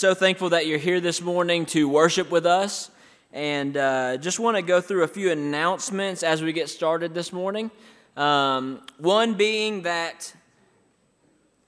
so 0.00 0.14
thankful 0.14 0.48
that 0.48 0.66
you're 0.66 0.78
here 0.78 0.98
this 0.98 1.20
morning 1.20 1.66
to 1.66 1.86
worship 1.86 2.30
with 2.30 2.46
us. 2.46 2.90
And 3.34 3.76
uh, 3.76 4.16
just 4.16 4.40
want 4.40 4.56
to 4.56 4.62
go 4.62 4.80
through 4.80 5.02
a 5.02 5.06
few 5.06 5.30
announcements 5.30 6.22
as 6.22 6.42
we 6.42 6.54
get 6.54 6.70
started 6.70 7.12
this 7.12 7.34
morning. 7.34 7.70
Um, 8.16 8.80
one 8.96 9.34
being 9.34 9.82
that 9.82 10.32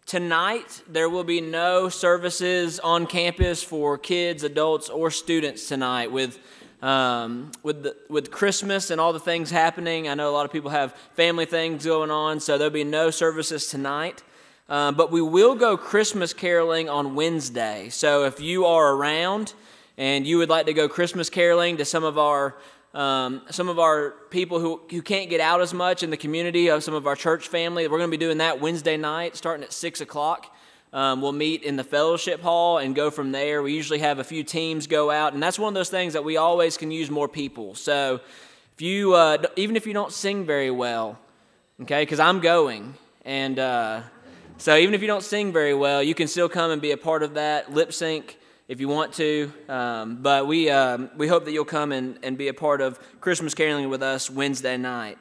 tonight 0.06 0.82
there 0.88 1.10
will 1.10 1.24
be 1.24 1.42
no 1.42 1.90
services 1.90 2.80
on 2.80 3.06
campus 3.06 3.62
for 3.62 3.99
kids, 3.99 4.44
adults, 4.44 4.88
or 4.88 5.10
students 5.10 5.69
tonight 5.69 6.10
with 6.10 6.38
um, 6.80 7.53
with 7.62 7.83
the, 7.83 7.96
with 8.08 8.30
Christmas 8.30 8.90
and 8.90 8.99
all 8.99 9.12
the 9.12 9.21
things 9.21 9.51
happening, 9.51 10.08
I 10.08 10.14
know 10.14 10.30
a 10.30 10.33
lot 10.33 10.46
of 10.46 10.53
people 10.53 10.71
have 10.71 10.94
family 11.14 11.44
things 11.44 11.85
going 11.85 12.10
on, 12.10 12.40
so 12.40 12.56
there'll 12.56 12.72
be 12.72 12.83
no 12.83 13.10
services 13.10 13.67
tonight. 13.67 14.22
Uh, 14.72 14.90
but 14.90 15.10
we 15.10 15.20
will 15.20 15.54
go 15.54 15.76
Christmas 15.76 16.32
caroling 16.32 16.88
on 16.88 17.14
Wednesday. 17.14 17.91
So 17.91 18.24
if 18.24 18.41
you 18.41 18.64
are 18.64 18.95
around 18.95 19.52
and 19.98 20.26
you 20.26 20.38
would 20.38 20.48
like 20.48 20.64
to 20.64 20.72
go 20.72 20.88
Christmas 20.88 21.28
caroling 21.28 21.76
to 21.76 21.84
some 21.84 22.04
of 22.04 22.16
our 22.16 22.56
um, 22.94 23.42
some 23.50 23.68
of 23.68 23.78
our 23.78 24.12
people 24.30 24.60
who, 24.60 24.80
who 24.90 25.02
can't 25.02 25.28
get 25.28 25.40
out 25.42 25.60
as 25.60 25.74
much 25.74 26.02
in 26.02 26.08
the 26.08 26.16
community, 26.16 26.68
of 26.68 26.82
some 26.82 26.94
of 26.94 27.06
our 27.06 27.16
church 27.16 27.48
family, 27.48 27.86
we're 27.86 27.98
going 27.98 28.10
to 28.10 28.16
be 28.16 28.24
doing 28.24 28.38
that 28.38 28.62
Wednesday 28.62 28.96
night, 28.96 29.36
starting 29.36 29.62
at 29.62 29.74
six 29.74 30.00
o'clock. 30.00 30.56
Um, 30.94 31.20
we'll 31.20 31.32
meet 31.32 31.64
in 31.64 31.77
the 31.77 31.84
fellowship 31.84 32.41
hall 32.41 32.78
and 32.78 32.94
go 32.94 33.10
from 33.10 33.30
there. 33.30 33.62
We 33.62 33.74
usually 33.74 33.98
have 33.98 34.20
a 34.20 34.24
few 34.24 34.42
teams 34.42 34.86
go 34.86 35.10
out, 35.10 35.34
and 35.34 35.42
that's 35.42 35.58
one 35.58 35.68
of 35.68 35.74
those 35.74 35.91
things 35.91 36.14
that 36.14 36.24
we 36.24 36.38
always 36.38 36.78
can 36.78 36.91
use 36.91 37.10
more 37.10 37.28
people. 37.28 37.74
So, 37.74 38.20
if 38.74 38.80
you 38.80 39.12
uh, 39.12 39.42
even 39.56 39.77
if 39.77 39.86
you 39.86 39.92
don't 39.92 40.12
sing 40.12 40.46
very 40.46 40.70
well, 40.70 41.18
okay, 41.82 42.00
because 42.02 42.20
I'm 42.20 42.41
going, 42.41 42.94
and 43.27 43.58
uh, 43.58 44.00
so 44.62 44.76
even 44.76 44.94
if 44.94 45.00
you 45.00 45.08
don't 45.08 45.24
sing 45.24 45.52
very 45.52 45.74
well, 45.74 46.04
you 46.04 46.14
can 46.14 46.28
still 46.28 46.48
come 46.48 46.70
and 46.70 46.80
be 46.80 46.92
a 46.92 46.96
part 46.96 47.24
of 47.24 47.34
that 47.34 47.72
lip 47.72 47.92
sync 47.92 48.38
if 48.68 48.78
you 48.78 48.86
want 48.86 49.12
to. 49.14 49.52
Um, 49.68 50.22
but 50.22 50.46
we 50.46 50.70
um, 50.70 51.10
we 51.16 51.26
hope 51.26 51.46
that 51.46 51.52
you'll 51.52 51.64
come 51.64 51.91
and, 51.91 52.16
and 52.22 52.38
be 52.38 52.46
a 52.46 52.54
part 52.54 52.80
of 52.80 53.00
Christmas 53.20 53.54
caroling 53.54 53.88
with 53.88 54.04
us 54.04 54.30
Wednesday 54.30 54.77
night, 54.77 55.19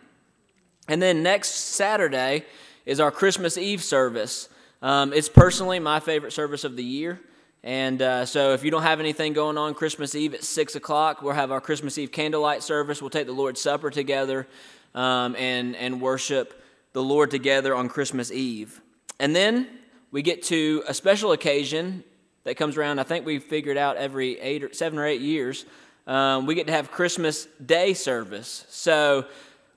and 0.87 1.01
then 1.01 1.23
next 1.23 1.49
Saturday 1.49 2.45
is 2.85 2.99
our 2.99 3.09
Christmas 3.09 3.57
Eve 3.57 3.81
service. 3.81 4.47
Um, 4.83 5.11
it's 5.11 5.27
personally 5.27 5.79
my 5.79 5.99
favorite 5.99 6.33
service 6.33 6.63
of 6.63 6.75
the 6.75 6.83
year. 6.83 7.19
And 7.63 7.99
uh, 7.99 8.25
so, 8.27 8.53
if 8.53 8.63
you 8.63 8.69
don't 8.69 8.83
have 8.83 8.99
anything 8.99 9.33
going 9.33 9.57
on 9.57 9.73
Christmas 9.73 10.13
Eve 10.13 10.35
at 10.35 10.43
6 10.43 10.75
o'clock, 10.75 11.23
we'll 11.23 11.33
have 11.33 11.51
our 11.51 11.61
Christmas 11.61 11.97
Eve 11.97 12.11
candlelight 12.11 12.61
service. 12.61 13.01
We'll 13.01 13.09
take 13.09 13.27
the 13.27 13.33
Lord's 13.33 13.61
Supper 13.61 13.89
together 13.89 14.47
um, 14.93 15.35
and, 15.35 15.75
and 15.75 15.99
worship 15.99 16.59
the 16.93 17.03
Lord 17.03 17.31
together 17.31 17.75
on 17.75 17.89
Christmas 17.89 18.31
Eve. 18.31 18.81
And 19.21 19.35
then 19.35 19.67
we 20.09 20.23
get 20.23 20.41
to 20.45 20.83
a 20.87 20.95
special 20.95 21.31
occasion 21.31 22.03
that 22.43 22.55
comes 22.55 22.75
around, 22.75 22.97
I 22.97 23.03
think 23.03 23.23
we 23.23 23.37
figured 23.37 23.77
out 23.77 23.95
every 23.95 24.39
eight 24.39 24.63
or 24.63 24.73
seven 24.73 24.97
or 24.97 25.05
eight 25.05 25.21
years. 25.21 25.63
Um, 26.07 26.47
we 26.47 26.55
get 26.55 26.65
to 26.65 26.73
have 26.73 26.89
Christmas 26.89 27.47
Day 27.63 27.93
service. 27.93 28.65
So, 28.69 29.27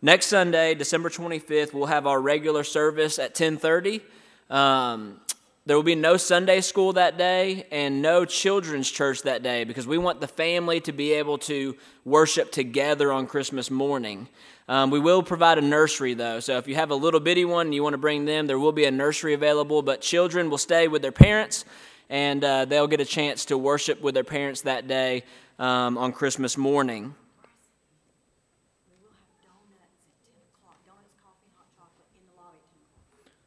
next 0.01 0.29
Sunday, 0.29 0.75
December 0.75 1.11
25th, 1.11 1.75
we'll 1.75 1.85
have 1.85 2.07
our 2.07 2.23
regular 2.23 2.65
service 2.65 3.19
at 3.19 3.39
1030. 3.39 4.01
Um, 4.49 5.21
there 5.67 5.77
will 5.77 5.83
be 5.83 5.95
no 5.95 6.19
Sunday 6.19 6.61
school 6.61 6.93
that 6.93 7.17
day 7.17 7.67
and 7.71 8.03
no 8.03 8.27
children's 8.27 8.91
church 8.91 9.23
that 9.23 9.43
day 9.43 9.65
because 9.65 9.87
we 9.87 9.97
want 9.97 10.21
the 10.21 10.29
family 10.29 10.79
to 10.81 10.93
be 10.93 11.13
able 11.13 11.39
to 11.39 11.75
worship 12.05 12.53
together 12.53 13.11
on 13.11 13.27
Christmas 13.27 13.71
morning. 13.71 14.29
Um, 14.69 14.91
we 14.91 15.01
will 15.01 15.23
provide 15.23 15.57
a 15.57 15.63
nursery 15.63 16.13
though, 16.13 16.41
so 16.41 16.59
if 16.59 16.69
you 16.69 16.75
have 16.75 16.91
a 16.91 16.95
little 16.95 17.21
bitty 17.21 17.47
one 17.47 17.69
and 17.69 17.75
you 17.75 17.83
want 17.83 17.95
to 17.95 17.99
bring 17.99 18.27
them, 18.27 18.47
there 18.47 18.59
will 18.59 18.73
be 18.73 18.85
a 18.85 18.91
nursery 18.91 19.33
available, 19.33 19.81
but 19.81 20.03
children 20.03 20.51
will 20.51 20.59
stay 20.59 20.87
with 20.87 21.01
their 21.01 21.13
parents 21.13 21.65
and 22.11 22.45
uh, 22.45 22.67
they'll 22.67 22.87
get 22.87 23.01
a 23.01 23.07
chance 23.07 23.47
to 23.47 23.57
worship 23.57 24.03
with 24.03 24.15
their 24.15 24.25
parents 24.25 24.63
that 24.63 24.87
day 24.87 25.25
um, 25.59 25.97
on 25.97 26.13
Christmas 26.13 26.59
morning. 26.59 27.15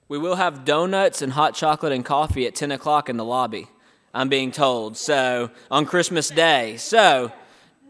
We 0.09 0.17
will 0.17 0.37
have 0.37 0.63
donuts 0.63 1.21
and 1.21 1.33
hot 1.33 1.53
chocolate 1.53 1.91
and 1.91 2.05
coffee 2.05 2.47
at 2.47 2.55
10 2.55 2.71
o'clock 2.71 3.09
in 3.09 3.17
the 3.17 3.25
lobby, 3.25 3.67
I'm 4.13 4.29
being 4.29 4.51
told. 4.51 4.95
So, 4.95 5.51
on 5.69 5.85
Christmas 5.85 6.29
Day. 6.29 6.77
So, 6.77 7.33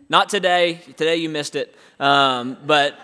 not 0.10 0.28
today. 0.28 0.82
Today 0.96 1.18
you 1.18 1.30
missed 1.30 1.56
it. 1.56 1.76
Um, 2.00 2.58
but 2.66 2.98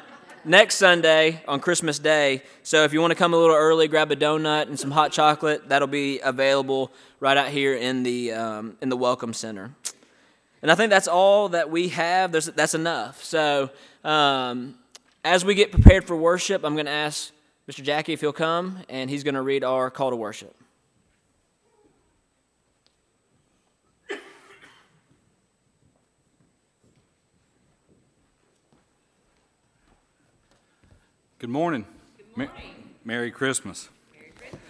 next 0.44 0.78
Sunday 0.78 1.44
on 1.48 1.60
Christmas 1.60 2.00
Day. 2.00 2.42
So, 2.64 2.86
if 2.86 2.94
you 2.94 3.02
want 3.02 3.12
to 3.12 3.16
come 3.16 3.36
a 3.36 3.38
little 3.38 3.56
early, 3.56 3.88
grab 3.88 4.12
a 4.12 4.16
donut 4.16 4.64
and 4.64 4.80
some 4.80 4.90
hot 4.90 5.12
chocolate, 5.12 5.70
that'll 5.70 5.88
be 5.88 6.20
available 6.22 6.92
right 7.20 7.38
out 7.38 7.50
here 7.50 7.76
in 7.76 8.02
the, 8.02 8.32
um, 8.32 8.78
in 8.82 8.90
the 8.90 8.98
Welcome 8.98 9.34
Center. 9.34 9.76
And 10.64 10.72
I 10.72 10.76
think 10.76 10.90
that's 10.90 11.08
all 11.08 11.50
that 11.50 11.70
we 11.70 11.90
have. 11.90 12.32
There's, 12.32 12.48
that's 12.48 12.74
enough. 12.74 13.24
So, 13.24 13.70
um, 14.04 14.74
as 15.24 15.46
we 15.46 15.54
get 15.54 15.72
prepared 15.72 16.06
for 16.06 16.18
worship, 16.18 16.64
I'm 16.66 16.74
going 16.74 16.88
to 16.88 16.92
ask 16.92 17.33
Mr. 17.70 17.82
Jackie, 17.82 18.12
if 18.12 18.20
he'll 18.20 18.34
come, 18.34 18.80
and 18.90 19.10
he's 19.10 19.24
going 19.24 19.36
to 19.36 19.42
read 19.42 19.64
our 19.64 19.90
call 19.90 20.10
to 20.10 20.18
worship. 20.18 20.54
Good 31.40 31.50
morning. 31.50 31.86
Good 32.18 32.38
morning. 32.38 32.54
Merry 33.06 33.32
Christmas. 33.32 33.90
Merry 34.14 34.32
Christmas. 34.36 34.62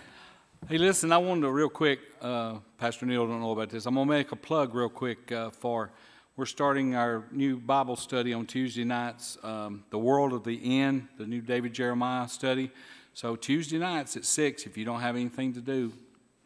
Hey, 0.68 0.78
listen, 0.78 1.12
I 1.12 1.18
wanted 1.18 1.42
to 1.42 1.52
real 1.52 1.70
quick, 1.70 2.00
uh, 2.22 2.58
Pastor 2.80 3.06
Neil 3.06 3.28
don't 3.28 3.42
know 3.42 3.52
about 3.52 3.70
this. 3.70 3.86
I'm 3.86 3.96
going 3.96 4.08
to 4.08 4.14
make 4.14 4.32
a 4.32 4.36
plug 4.36 4.74
real 4.74 4.90
quick 4.90 5.32
uh, 5.32 5.50
for 5.50 5.92
we're 6.36 6.46
starting 6.48 6.96
our 6.96 7.24
new 7.32 7.58
Bible 7.58 7.96
study 7.96 8.34
on 8.34 8.48
Tuesday 8.48 8.84
nights, 8.84 9.38
um, 9.44 9.84
The 9.92 10.00
World 10.00 10.34
of 10.34 10.44
the 10.44 10.80
End, 10.80 11.08
the 11.18 11.28
new 11.28 11.42
David 11.42 11.74
Jeremiah 11.74 12.28
study. 12.28 12.72
So 13.14 13.36
Tuesday 13.36 13.78
nights 13.78 14.18
at 14.18 14.26
6, 14.26 14.66
if 14.66 14.76
you 14.76 14.84
don't 14.84 15.02
have 15.02 15.16
anything 15.16 15.54
to 15.54 15.62
do, 15.62 15.94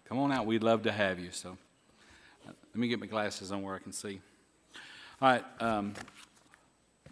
come 0.03 0.19
on 0.19 0.33
out. 0.33 0.45
We'd 0.45 0.61
love 0.61 0.83
to 0.83 0.91
have 0.91 1.19
you. 1.19 1.31
So 1.31 1.57
uh, 2.45 2.51
let 2.73 2.75
me 2.75 2.89
get 2.89 2.99
my 2.99 3.05
glasses 3.05 3.53
on 3.53 3.61
where 3.61 3.75
I 3.75 3.79
can 3.79 3.93
see. 3.93 4.19
All 5.21 5.29
right. 5.29 5.45
Um, 5.61 5.93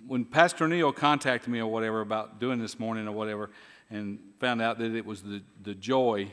when 0.06 0.26
Pastor 0.26 0.68
Neil 0.68 0.92
contacted 0.92 1.50
me 1.50 1.60
or 1.60 1.68
whatever 1.68 2.02
about 2.02 2.42
doing 2.42 2.60
this 2.60 2.78
morning 2.78 3.08
or 3.08 3.14
whatever, 3.14 3.52
and 3.90 4.20
found 4.42 4.62
out 4.62 4.80
that 4.80 4.94
it 4.94 5.06
was 5.06 5.22
the, 5.22 5.42
the 5.64 5.76
joy 5.76 6.30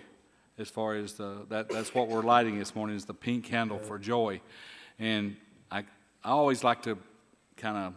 as 0.59 0.69
far 0.69 0.97
as 0.97 1.13
the, 1.15 1.47
that, 1.51 1.69
that's 1.69 1.95
what 1.95 2.09
we're 2.09 2.23
lighting 2.23 2.59
this 2.59 2.75
morning 2.75 2.97
is 2.97 3.05
the 3.05 3.15
pink 3.15 3.45
candle 3.45 3.79
for 3.79 3.97
joy. 3.97 4.41
And 4.99 5.37
I, 6.25 6.31
always 6.31 6.63
like 6.63 6.83
to 6.83 6.97
kind 7.57 7.77
of 7.77 7.95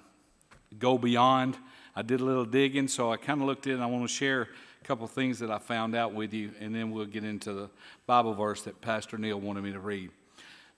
go 0.80 0.98
beyond. 0.98 1.58
I 1.96 2.02
did 2.02 2.22
a 2.22 2.24
little 2.24 2.46
digging, 2.46 2.88
so 2.88 3.12
I 3.12 3.18
kind 3.18 3.42
of 3.42 3.48
looked 3.48 3.68
in. 3.68 3.82
I 3.82 3.86
want 3.86 4.08
to 4.08 4.14
share 4.14 4.50
a 4.82 4.86
couple 4.86 5.06
things 5.08 5.40
that 5.40 5.52
I 5.52 5.60
found 5.60 5.96
out 5.96 6.14
with 6.14 6.34
you, 6.34 6.52
and 6.60 6.74
then 6.74 6.92
we'll 6.92 7.06
get 7.06 7.24
into 7.24 7.54
the 7.54 7.70
Bible 8.08 8.34
verse 8.34 8.64
that 8.64 8.82
Pastor 8.82 9.18
Neil 9.18 9.40
wanted 9.40 9.64
me 9.64 9.74
to 9.74 9.80
read. 9.80 10.10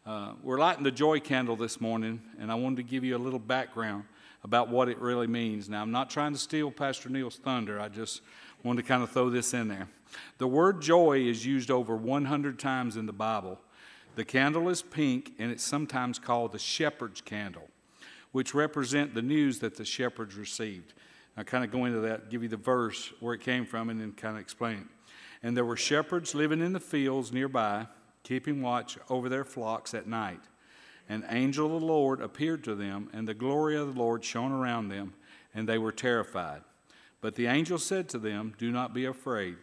Uh, 0.06 0.34
we're 0.44 0.60
lighting 0.60 0.84
the 0.84 0.92
joy 0.92 1.20
candle 1.20 1.56
this 1.56 1.80
morning, 1.80 2.22
and 2.40 2.52
I 2.52 2.56
wanted 2.56 2.78
to 2.78 2.84
give 2.84 3.04
you 3.04 3.16
a 3.16 3.20
little 3.20 3.40
background 3.40 4.04
about 4.44 4.70
what 4.70 4.90
it 4.90 5.00
really 5.00 5.28
means. 5.28 5.70
Now, 5.70 5.82
I'm 5.82 5.92
not 5.92 6.10
trying 6.10 6.34
to 6.34 6.40
steal 6.40 6.70
Pastor 6.70 7.10
Neil's 7.10 7.38
thunder, 7.38 7.80
I 7.80 7.88
just 7.88 8.22
wanted 8.64 8.82
to 8.82 8.88
kind 8.88 9.04
of 9.04 9.12
throw 9.12 9.30
this 9.30 9.54
in 9.54 9.70
there. 9.70 9.88
The 10.38 10.48
word 10.48 10.82
joy 10.82 11.20
is 11.20 11.46
used 11.46 11.72
over 11.72 11.96
100 11.96 12.60
times 12.60 12.98
in 12.98 13.06
the 13.06 13.14
Bible. 13.14 13.60
The 14.18 14.26
candle 14.26 14.68
is 14.70 14.82
pink, 14.82 15.34
and 15.38 15.52
it's 15.52 15.64
sometimes 15.64 16.18
called 16.18 16.52
the 16.52 16.58
shepherd's 16.58 17.22
candle, 17.22 17.70
which 18.32 18.56
represent 18.56 19.14
the 19.14 19.22
news 19.22 19.60
that 19.60 19.76
the 19.76 19.86
shepherds 19.86 20.34
received. 20.34 20.96
I'll 21.38 21.44
kind 21.44 21.64
of 21.64 21.70
go 21.70 21.86
into 21.86 22.00
that, 22.00 22.32
give 22.32 22.42
you 22.42 22.50
the 22.50 22.58
verse 22.58 23.14
where 23.20 23.36
it 23.36 23.42
came 23.42 23.64
from, 23.64 23.92
and 23.92 24.02
then 24.02 24.14
kind 24.14 24.36
of 24.36 24.42
explain 24.42 24.78
it. 24.78 24.88
And 25.44 25.56
there 25.56 25.66
were 25.66 25.78
shepherds 25.78 26.34
living 26.34 26.62
in 26.62 26.74
the 26.74 26.80
fields 26.80 27.32
nearby, 27.32 27.86
keeping 28.24 28.64
watch 28.64 28.98
over 29.08 29.30
their 29.30 29.46
flocks 29.46 29.94
at 29.94 30.08
night. 30.08 30.42
An 31.08 31.24
angel 31.30 31.76
of 31.76 31.82
the 31.82 31.88
Lord 31.88 32.20
appeared 32.20 32.64
to 32.64 32.74
them, 32.74 33.12
and 33.14 33.28
the 33.28 33.36
glory 33.36 33.78
of 33.78 33.94
the 33.94 34.00
Lord 34.00 34.26
shone 34.26 34.52
around 34.52 34.90
them, 34.90 35.14
and 35.54 35.70
they 35.70 35.78
were 35.78 35.92
terrified. 35.92 36.64
But 37.22 37.36
the 37.36 37.46
angel 37.46 37.78
said 37.78 38.10
to 38.10 38.18
them, 38.18 38.56
Do 38.58 38.72
not 38.72 38.96
be 38.96 39.06
afraid. 39.06 39.58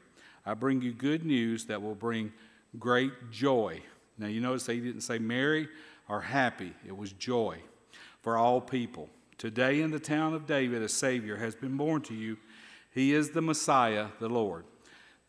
I 0.46 0.55
bring 0.55 0.81
you 0.81 0.93
good 0.93 1.26
news 1.26 1.64
that 1.64 1.82
will 1.82 1.96
bring 1.96 2.32
great 2.79 3.32
joy 3.32 3.82
now, 4.19 4.26
you 4.28 4.40
notice 4.40 4.66
he 4.66 4.81
didn't 4.81 5.00
say 5.00 5.19
merry 5.19 5.69
or 6.08 6.20
happy, 6.20 6.72
it 6.87 6.96
was 6.96 7.12
joy 7.12 7.58
for 8.22 8.37
all 8.37 8.61
people. 8.61 9.08
Today, 9.38 9.81
in 9.81 9.90
the 9.90 9.99
town 9.99 10.34
of 10.34 10.46
David, 10.46 10.82
a 10.82 10.88
Savior 10.88 11.37
has 11.37 11.55
been 11.55 11.76
born 11.76 12.02
to 12.02 12.14
you. 12.14 12.37
He 12.90 13.12
is 13.12 13.31
the 13.31 13.43
Messiah, 13.43 14.08
the 14.20 14.28
Lord. 14.28 14.64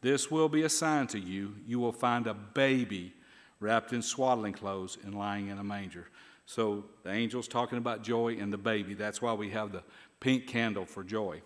This 0.02 0.30
will 0.30 0.50
be 0.50 0.62
a 0.64 0.70
sign 0.70 1.08
to 1.08 1.20
you. 1.20 1.56
You 1.66 1.80
will 1.80 1.92
find 1.92 2.28
a 2.28 2.34
baby 2.34 3.14
wrapped 3.60 3.92
in 3.94 4.04
swaddling 4.04 4.54
clothes 4.54 5.00
and 5.04 5.18
lying 5.18 5.48
in 5.48 5.58
a 5.58 5.64
manger. 5.64 6.08
So 6.46 6.86
the 7.04 7.10
angel's 7.10 7.48
talking 7.48 7.80
about 7.80 8.04
joy 8.04 8.38
and 8.40 8.54
the 8.54 8.58
baby. 8.58 8.94
That's 8.94 9.22
why 9.22 9.34
we 9.34 9.50
have 9.50 9.72
the 9.72 9.82
pink 10.20 10.46
candle 10.46 10.86
for 10.86 11.04
joy. 11.04 11.42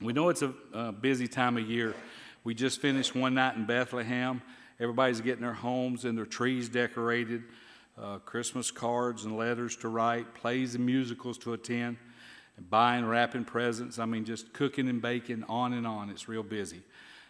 We 0.00 0.12
know 0.12 0.28
it's 0.28 0.42
a, 0.42 0.54
a 0.72 0.92
busy 0.92 1.26
time 1.26 1.56
of 1.56 1.68
year. 1.68 1.94
We 2.44 2.54
just 2.54 2.80
finished 2.80 3.16
one 3.16 3.34
night 3.34 3.56
in 3.56 3.66
Bethlehem. 3.66 4.42
Everybody's 4.80 5.20
getting 5.20 5.42
their 5.42 5.52
homes 5.52 6.04
and 6.04 6.16
their 6.16 6.26
trees 6.26 6.68
decorated. 6.68 7.42
uh, 8.00 8.18
Christmas 8.18 8.70
cards 8.70 9.24
and 9.24 9.36
letters 9.36 9.76
to 9.76 9.88
write, 9.88 10.34
plays 10.34 10.74
and 10.74 10.84
musicals 10.84 11.38
to 11.38 11.52
attend, 11.52 11.96
and 12.56 12.68
buying, 12.70 13.04
wrapping 13.06 13.44
presents. 13.44 13.98
I 13.98 14.04
mean, 14.04 14.24
just 14.24 14.52
cooking 14.52 14.88
and 14.88 15.00
baking, 15.00 15.44
on 15.48 15.72
and 15.72 15.86
on. 15.86 16.10
It's 16.10 16.28
real 16.28 16.42
busy. 16.42 16.82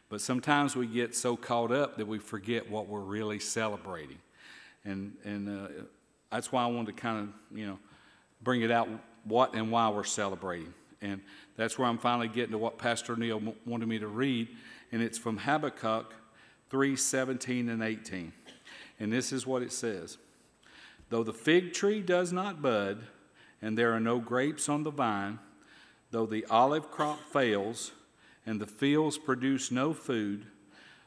But 0.09 0.21
sometimes 0.21 0.77
we 0.77 0.87
get 0.87 1.15
so 1.15 1.37
caught 1.37 1.73
up 1.73 1.97
that 1.97 2.07
we 2.07 2.19
forget 2.19 2.71
what 2.71 2.89
we're 2.89 3.01
really 3.01 3.41
celebrating. 3.41 4.19
And, 4.85 5.15
and 5.25 5.49
uh, 5.49 5.69
that's 6.31 6.53
why 6.53 6.63
I 6.63 6.67
wanted 6.67 6.97
to 6.97 7.03
kind 7.03 7.29
of, 7.29 7.57
you 7.59 7.67
know, 7.67 7.79
bring 8.43 8.63
it 8.63 8.71
out 8.71 8.89
what 9.25 9.55
and 9.55 9.71
why 9.71 9.89
we're 9.89 10.05
celebrating. 10.05 10.73
And 11.01 11.21
that's 11.57 11.79
where 11.79 11.89
I'm 11.89 11.99
finally 11.99 12.29
getting 12.29 12.53
to 12.53 12.59
what 12.59 12.79
Pastor 12.79 13.17
Neil 13.17 13.55
wanted 13.67 13.89
me 13.89 13.99
to 13.99 14.07
read. 14.09 14.49
And 14.93 15.03
it's 15.03 15.19
from 15.19 15.39
Habakkuk 15.39 16.15
3 16.71 16.97
17 16.97 17.69
and 17.69 17.83
18. 17.83 18.33
And 19.01 19.13
this 19.13 19.33
is 19.33 19.47
what 19.47 19.63
it 19.63 19.73
says 19.73 20.19
Though 21.11 21.23
the 21.23 21.33
fig 21.33 21.73
tree 21.73 22.01
does 22.01 22.33
not 22.33 22.63
bud, 22.63 23.05
and 23.63 23.79
there 23.79 23.93
are 23.93 24.01
no 24.01 24.19
grapes 24.19 24.69
on 24.69 24.83
the 24.83 24.91
vine, 24.91 25.39
though 26.11 26.27
the 26.27 26.45
olive 26.47 26.91
crop 26.91 27.21
fails, 27.33 27.93
and 28.47 28.61
the 28.61 28.67
fields 28.67 29.19
produce 29.19 29.71
no 29.71 29.93
food, 29.93 30.47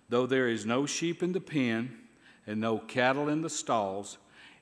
though 0.09 0.25
there 0.25 0.47
is 0.47 0.65
no 0.65 0.85
sheep 0.85 1.21
in 1.21 1.33
the 1.33 1.41
pen, 1.41 1.97
and 2.45 2.61
no 2.61 2.77
cattle 2.77 3.27
in 3.29 3.41
the 3.41 3.49
stalls, 3.49 4.17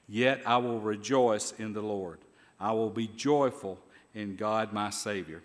yet 0.07 0.41
I 0.45 0.57
will 0.57 0.79
rejoice 0.79 1.53
in 1.53 1.73
the 1.73 1.81
Lord. 1.81 2.19
I 2.59 2.71
will 2.71 2.89
be 2.89 3.07
joyful 3.07 3.79
in 4.13 4.35
God 4.35 4.73
my 4.73 4.89
Savior. 4.89 5.43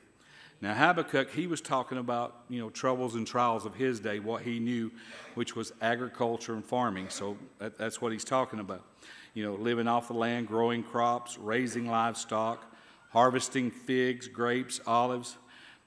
Now, 0.63 0.75
Habakkuk, 0.75 1.31
he 1.31 1.47
was 1.47 1.63
talking 1.63 1.97
about, 1.97 2.43
you 2.51 2.61
know, 2.61 2.69
troubles 2.69 3.15
and 3.15 3.27
trials 3.27 3.65
of 3.65 3.75
his 3.75 3.99
day, 3.99 4.19
what 4.19 4.43
he 4.43 4.59
knew, 4.59 4.91
which 5.35 5.57
was 5.57 5.73
agriculture 5.81 6.53
and 6.53 6.65
farming. 6.65 7.09
So 7.09 7.39
that, 7.59 7.79
that's 7.79 8.03
what 8.03 8.13
he's 8.13 8.25
talking 8.25 8.61
about. 8.61 8.85
You 9.33 9.45
know, 9.45 9.55
living 9.55 9.89
off 9.89 10.09
the 10.09 10.15
land, 10.15 10.49
growing 10.49 10.83
crops, 10.83 11.39
raising 11.39 11.87
livestock, 11.87 12.77
harvesting 13.11 13.71
figs, 13.71 14.29
grapes, 14.29 14.81
olives. 14.87 15.39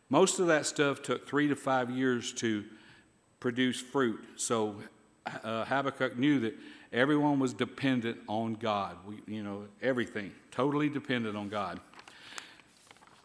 Most 0.09 0.39
of 0.39 0.47
that 0.47 0.65
stuff 0.65 1.03
took 1.03 1.27
three 1.27 1.47
to 1.49 1.55
five 1.55 1.91
years 1.91 2.33
to 2.33 2.65
produce 3.39 3.79
fruit. 3.79 4.23
So 4.37 4.77
uh, 5.43 5.65
Habakkuk 5.65 6.17
knew 6.17 6.39
that 6.39 6.55
everyone 6.91 7.37
was 7.39 7.53
dependent 7.53 8.17
on 8.27 8.55
God. 8.55 8.97
We, 9.05 9.19
you 9.27 9.43
know, 9.43 9.65
everything, 9.83 10.31
totally 10.49 10.89
dependent 10.89 11.37
on 11.37 11.49
God. 11.49 11.79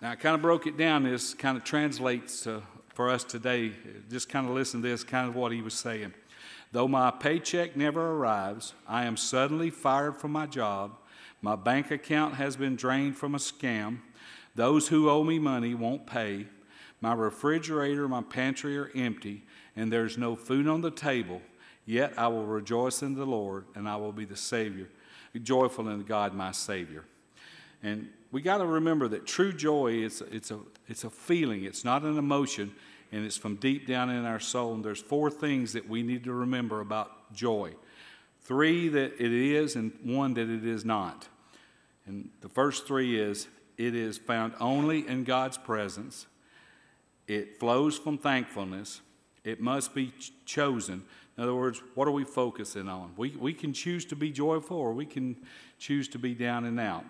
Now, 0.00 0.12
I 0.12 0.14
kind 0.14 0.36
of 0.36 0.42
broke 0.42 0.68
it 0.68 0.76
down. 0.76 1.02
This 1.02 1.34
kind 1.34 1.56
of 1.56 1.64
translates 1.64 2.46
for 2.94 3.10
us 3.10 3.24
today. 3.24 3.72
Just 4.08 4.28
kind 4.28 4.48
of 4.48 4.54
listen 4.54 4.80
to 4.80 4.88
this, 4.88 5.02
kind 5.02 5.28
of 5.28 5.34
what 5.34 5.50
he 5.50 5.60
was 5.60 5.74
saying. 5.74 6.14
Though 6.70 6.86
my 6.86 7.10
paycheck 7.10 7.76
never 7.76 8.12
arrives, 8.12 8.74
I 8.86 9.06
am 9.06 9.16
suddenly 9.16 9.70
fired 9.70 10.16
from 10.16 10.30
my 10.30 10.46
job. 10.46 10.92
My 11.42 11.56
bank 11.56 11.90
account 11.90 12.34
has 12.34 12.56
been 12.56 12.76
drained 12.76 13.16
from 13.16 13.34
a 13.34 13.38
scam. 13.38 13.98
Those 14.54 14.86
who 14.86 15.10
owe 15.10 15.24
me 15.24 15.40
money 15.40 15.74
won't 15.74 16.06
pay. 16.06 16.46
My 17.00 17.14
refrigerator, 17.14 18.06
my 18.06 18.22
pantry 18.22 18.78
are 18.78 18.92
empty, 18.94 19.42
and 19.74 19.92
there's 19.92 20.16
no 20.16 20.36
food 20.36 20.68
on 20.68 20.80
the 20.80 20.90
table. 20.92 21.42
Yet 21.86 22.12
I 22.16 22.28
will 22.28 22.46
rejoice 22.46 23.02
in 23.02 23.14
the 23.14 23.26
Lord, 23.26 23.64
and 23.74 23.88
I 23.88 23.96
will 23.96 24.12
be 24.12 24.26
the 24.26 24.36
Savior, 24.36 24.88
joyful 25.42 25.88
in 25.88 26.02
God, 26.02 26.34
my 26.34 26.52
Savior. 26.52 27.04
And 27.82 28.10
we 28.30 28.42
got 28.42 28.58
to 28.58 28.66
remember 28.66 29.08
that 29.08 29.26
true 29.26 29.52
joy 29.52 29.94
is 30.04 30.22
it's 30.30 30.50
a, 30.50 30.58
it's 30.86 31.04
a 31.04 31.10
feeling, 31.10 31.64
it's 31.64 31.84
not 31.84 32.02
an 32.02 32.18
emotion, 32.18 32.74
and 33.12 33.24
it's 33.24 33.36
from 33.36 33.56
deep 33.56 33.86
down 33.86 34.10
in 34.10 34.24
our 34.24 34.40
soul. 34.40 34.74
And 34.74 34.84
there's 34.84 35.00
four 35.00 35.30
things 35.30 35.72
that 35.72 35.88
we 35.88 36.02
need 36.02 36.24
to 36.24 36.32
remember 36.32 36.80
about 36.80 37.32
joy 37.32 37.74
three 38.48 38.88
that 38.88 39.12
it 39.22 39.32
is, 39.32 39.76
and 39.76 39.92
one 40.02 40.32
that 40.32 40.48
it 40.48 40.64
is 40.64 40.82
not. 40.82 41.28
And 42.06 42.30
the 42.40 42.48
first 42.48 42.86
three 42.86 43.20
is 43.20 43.46
it 43.76 43.94
is 43.94 44.16
found 44.16 44.54
only 44.58 45.06
in 45.06 45.24
God's 45.24 45.58
presence, 45.58 46.26
it 47.26 47.60
flows 47.60 47.98
from 47.98 48.16
thankfulness, 48.16 49.02
it 49.44 49.60
must 49.60 49.94
be 49.94 50.12
ch- 50.18 50.32
chosen. 50.46 51.04
In 51.36 51.44
other 51.44 51.54
words, 51.54 51.82
what 51.94 52.08
are 52.08 52.12
we 52.12 52.24
focusing 52.24 52.88
on? 52.88 53.12
We, 53.18 53.36
we 53.38 53.52
can 53.52 53.74
choose 53.74 54.06
to 54.06 54.16
be 54.16 54.30
joyful 54.30 54.78
or 54.78 54.92
we 54.92 55.04
can 55.04 55.36
choose 55.78 56.08
to 56.08 56.18
be 56.18 56.34
down 56.34 56.64
and 56.64 56.80
out. 56.80 57.04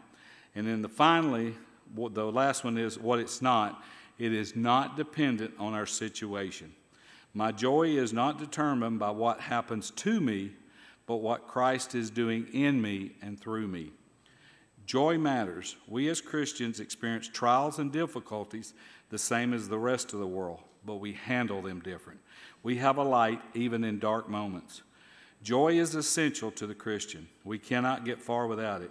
And 0.54 0.66
then 0.66 0.82
the 0.82 0.88
finally, 0.88 1.54
the 1.94 2.32
last 2.32 2.64
one 2.64 2.78
is 2.78 2.98
what 2.98 3.18
it's 3.18 3.40
not. 3.40 3.82
It 4.18 4.32
is 4.32 4.56
not 4.56 4.96
dependent 4.96 5.54
on 5.58 5.74
our 5.74 5.86
situation. 5.86 6.74
My 7.34 7.52
joy 7.52 7.88
is 7.88 8.12
not 8.12 8.38
determined 8.38 8.98
by 8.98 9.10
what 9.10 9.40
happens 9.40 9.90
to 9.92 10.20
me, 10.20 10.52
but 11.06 11.16
what 11.16 11.46
Christ 11.46 11.94
is 11.94 12.10
doing 12.10 12.48
in 12.52 12.82
me 12.82 13.12
and 13.22 13.38
through 13.38 13.68
me. 13.68 13.92
Joy 14.86 15.18
matters. 15.18 15.76
We 15.86 16.08
as 16.08 16.20
Christians 16.20 16.80
experience 16.80 17.28
trials 17.28 17.78
and 17.78 17.92
difficulties 17.92 18.74
the 19.10 19.18
same 19.18 19.52
as 19.52 19.68
the 19.68 19.78
rest 19.78 20.12
of 20.12 20.18
the 20.18 20.26
world, 20.26 20.60
but 20.84 20.96
we 20.96 21.12
handle 21.12 21.62
them 21.62 21.80
different. 21.80 22.20
We 22.62 22.76
have 22.78 22.96
a 22.96 23.04
light 23.04 23.40
even 23.54 23.84
in 23.84 23.98
dark 23.98 24.28
moments. 24.28 24.82
Joy 25.42 25.78
is 25.78 25.94
essential 25.94 26.50
to 26.52 26.66
the 26.66 26.74
Christian. 26.74 27.28
We 27.44 27.58
cannot 27.58 28.04
get 28.04 28.20
far 28.20 28.46
without 28.46 28.82
it. 28.82 28.90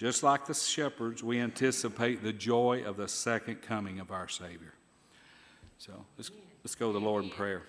Just 0.00 0.22
like 0.22 0.46
the 0.46 0.54
shepherds, 0.54 1.22
we 1.22 1.38
anticipate 1.40 2.22
the 2.22 2.32
joy 2.32 2.84
of 2.86 2.96
the 2.96 3.06
second 3.06 3.60
coming 3.60 4.00
of 4.00 4.10
our 4.10 4.28
Savior. 4.28 4.72
So 5.76 5.92
let's, 6.16 6.30
let's 6.64 6.74
go 6.74 6.86
to 6.86 6.98
the 6.98 7.04
Lord 7.04 7.22
in 7.22 7.28
prayer. 7.28 7.64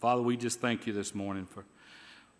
Father, 0.00 0.22
we 0.22 0.36
just 0.36 0.60
thank 0.60 0.88
you 0.88 0.92
this 0.92 1.14
morning 1.14 1.46
for, 1.46 1.64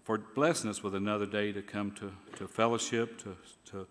for 0.02 0.18
blessing 0.18 0.68
us 0.68 0.82
with 0.82 0.96
another 0.96 1.24
day 1.24 1.52
to 1.52 1.62
come 1.62 1.92
to, 1.92 2.10
to 2.36 2.48
fellowship, 2.48 3.16
to, 3.18 3.36
to 3.66 3.86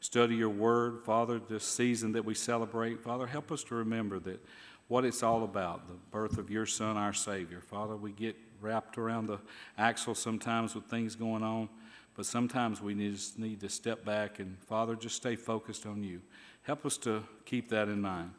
study 0.00 0.34
your 0.34 0.50
word. 0.50 0.98
Father, 1.02 1.40
this 1.48 1.64
season 1.64 2.12
that 2.12 2.26
we 2.26 2.34
celebrate, 2.34 3.02
Father, 3.02 3.26
help 3.26 3.50
us 3.50 3.64
to 3.64 3.74
remember 3.74 4.18
that 4.18 4.44
what 4.88 5.06
it's 5.06 5.22
all 5.22 5.44
about, 5.44 5.88
the 5.88 5.94
birth 6.10 6.36
of 6.36 6.50
your 6.50 6.66
Son, 6.66 6.98
our 6.98 7.14
Savior. 7.14 7.62
Father, 7.62 7.96
we 7.96 8.12
get 8.12 8.36
wrapped 8.60 8.98
around 8.98 9.28
the 9.28 9.38
axle 9.78 10.14
sometimes 10.14 10.74
with 10.74 10.84
things 10.84 11.16
going 11.16 11.42
on. 11.42 11.70
But 12.16 12.24
sometimes 12.24 12.80
we 12.80 12.94
just 12.94 13.38
need 13.38 13.60
to 13.60 13.68
step 13.68 14.04
back 14.04 14.38
and, 14.38 14.56
Father, 14.62 14.96
just 14.96 15.16
stay 15.16 15.36
focused 15.36 15.84
on 15.86 16.02
you. 16.02 16.22
Help 16.62 16.86
us 16.86 16.96
to 16.98 17.22
keep 17.44 17.68
that 17.68 17.88
in 17.88 18.00
mind. 18.00 18.30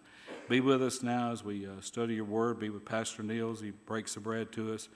Be 0.50 0.62
with 0.62 0.82
us 0.82 1.04
now 1.04 1.32
as 1.32 1.44
we 1.44 1.68
uh, 1.68 1.80
study 1.82 2.16
your 2.16 2.26
word. 2.26 2.60
Be 2.60 2.70
with 2.70 2.86
Pastor 2.86 3.22
Neil 3.22 3.52
as 3.52 3.60
he 3.60 3.72
breaks 3.72 4.16
the 4.16 4.20
bread 4.20 4.52
to 4.54 4.74
us. 4.74 4.90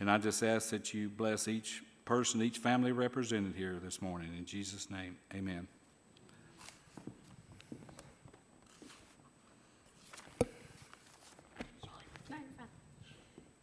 And 0.00 0.10
I 0.10 0.18
just 0.18 0.42
ask 0.42 0.70
that 0.70 0.94
you 0.94 1.08
bless 1.08 1.48
each 1.48 1.82
person, 2.04 2.42
each 2.42 2.58
family 2.58 2.92
represented 2.92 3.54
here 3.56 3.78
this 3.82 4.00
morning. 4.00 4.30
In 4.36 4.44
Jesus' 4.44 4.90
name, 4.90 5.16
amen. 5.34 5.68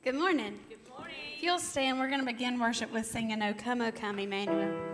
Good 0.03 0.15
morning. 0.15 0.57
If 1.41 1.45
you'll 1.45 1.57
stand, 1.57 1.97
we're 1.97 2.07
going 2.07 2.19
to 2.19 2.25
begin 2.27 2.59
worship 2.59 2.93
with 2.93 3.07
singing 3.07 3.41
O 3.41 3.51
Come, 3.51 3.81
O 3.81 3.91
Come, 3.91 4.19
Emmanuel. 4.19 4.90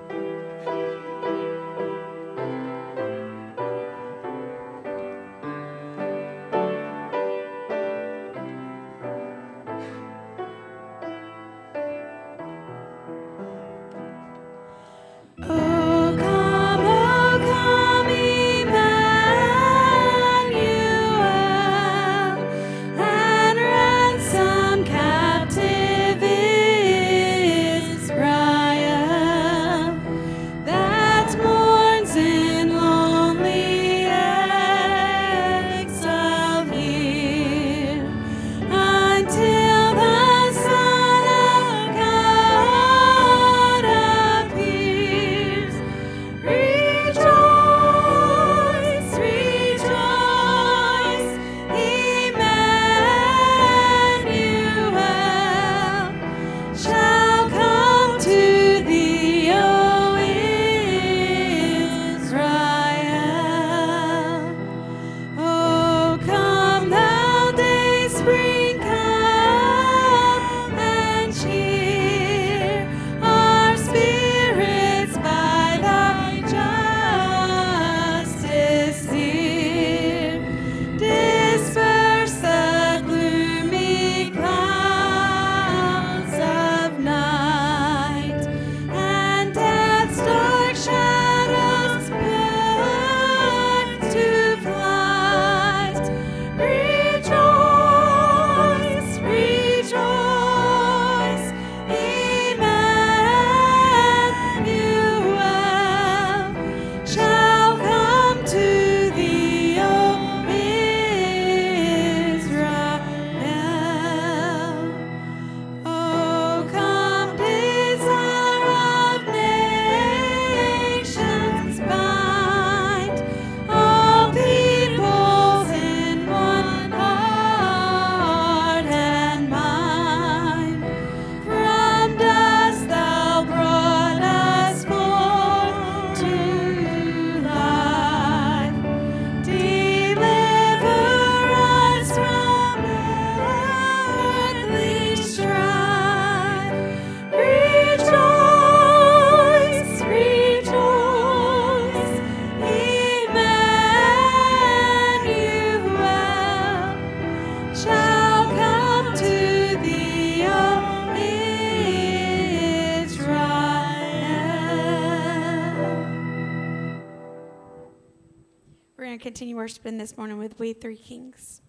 Worshiping 169.67 169.97
this 169.97 170.17
morning 170.17 170.37
with 170.37 170.57
We 170.59 170.71
Three 170.71 170.95
Kings. 170.95 171.59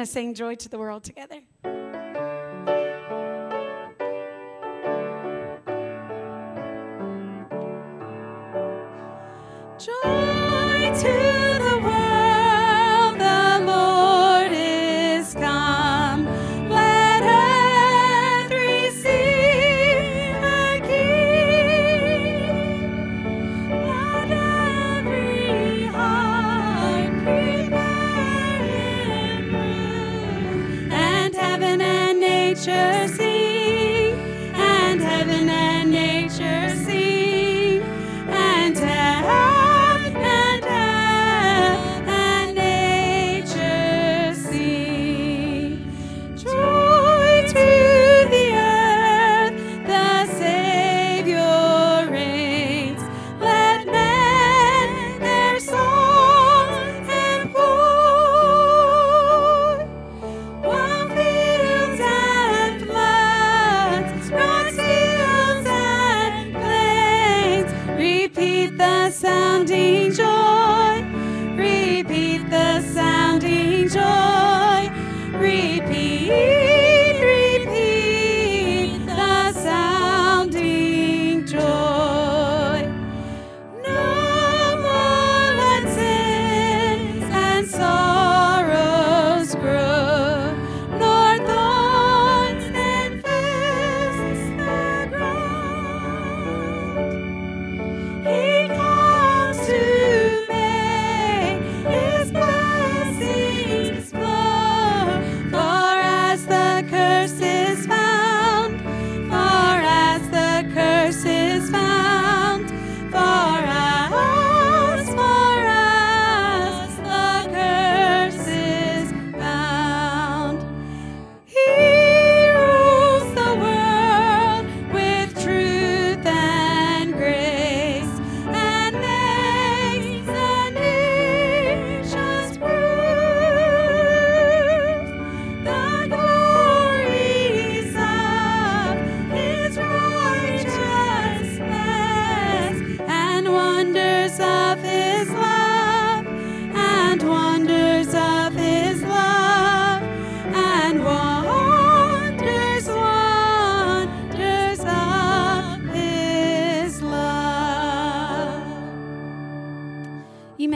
To 0.00 0.06
sing 0.06 0.34
Joy 0.34 0.54
to 0.56 0.68
the 0.68 0.78
World 0.78 1.04
together. 1.04 1.39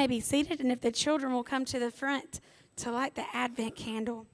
May 0.05 0.17
be 0.17 0.21
seated, 0.21 0.61
and 0.61 0.71
if 0.71 0.83
the 0.83 0.93
children 0.93 1.33
will 1.33 1.43
come 1.43 1.65
to 1.65 1.79
the 1.79 1.91
front 1.91 2.39
to 2.77 2.91
light 2.91 3.15
the 3.15 3.25
Advent 3.33 3.75
candle. 3.75 4.27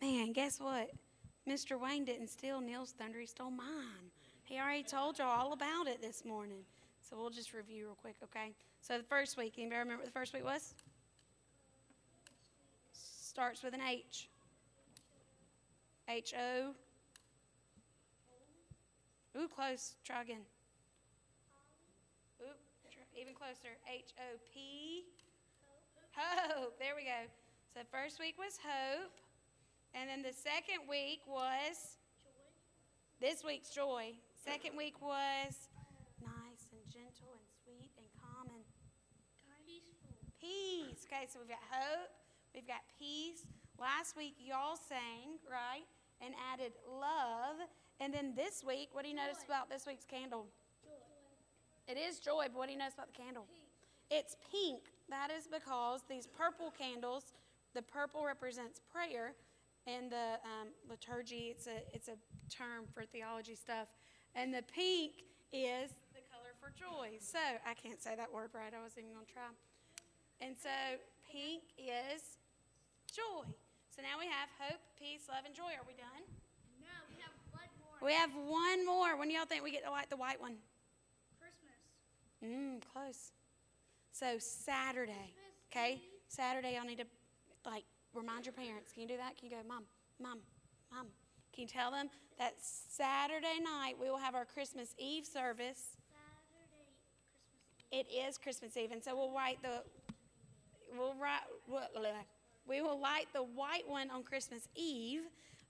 Man, 0.00 0.32
guess 0.32 0.58
what? 0.58 0.90
Mr. 1.48 1.80
Wayne 1.80 2.04
didn't 2.04 2.26
steal 2.26 2.60
Neil's 2.60 2.90
thunder, 2.90 3.20
he 3.20 3.26
stole 3.26 3.52
mine. 3.52 4.10
He 4.42 4.58
already 4.58 4.82
told 4.82 5.18
y'all 5.18 5.28
all 5.28 5.52
about 5.52 5.86
it 5.86 6.02
this 6.02 6.24
morning. 6.24 6.64
So 7.00 7.16
we'll 7.16 7.30
just 7.30 7.54
review 7.54 7.84
real 7.84 7.94
quick, 7.94 8.16
okay? 8.24 8.54
So 8.80 8.98
the 8.98 9.04
first 9.04 9.36
week, 9.36 9.54
anybody 9.56 9.78
remember 9.78 10.02
what 10.02 10.06
the 10.06 10.18
first 10.18 10.34
week 10.34 10.44
was? 10.44 10.74
Starts 13.36 13.62
with 13.62 13.74
an 13.74 13.82
H. 13.84 14.30
H 16.08 16.32
O. 16.32 16.72
Ooh, 19.36 19.46
close. 19.46 19.92
Try 20.06 20.22
again. 20.22 20.40
Ooh, 22.40 22.56
tr- 22.90 23.04
even 23.14 23.34
closer. 23.34 23.76
H 23.84 24.16
O 24.16 24.40
P. 24.54 25.04
Hope. 26.16 26.78
There 26.78 26.96
we 26.96 27.04
go. 27.04 27.28
So 27.74 27.80
first 27.92 28.18
week 28.18 28.36
was 28.38 28.56
hope. 28.56 29.12
And 29.92 30.08
then 30.08 30.22
the 30.22 30.32
second 30.32 30.88
week 30.88 31.20
was 31.28 32.00
this 33.20 33.44
week's 33.44 33.68
joy. 33.68 34.16
Second 34.46 34.78
week 34.78 34.96
was 35.02 35.68
nice 36.24 36.72
and 36.72 36.80
gentle 36.88 37.36
and 37.36 37.44
sweet 37.60 37.92
and 38.00 38.08
calm 38.16 38.48
and 38.48 38.64
peace. 40.40 41.04
Okay, 41.04 41.28
so 41.28 41.38
we've 41.38 41.50
got 41.50 41.60
hope, 41.68 42.08
we've 42.56 42.66
got 42.66 42.80
peace. 42.98 43.44
Last 43.78 44.16
week 44.16 44.34
y'all 44.40 44.80
sang, 44.88 45.36
right? 45.44 45.84
And 46.24 46.32
added 46.52 46.72
love. 46.88 47.60
And 48.00 48.12
then 48.12 48.32
this 48.34 48.64
week, 48.66 48.88
what 48.92 49.04
do 49.04 49.10
you 49.10 49.14
notice 49.14 49.44
about 49.44 49.68
this 49.68 49.84
week's 49.86 50.06
candle? 50.06 50.46
Joy. 50.82 51.92
It 51.92 51.98
is 52.00 52.18
joy, 52.18 52.46
but 52.48 52.56
what 52.56 52.66
do 52.66 52.72
you 52.72 52.78
notice 52.78 52.94
about 52.94 53.12
the 53.12 53.22
candle? 53.22 53.44
It's 54.10 54.36
pink. 54.50 54.80
That 55.10 55.30
is 55.30 55.46
because 55.46 56.00
these 56.08 56.26
purple 56.26 56.72
candles, 56.72 57.34
the 57.74 57.82
purple 57.82 58.24
represents 58.24 58.80
prayer, 58.90 59.34
and 59.86 60.10
the 60.10 60.40
um, 60.42 60.68
liturgy, 60.88 61.52
it's 61.54 61.66
a, 61.66 61.84
it's 61.92 62.08
a 62.08 62.16
term 62.50 62.86
for 62.92 63.04
theology 63.04 63.54
stuff. 63.54 63.88
And 64.34 64.52
the 64.52 64.62
pink 64.62 65.12
is 65.52 65.92
the 66.12 66.24
color 66.32 66.56
for 66.58 66.72
joy. 66.72 67.18
So 67.20 67.38
I 67.38 67.74
can't 67.74 68.02
say 68.02 68.16
that 68.16 68.32
word 68.32 68.50
right. 68.52 68.72
I 68.74 68.82
wasn't 68.82 69.04
even 69.04 69.14
going 69.14 69.26
to 69.26 69.32
try. 69.32 69.52
And 70.40 70.56
so 70.58 70.98
pink 71.30 71.62
is 71.78 72.36
joy. 73.12 73.46
So 73.94 74.02
now 74.02 74.20
we 74.20 74.26
have 74.26 74.48
hope, 74.60 74.80
peace, 75.00 75.24
love, 75.28 75.44
and 75.46 75.54
joy. 75.54 75.72
Are 75.72 75.86
we 75.86 75.96
done? 75.96 76.24
No, 76.84 76.92
we 77.08 77.16
have 77.24 77.32
one 77.48 77.70
more. 77.80 77.96
We 78.04 78.12
have 78.12 78.32
one 78.36 78.84
more. 78.84 79.16
When 79.16 79.28
do 79.28 79.34
y'all 79.34 79.46
think 79.46 79.64
we 79.64 79.72
get 79.72 79.84
to 79.84 79.90
light 79.90 80.10
the 80.10 80.16
white 80.20 80.40
one? 80.40 80.56
Christmas. 81.40 81.80
Mm, 82.44 82.84
close. 82.92 83.32
So 84.12 84.36
Saturday, 84.38 85.32
okay? 85.70 86.00
Saturday, 86.28 86.74
y'all 86.74 86.84
need 86.84 86.98
to 86.98 87.06
like 87.64 87.84
remind 88.14 88.46
your 88.46 88.52
parents. 88.52 88.92
Can 88.92 89.02
you 89.02 89.08
do 89.08 89.16
that? 89.16 89.36
Can 89.36 89.48
you 89.48 89.56
go, 89.56 89.62
mom, 89.66 89.84
mom, 90.20 90.38
mom? 90.92 91.06
Can 91.52 91.62
you 91.62 91.68
tell 91.68 91.90
them 91.90 92.08
that 92.38 92.54
Saturday 92.60 93.60
night 93.64 93.94
we 94.00 94.10
will 94.10 94.18
have 94.18 94.34
our 94.34 94.44
Christmas 94.44 94.94
Eve 94.98 95.24
service? 95.24 95.96
Saturday, 96.12 96.68
Christmas 96.68 98.04
Eve. 98.04 98.06
It 98.06 98.28
is 98.28 98.36
Christmas 98.36 98.76
Eve, 98.76 98.92
and 98.92 99.02
so 99.02 99.16
we'll 99.16 99.32
write 99.32 99.62
the 99.62 99.82
we'll 100.96 101.14
write 101.14 101.44
we 102.68 102.80
will 102.80 103.00
light 103.00 103.26
the 103.32 103.42
white 103.42 103.88
one 103.88 104.10
on 104.10 104.22
Christmas 104.22 104.68
Eve 104.74 105.22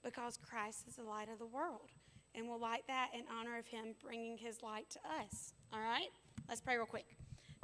because 0.03 0.37
Christ 0.37 0.85
is 0.87 0.95
the 0.95 1.03
light 1.03 1.29
of 1.31 1.39
the 1.39 1.45
world, 1.45 1.91
and 2.35 2.47
we'll 2.47 2.59
light 2.59 2.83
that 2.87 3.09
in 3.13 3.23
honor 3.37 3.57
of 3.57 3.67
Him 3.67 3.95
bringing 4.03 4.37
His 4.37 4.63
light 4.63 4.89
to 4.91 4.99
us. 5.21 5.53
All 5.73 5.79
right, 5.79 6.09
let's 6.47 6.61
pray 6.61 6.77
real 6.77 6.85
quick. 6.85 7.05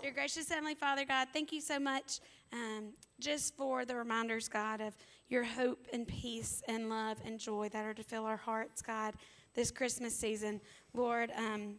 Dear 0.02 0.12
gracious 0.12 0.50
Heavenly 0.50 0.76
Father, 0.76 1.06
God, 1.06 1.30
thank 1.32 1.52
you 1.52 1.62
so 1.62 1.80
much 1.80 2.19
um, 2.52 2.93
just 3.19 3.56
for 3.56 3.86
the 3.86 3.96
reminders, 3.96 4.48
God, 4.48 4.82
of 4.82 4.96
your 5.30 5.43
hope 5.43 5.88
and 5.93 6.08
peace 6.08 6.62
and 6.67 6.89
love 6.89 7.17
and 7.26 7.39
joy 7.39 7.69
that 7.69 7.86
are 7.86 7.93
to 7.93 8.04
fill 8.04 8.26
our 8.26 8.38
hearts, 8.38 8.82
God, 8.82 9.13
this 9.56 9.72
Christmas 9.72 10.15
season. 10.15 10.60
Lord, 10.93 11.32
um, 11.38 11.76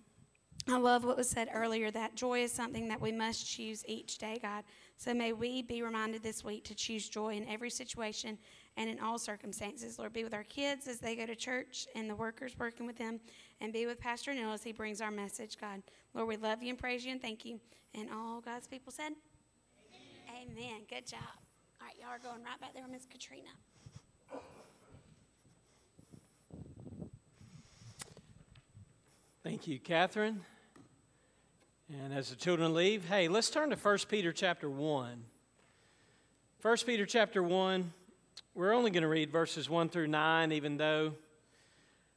I 0.69 0.79
love 0.79 1.05
what 1.05 1.17
was 1.17 1.29
said 1.29 1.49
earlier 1.53 1.91
that 1.91 2.15
joy 2.15 2.43
is 2.43 2.53
something 2.53 2.89
that 2.89 3.01
we 3.01 3.13
must 3.13 3.47
choose 3.47 3.85
each 3.87 4.17
day, 4.19 4.39
God. 4.41 4.65
So 4.97 5.13
may 5.13 5.33
we 5.33 5.63
be 5.63 5.83
reminded 5.83 6.23
this 6.23 6.45
week 6.45 6.65
to 6.65 6.75
choose 6.75 7.09
joy 7.09 7.35
in 7.35 7.47
every 7.49 7.71
situation 7.71 8.39
and 8.77 8.89
in 8.89 9.01
all 9.01 9.19
circumstances. 9.19 9.99
Lord, 9.99 10.13
be 10.13 10.25
with 10.25 10.35
our 10.35 10.45
kids 10.45 10.89
as 10.89 10.99
they 10.99 11.17
go 11.17 11.27
to 11.27 11.37
church 11.37 11.87
and 11.95 12.09
the 12.09 12.15
workers 12.15 12.57
working 12.59 12.87
with 12.87 12.97
them, 12.97 13.21
and 13.61 13.73
be 13.73 13.87
with 13.87 14.01
Pastor 14.01 14.33
Neil 14.35 14.53
as 14.53 14.63
he 14.63 14.73
brings 14.73 15.01
our 15.01 15.11
message, 15.11 15.57
God. 15.61 15.83
Lord, 16.15 16.29
we 16.29 16.37
love 16.37 16.63
you 16.63 16.71
and 16.71 16.79
praise 16.79 17.05
you 17.05 17.13
and 17.13 17.21
thank 17.21 17.45
you. 17.45 17.61
And 17.95 18.09
all 18.11 18.41
God's 18.41 18.67
people 18.67 18.93
said, 18.93 19.13
Amen. 20.33 20.51
Amen. 20.59 20.81
Good 20.89 21.07
job. 21.07 21.21
All 21.81 21.87
right, 21.87 21.95
y'all 22.01 22.11
are 22.11 22.19
going 22.19 22.43
right 22.45 22.61
back 22.61 22.75
there 22.75 22.83
with 22.83 22.93
Miss 22.93 23.07
Katrina. 23.07 23.51
Thank 29.45 29.69
you, 29.69 29.79
Catherine. 29.79 30.41
And 31.93 32.15
as 32.15 32.31
the 32.31 32.37
children 32.37 32.73
leave, 32.73 33.05
hey, 33.05 33.29
let's 33.29 33.51
turn 33.51 33.69
to 33.69 33.77
1 33.77 33.99
Peter 34.09 34.33
chapter 34.33 34.71
1. 34.71 35.23
1 36.63 36.77
Peter 36.87 37.05
chapter 37.05 37.43
1, 37.43 37.93
we're 38.55 38.73
only 38.73 38.91
going 38.91 39.03
to 39.03 39.09
read 39.09 39.31
verses 39.31 39.69
1 39.69 39.91
through 39.91 40.07
9, 40.07 40.53
even 40.53 40.79
though 40.79 41.13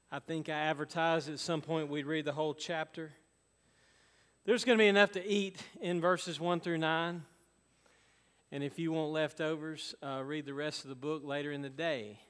I 0.09 0.19
think 0.19 0.47
I 0.47 0.53
advertised 0.53 1.29
at 1.29 1.39
some 1.39 1.59
point 1.59 1.89
we'd 1.89 2.05
read 2.05 2.23
the 2.23 2.31
whole 2.31 2.53
chapter. 2.53 3.11
There's 4.45 4.63
going 4.63 4.77
to 4.77 4.81
be 4.81 4.87
enough 4.87 5.11
to 5.11 5.27
eat 5.27 5.61
in 5.81 5.99
verses 5.99 6.39
1 6.39 6.61
through 6.61 6.77
9. 6.77 7.23
And 8.53 8.63
if 8.63 8.79
you 8.79 8.93
want 8.93 9.11
leftovers, 9.11 9.95
uh, 10.01 10.21
read 10.23 10.45
the 10.45 10.53
rest 10.53 10.85
of 10.85 10.89
the 10.89 10.95
book 10.95 11.23
later 11.25 11.51
in 11.51 11.61
the 11.61 11.69
day. 11.69 12.21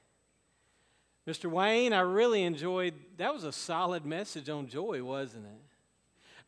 Mr. 1.27 1.51
Wayne, 1.51 1.93
I 1.93 1.99
really 1.99 2.41
enjoyed 2.41 2.95
that 3.17 3.31
was 3.31 3.43
a 3.43 3.51
solid 3.51 4.07
message 4.07 4.49
on 4.49 4.67
joy, 4.67 5.03
wasn't 5.03 5.45
it? 5.45 5.66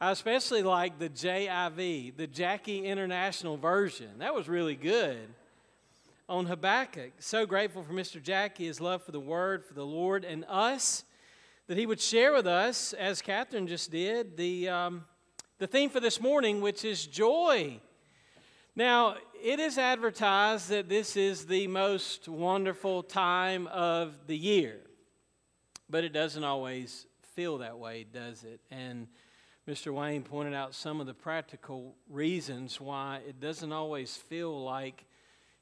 I 0.01 0.11
especially 0.11 0.63
like 0.63 0.97
the 0.97 1.09
JIV, 1.09 2.15
the 2.15 2.25
Jackie 2.25 2.85
International 2.85 3.57
version. 3.57 4.19
That 4.19 4.33
was 4.33 4.47
really 4.47 4.77
good. 4.77 5.27
On 6.29 6.45
Habakkuk, 6.45 7.11
so 7.19 7.45
grateful 7.45 7.83
for 7.83 7.91
Mr. 7.91 8.23
Jackie, 8.23 8.67
his 8.67 8.79
love 8.79 9.03
for 9.03 9.11
the 9.11 9.19
Word, 9.19 9.65
for 9.65 9.73
the 9.73 9.85
Lord, 9.85 10.23
and 10.23 10.45
us, 10.47 11.03
that 11.67 11.77
he 11.77 11.85
would 11.85 11.99
share 11.99 12.31
with 12.31 12.47
us, 12.47 12.93
as 12.93 13.21
Catherine 13.21 13.67
just 13.67 13.91
did, 13.91 14.37
the, 14.37 14.69
um, 14.69 15.03
the 15.57 15.67
theme 15.67 15.89
for 15.89 15.99
this 15.99 16.21
morning, 16.21 16.61
which 16.61 16.85
is 16.85 17.05
joy. 17.05 17.81
Now, 18.77 19.17
it 19.43 19.59
is 19.59 19.77
advertised 19.77 20.69
that 20.69 20.87
this 20.87 21.17
is 21.17 21.45
the 21.45 21.67
most 21.67 22.29
wonderful 22.29 23.03
time 23.03 23.67
of 23.67 24.15
the 24.27 24.37
year, 24.37 24.79
but 25.89 26.05
it 26.05 26.13
doesn't 26.13 26.45
always 26.45 27.05
feel 27.35 27.57
that 27.57 27.77
way, 27.77 28.05
does 28.09 28.45
it? 28.45 28.61
And 28.71 29.07
Mr. 29.69 29.93
Wayne 29.93 30.23
pointed 30.23 30.55
out 30.55 30.73
some 30.73 30.99
of 30.99 31.05
the 31.05 31.13
practical 31.13 31.93
reasons 32.09 32.81
why 32.81 33.19
it 33.27 33.39
doesn't 33.39 33.71
always 33.71 34.15
feel 34.17 34.63
like, 34.63 35.05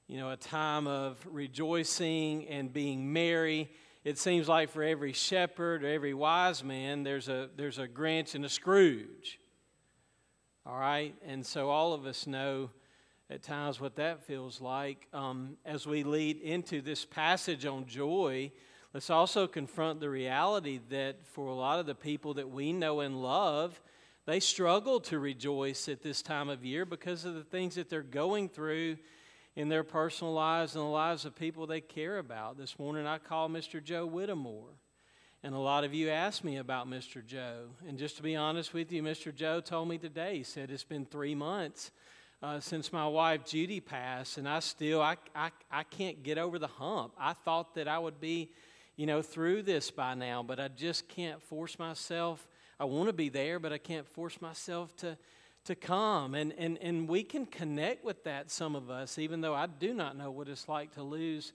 you 0.07 0.15
know, 0.15 0.31
a 0.31 0.37
time 0.37 0.87
of 0.87 1.17
rejoicing 1.29 2.47
and 2.47 2.71
being 2.71 3.11
merry. 3.11 3.69
It 4.05 4.17
seems 4.17 4.47
like 4.47 4.69
for 4.69 4.81
every 4.81 5.11
shepherd 5.11 5.83
or 5.83 5.89
every 5.89 6.13
wise 6.13 6.63
man, 6.63 7.03
there's 7.03 7.27
a, 7.27 7.49
there's 7.57 7.79
a 7.79 7.85
Grinch 7.85 8.33
and 8.33 8.45
a 8.45 8.49
Scrooge. 8.49 9.41
All 10.65 10.79
right? 10.79 11.13
And 11.27 11.45
so 11.45 11.69
all 11.69 11.91
of 11.91 12.05
us 12.05 12.25
know 12.25 12.69
at 13.29 13.43
times 13.43 13.81
what 13.81 13.97
that 13.97 14.23
feels 14.23 14.61
like. 14.61 15.05
Um, 15.11 15.57
as 15.65 15.85
we 15.85 16.03
lead 16.03 16.39
into 16.39 16.81
this 16.81 17.03
passage 17.03 17.65
on 17.65 17.85
joy, 17.85 18.53
let's 18.93 19.09
also 19.09 19.47
confront 19.47 19.99
the 19.99 20.09
reality 20.09 20.79
that 20.91 21.27
for 21.27 21.47
a 21.47 21.53
lot 21.53 21.79
of 21.79 21.85
the 21.85 21.95
people 21.95 22.35
that 22.35 22.49
we 22.49 22.71
know 22.71 23.01
and 23.01 23.21
love, 23.21 23.81
they 24.27 24.41
struggle 24.41 24.99
to 24.99 25.19
rejoice 25.19 25.87
at 25.87 26.03
this 26.03 26.21
time 26.21 26.49
of 26.49 26.65
year 26.65 26.85
because 26.85 27.23
of 27.23 27.33
the 27.33 27.45
things 27.45 27.75
that 27.75 27.89
they're 27.89 28.03
going 28.03 28.49
through 28.49 28.97
in 29.55 29.69
their 29.69 29.85
personal 29.85 30.33
lives 30.33 30.75
and 30.75 30.83
the 30.83 30.89
lives 30.89 31.23
of 31.23 31.33
people 31.33 31.65
they 31.65 31.79
care 31.79 32.17
about. 32.17 32.57
This 32.57 32.77
morning 32.77 33.07
I 33.07 33.19
called 33.19 33.53
Mr. 33.53 33.81
Joe 33.81 34.05
Whittemore. 34.05 34.75
And 35.43 35.55
a 35.55 35.59
lot 35.59 35.85
of 35.85 35.93
you 35.93 36.09
asked 36.09 36.43
me 36.43 36.57
about 36.57 36.89
Mr. 36.89 37.25
Joe. 37.25 37.67
And 37.87 37.97
just 37.97 38.17
to 38.17 38.23
be 38.23 38.35
honest 38.35 38.73
with 38.73 38.91
you, 38.91 39.01
Mr. 39.01 39.33
Joe 39.33 39.61
told 39.61 39.87
me 39.87 39.97
today, 39.97 40.39
he 40.39 40.43
said 40.43 40.71
it's 40.71 40.83
been 40.83 41.05
three 41.05 41.33
months 41.33 41.91
uh, 42.43 42.59
since 42.59 42.91
my 42.91 43.07
wife 43.07 43.45
Judy 43.45 43.79
passed, 43.79 44.37
and 44.37 44.47
I 44.47 44.59
still 44.59 45.01
I, 45.01 45.15
I, 45.33 45.51
I 45.71 45.83
can't 45.83 46.21
get 46.21 46.37
over 46.37 46.59
the 46.59 46.67
hump. 46.67 47.13
I 47.17 47.31
thought 47.31 47.75
that 47.75 47.87
I 47.87 47.97
would 47.97 48.19
be, 48.19 48.51
you 48.97 49.05
know, 49.05 49.21
through 49.21 49.63
this 49.63 49.89
by 49.89 50.15
now, 50.15 50.43
but 50.43 50.59
I 50.59 50.67
just 50.67 51.07
can't 51.07 51.41
force 51.41 51.79
myself. 51.79 52.45
I 52.79 52.85
want 52.85 53.07
to 53.07 53.13
be 53.13 53.29
there, 53.29 53.59
but 53.59 53.73
I 53.73 53.77
can't 53.77 54.07
force 54.07 54.41
myself 54.41 54.95
to 54.97 55.17
to 55.67 55.75
come. 55.75 56.33
And, 56.33 56.53
and, 56.57 56.77
and 56.81 57.07
we 57.07 57.23
can 57.23 57.45
connect 57.45 58.03
with 58.03 58.23
that, 58.23 58.49
some 58.49 58.75
of 58.75 58.89
us, 58.89 59.19
even 59.19 59.41
though 59.41 59.53
I 59.53 59.67
do 59.67 59.93
not 59.93 60.17
know 60.17 60.31
what 60.31 60.47
it's 60.47 60.67
like 60.67 60.93
to 60.95 61.03
lose 61.03 61.53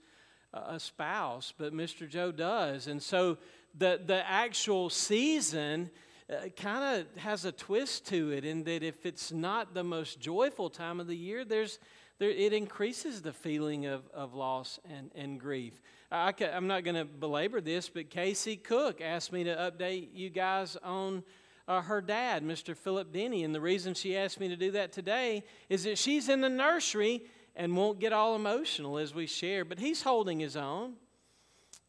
a 0.53 0.79
spouse, 0.79 1.51
but 1.57 1.73
Mr. 1.73 2.07
Joe 2.07 2.31
does. 2.31 2.85
And 2.85 3.01
so 3.01 3.39
the, 3.75 3.99
the 4.05 4.23
actual 4.29 4.91
season 4.91 5.89
uh, 6.31 6.49
kind 6.55 7.01
of 7.01 7.21
has 7.21 7.43
a 7.45 7.51
twist 7.51 8.05
to 8.07 8.31
it 8.31 8.45
in 8.45 8.63
that 8.65 8.83
if 8.83 9.05
it's 9.05 9.31
not 9.31 9.73
the 9.73 9.83
most 9.83 10.19
joyful 10.19 10.69
time 10.69 10.99
of 10.99 11.07
the 11.07 11.17
year, 11.17 11.43
there's 11.43 11.79
there, 12.19 12.29
it 12.29 12.53
increases 12.53 13.21
the 13.21 13.33
feeling 13.33 13.85
of, 13.85 14.03
of 14.13 14.33
loss 14.33 14.79
and, 14.89 15.11
and 15.15 15.39
grief. 15.39 15.81
I, 16.11 16.33
am 16.39 16.67
not 16.67 16.83
going 16.83 16.95
to 16.95 17.05
belabor 17.05 17.59
this, 17.59 17.89
but 17.89 18.09
Casey 18.09 18.55
Cook 18.55 19.01
asked 19.01 19.31
me 19.31 19.43
to 19.45 19.55
update 19.55 20.09
you 20.13 20.29
guys 20.29 20.77
on 20.83 21.23
uh, 21.67 21.81
her 21.81 22.01
dad, 22.01 22.43
Mr. 22.43 22.77
Philip 22.77 23.11
Denny. 23.11 23.43
And 23.43 23.53
the 23.53 23.61
reason 23.61 23.93
she 23.93 24.15
asked 24.15 24.39
me 24.39 24.47
to 24.49 24.55
do 24.55 24.71
that 24.71 24.91
today 24.91 25.43
is 25.69 25.83
that 25.85 25.97
she's 25.97 26.29
in 26.29 26.41
the 26.41 26.49
nursery 26.49 27.23
and 27.55 27.75
won't 27.75 27.99
get 27.99 28.13
all 28.13 28.35
emotional 28.35 28.97
as 28.97 29.13
we 29.13 29.25
share, 29.25 29.65
but 29.65 29.79
he's 29.79 30.03
holding 30.03 30.39
his 30.39 30.55
own. 30.55 30.93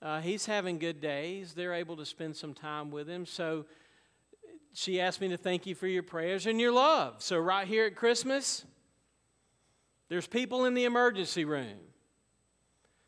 Uh, 0.00 0.20
he's 0.20 0.46
having 0.46 0.78
good 0.78 1.00
days. 1.00 1.54
They're 1.54 1.74
able 1.74 1.96
to 1.96 2.04
spend 2.04 2.36
some 2.36 2.54
time 2.54 2.90
with 2.90 3.08
him. 3.08 3.24
So 3.26 3.66
she 4.74 5.00
asked 5.00 5.20
me 5.20 5.28
to 5.28 5.36
thank 5.36 5.66
you 5.66 5.74
for 5.74 5.86
your 5.86 6.02
prayers 6.02 6.46
and 6.46 6.60
your 6.60 6.72
love. 6.72 7.22
So, 7.22 7.38
right 7.38 7.66
here 7.66 7.86
at 7.86 7.94
Christmas, 7.96 8.64
there's 10.08 10.26
people 10.26 10.64
in 10.64 10.74
the 10.74 10.84
emergency 10.84 11.44
room. 11.44 11.78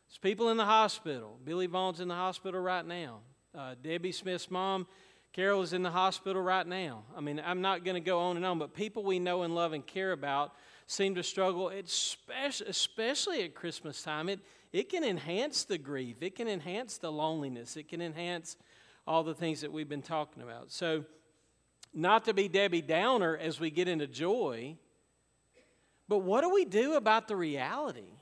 There's 0.07 0.17
people 0.21 0.49
in 0.49 0.57
the 0.57 0.65
hospital. 0.65 1.37
Billy 1.43 1.67
Vaughn's 1.67 1.99
in 1.99 2.07
the 2.07 2.15
hospital 2.15 2.59
right 2.59 2.85
now. 2.85 3.19
Uh, 3.53 3.75
Debbie 3.81 4.11
Smith's 4.11 4.49
mom, 4.49 4.87
Carol, 5.33 5.61
is 5.61 5.73
in 5.73 5.83
the 5.83 5.91
hospital 5.91 6.41
right 6.41 6.65
now. 6.65 7.03
I 7.15 7.21
mean, 7.21 7.41
I'm 7.43 7.61
not 7.61 7.83
going 7.83 7.95
to 7.95 8.01
go 8.01 8.19
on 8.19 8.37
and 8.37 8.45
on, 8.45 8.59
but 8.59 8.73
people 8.73 9.03
we 9.03 9.19
know 9.19 9.43
and 9.43 9.53
love 9.53 9.73
and 9.73 9.85
care 9.85 10.11
about 10.11 10.53
seem 10.87 11.15
to 11.15 11.23
struggle, 11.23 11.69
especially 11.69 13.43
at 13.43 13.53
Christmas 13.53 14.01
time. 14.01 14.29
It, 14.29 14.39
it 14.71 14.89
can 14.89 15.03
enhance 15.03 15.65
the 15.65 15.77
grief, 15.77 16.17
it 16.21 16.35
can 16.35 16.47
enhance 16.47 16.97
the 16.97 17.11
loneliness, 17.11 17.77
it 17.77 17.89
can 17.89 18.01
enhance 18.01 18.57
all 19.05 19.23
the 19.23 19.33
things 19.33 19.61
that 19.61 19.71
we've 19.71 19.89
been 19.89 20.01
talking 20.01 20.43
about. 20.43 20.71
So, 20.71 21.05
not 21.93 22.25
to 22.25 22.33
be 22.33 22.47
Debbie 22.47 22.81
Downer 22.81 23.37
as 23.37 23.59
we 23.59 23.71
get 23.71 23.87
into 23.87 24.07
joy, 24.07 24.77
but 26.07 26.19
what 26.19 26.41
do 26.41 26.49
we 26.49 26.65
do 26.65 26.95
about 26.95 27.27
the 27.27 27.35
reality? 27.35 28.13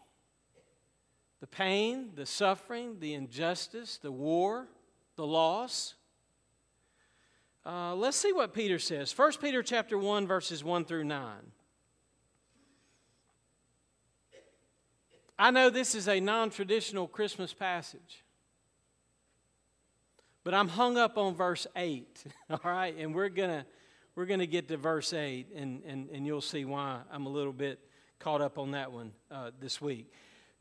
The 1.39 1.47
pain, 1.47 2.11
the 2.15 2.25
suffering, 2.25 2.99
the 2.99 3.13
injustice, 3.13 3.97
the 3.97 4.11
war, 4.11 4.67
the 5.15 5.25
loss. 5.25 5.95
Uh, 7.65 7.95
let's 7.95 8.17
see 8.17 8.31
what 8.31 8.53
Peter 8.53 8.79
says. 8.79 9.15
1 9.15 9.33
Peter 9.41 9.61
chapter 9.61 9.97
1, 9.97 10.27
verses 10.27 10.63
1 10.63 10.85
through 10.85 11.03
9. 11.03 11.35
I 15.37 15.51
know 15.51 15.69
this 15.69 15.95
is 15.95 16.07
a 16.07 16.19
non 16.19 16.49
traditional 16.49 17.07
Christmas 17.07 17.53
passage. 17.53 18.23
But 20.43 20.53
I'm 20.53 20.67
hung 20.67 20.95
up 20.97 21.17
on 21.17 21.33
verse 21.33 21.65
8, 21.75 22.23
all 22.49 22.59
right? 22.63 22.95
And 22.97 23.13
we're 23.13 23.29
going 23.29 23.49
to 23.49 23.65
we're 24.15 24.25
gonna 24.25 24.45
get 24.45 24.67
to 24.69 24.77
verse 24.77 25.13
8, 25.13 25.47
and, 25.55 25.83
and, 25.85 26.09
and 26.09 26.25
you'll 26.25 26.41
see 26.41 26.65
why 26.65 27.01
I'm 27.11 27.25
a 27.25 27.29
little 27.29 27.53
bit 27.53 27.79
caught 28.19 28.41
up 28.41 28.57
on 28.57 28.71
that 28.71 28.91
one 28.91 29.11
uh, 29.29 29.51
this 29.59 29.81
week. 29.81 30.11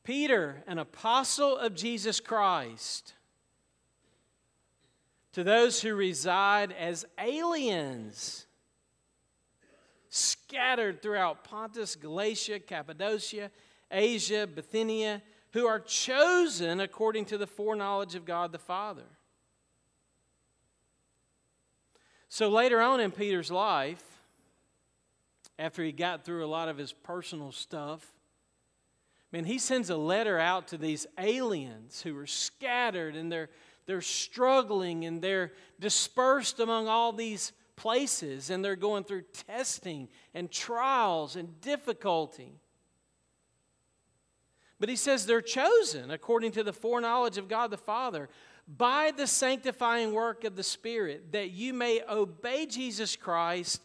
Peter, 0.02 0.62
an 0.66 0.78
apostle 0.78 1.56
of 1.56 1.74
Jesus 1.74 2.20
Christ, 2.20 3.14
to 5.32 5.44
those 5.44 5.80
who 5.80 5.94
reside 5.94 6.72
as 6.72 7.04
aliens, 7.18 8.46
scattered 10.08 11.00
throughout 11.00 11.44
Pontus, 11.44 11.96
Galatia, 11.96 12.60
Cappadocia, 12.60 13.50
Asia, 13.90 14.46
Bithynia, 14.46 15.22
who 15.52 15.66
are 15.66 15.80
chosen 15.80 16.80
according 16.80 17.24
to 17.26 17.38
the 17.38 17.46
foreknowledge 17.46 18.14
of 18.14 18.24
God 18.24 18.52
the 18.52 18.58
Father 18.58 19.04
So 22.34 22.48
later 22.48 22.80
on 22.80 22.98
in 22.98 23.12
Peter's 23.12 23.48
life, 23.48 24.02
after 25.56 25.84
he 25.84 25.92
got 25.92 26.24
through 26.24 26.44
a 26.44 26.48
lot 26.48 26.68
of 26.68 26.76
his 26.76 26.92
personal 26.92 27.52
stuff. 27.52 28.12
Man, 29.30 29.44
he 29.44 29.56
sends 29.56 29.88
a 29.88 29.96
letter 29.96 30.36
out 30.36 30.66
to 30.68 30.76
these 30.76 31.06
aliens 31.16 32.02
who 32.02 32.18
are 32.18 32.26
scattered 32.26 33.14
and 33.14 33.30
they're, 33.30 33.50
they're 33.86 34.00
struggling 34.00 35.04
and 35.04 35.22
they're 35.22 35.52
dispersed 35.78 36.58
among 36.58 36.88
all 36.88 37.12
these 37.12 37.52
places 37.76 38.50
and 38.50 38.64
they're 38.64 38.74
going 38.74 39.04
through 39.04 39.22
testing 39.46 40.08
and 40.34 40.50
trials 40.50 41.36
and 41.36 41.60
difficulty. 41.60 42.58
But 44.80 44.88
he 44.88 44.96
says 44.96 45.24
they're 45.24 45.40
chosen 45.40 46.10
according 46.10 46.50
to 46.52 46.64
the 46.64 46.72
foreknowledge 46.72 47.38
of 47.38 47.46
God 47.46 47.70
the 47.70 47.76
Father 47.76 48.28
by 48.66 49.12
the 49.16 49.26
sanctifying 49.26 50.12
work 50.12 50.44
of 50.44 50.56
the 50.56 50.62
Spirit, 50.62 51.32
that 51.32 51.50
you 51.50 51.74
may 51.74 52.02
obey 52.08 52.66
Jesus 52.66 53.16
Christ 53.16 53.80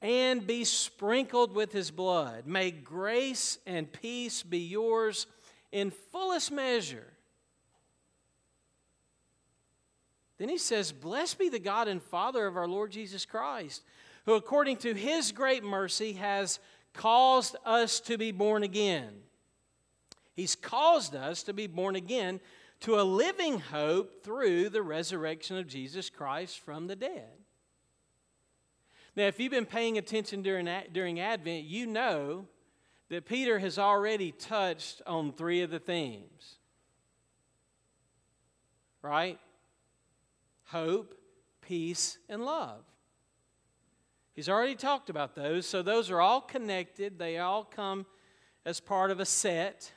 and 0.00 0.46
be 0.46 0.64
sprinkled 0.64 1.54
with 1.54 1.72
his 1.72 1.90
blood. 1.90 2.46
May 2.46 2.70
grace 2.70 3.58
and 3.66 3.90
peace 3.90 4.42
be 4.42 4.58
yours 4.58 5.26
in 5.72 5.90
fullest 5.90 6.52
measure. 6.52 7.06
Then 10.38 10.48
he 10.48 10.58
says, 10.58 10.92
Blessed 10.92 11.38
be 11.38 11.48
the 11.48 11.58
God 11.58 11.88
and 11.88 12.02
Father 12.02 12.46
of 12.46 12.56
our 12.56 12.68
Lord 12.68 12.90
Jesus 12.90 13.24
Christ, 13.24 13.82
who 14.26 14.34
according 14.34 14.78
to 14.78 14.94
his 14.94 15.32
great 15.32 15.64
mercy 15.64 16.14
has 16.14 16.58
caused 16.92 17.56
us 17.64 18.00
to 18.00 18.18
be 18.18 18.32
born 18.32 18.62
again. 18.62 19.10
He's 20.34 20.56
caused 20.56 21.14
us 21.14 21.42
to 21.44 21.52
be 21.52 21.66
born 21.66 21.96
again 21.96 22.40
to 22.80 23.00
a 23.00 23.02
living 23.02 23.60
hope 23.60 24.22
through 24.22 24.68
the 24.68 24.82
resurrection 24.82 25.56
of 25.56 25.66
Jesus 25.66 26.10
Christ 26.10 26.60
from 26.60 26.86
the 26.86 26.96
dead. 26.96 27.30
Now, 29.16 29.24
if 29.24 29.38
you've 29.38 29.52
been 29.52 29.66
paying 29.66 29.96
attention 29.96 30.42
during, 30.42 30.68
during 30.92 31.20
Advent, 31.20 31.64
you 31.64 31.86
know 31.86 32.46
that 33.08 33.26
Peter 33.26 33.58
has 33.58 33.78
already 33.78 34.32
touched 34.32 35.00
on 35.06 35.32
three 35.32 35.62
of 35.62 35.70
the 35.70 35.78
themes. 35.78 36.56
Right? 39.02 39.38
Hope, 40.64 41.14
peace, 41.60 42.18
and 42.28 42.44
love. 42.44 42.82
He's 44.34 44.48
already 44.48 44.74
talked 44.74 45.10
about 45.10 45.36
those, 45.36 45.64
so 45.64 45.80
those 45.80 46.10
are 46.10 46.20
all 46.20 46.40
connected. 46.40 47.18
They 47.18 47.38
all 47.38 47.62
come 47.62 48.06
as 48.66 48.80
part 48.80 49.12
of 49.12 49.20
a 49.20 49.24
set 49.24 49.92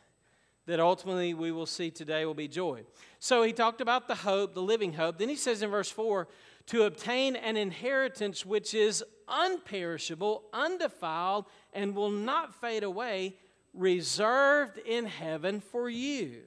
that 0.67 0.79
ultimately 0.79 1.33
we 1.33 1.51
will 1.51 1.65
see 1.65 1.89
today 1.89 2.25
will 2.25 2.33
be 2.33 2.47
joy. 2.47 2.83
So 3.19 3.41
he 3.41 3.53
talked 3.53 3.81
about 3.81 4.07
the 4.07 4.15
hope, 4.15 4.53
the 4.53 4.61
living 4.61 4.93
hope. 4.93 5.17
Then 5.17 5.29
he 5.29 5.35
says 5.35 5.61
in 5.61 5.71
verse 5.71 5.89
4 5.89 6.27
to 6.67 6.83
obtain 6.83 7.35
an 7.37 7.57
inheritance 7.57 8.45
which 8.45 8.73
is 8.73 9.03
unperishable, 9.27 10.43
undefiled, 10.53 11.45
and 11.73 11.95
will 11.95 12.11
not 12.11 12.53
fade 12.53 12.83
away, 12.83 13.35
reserved 13.73 14.77
in 14.77 15.05
heaven 15.05 15.61
for 15.61 15.89
you. 15.89 16.41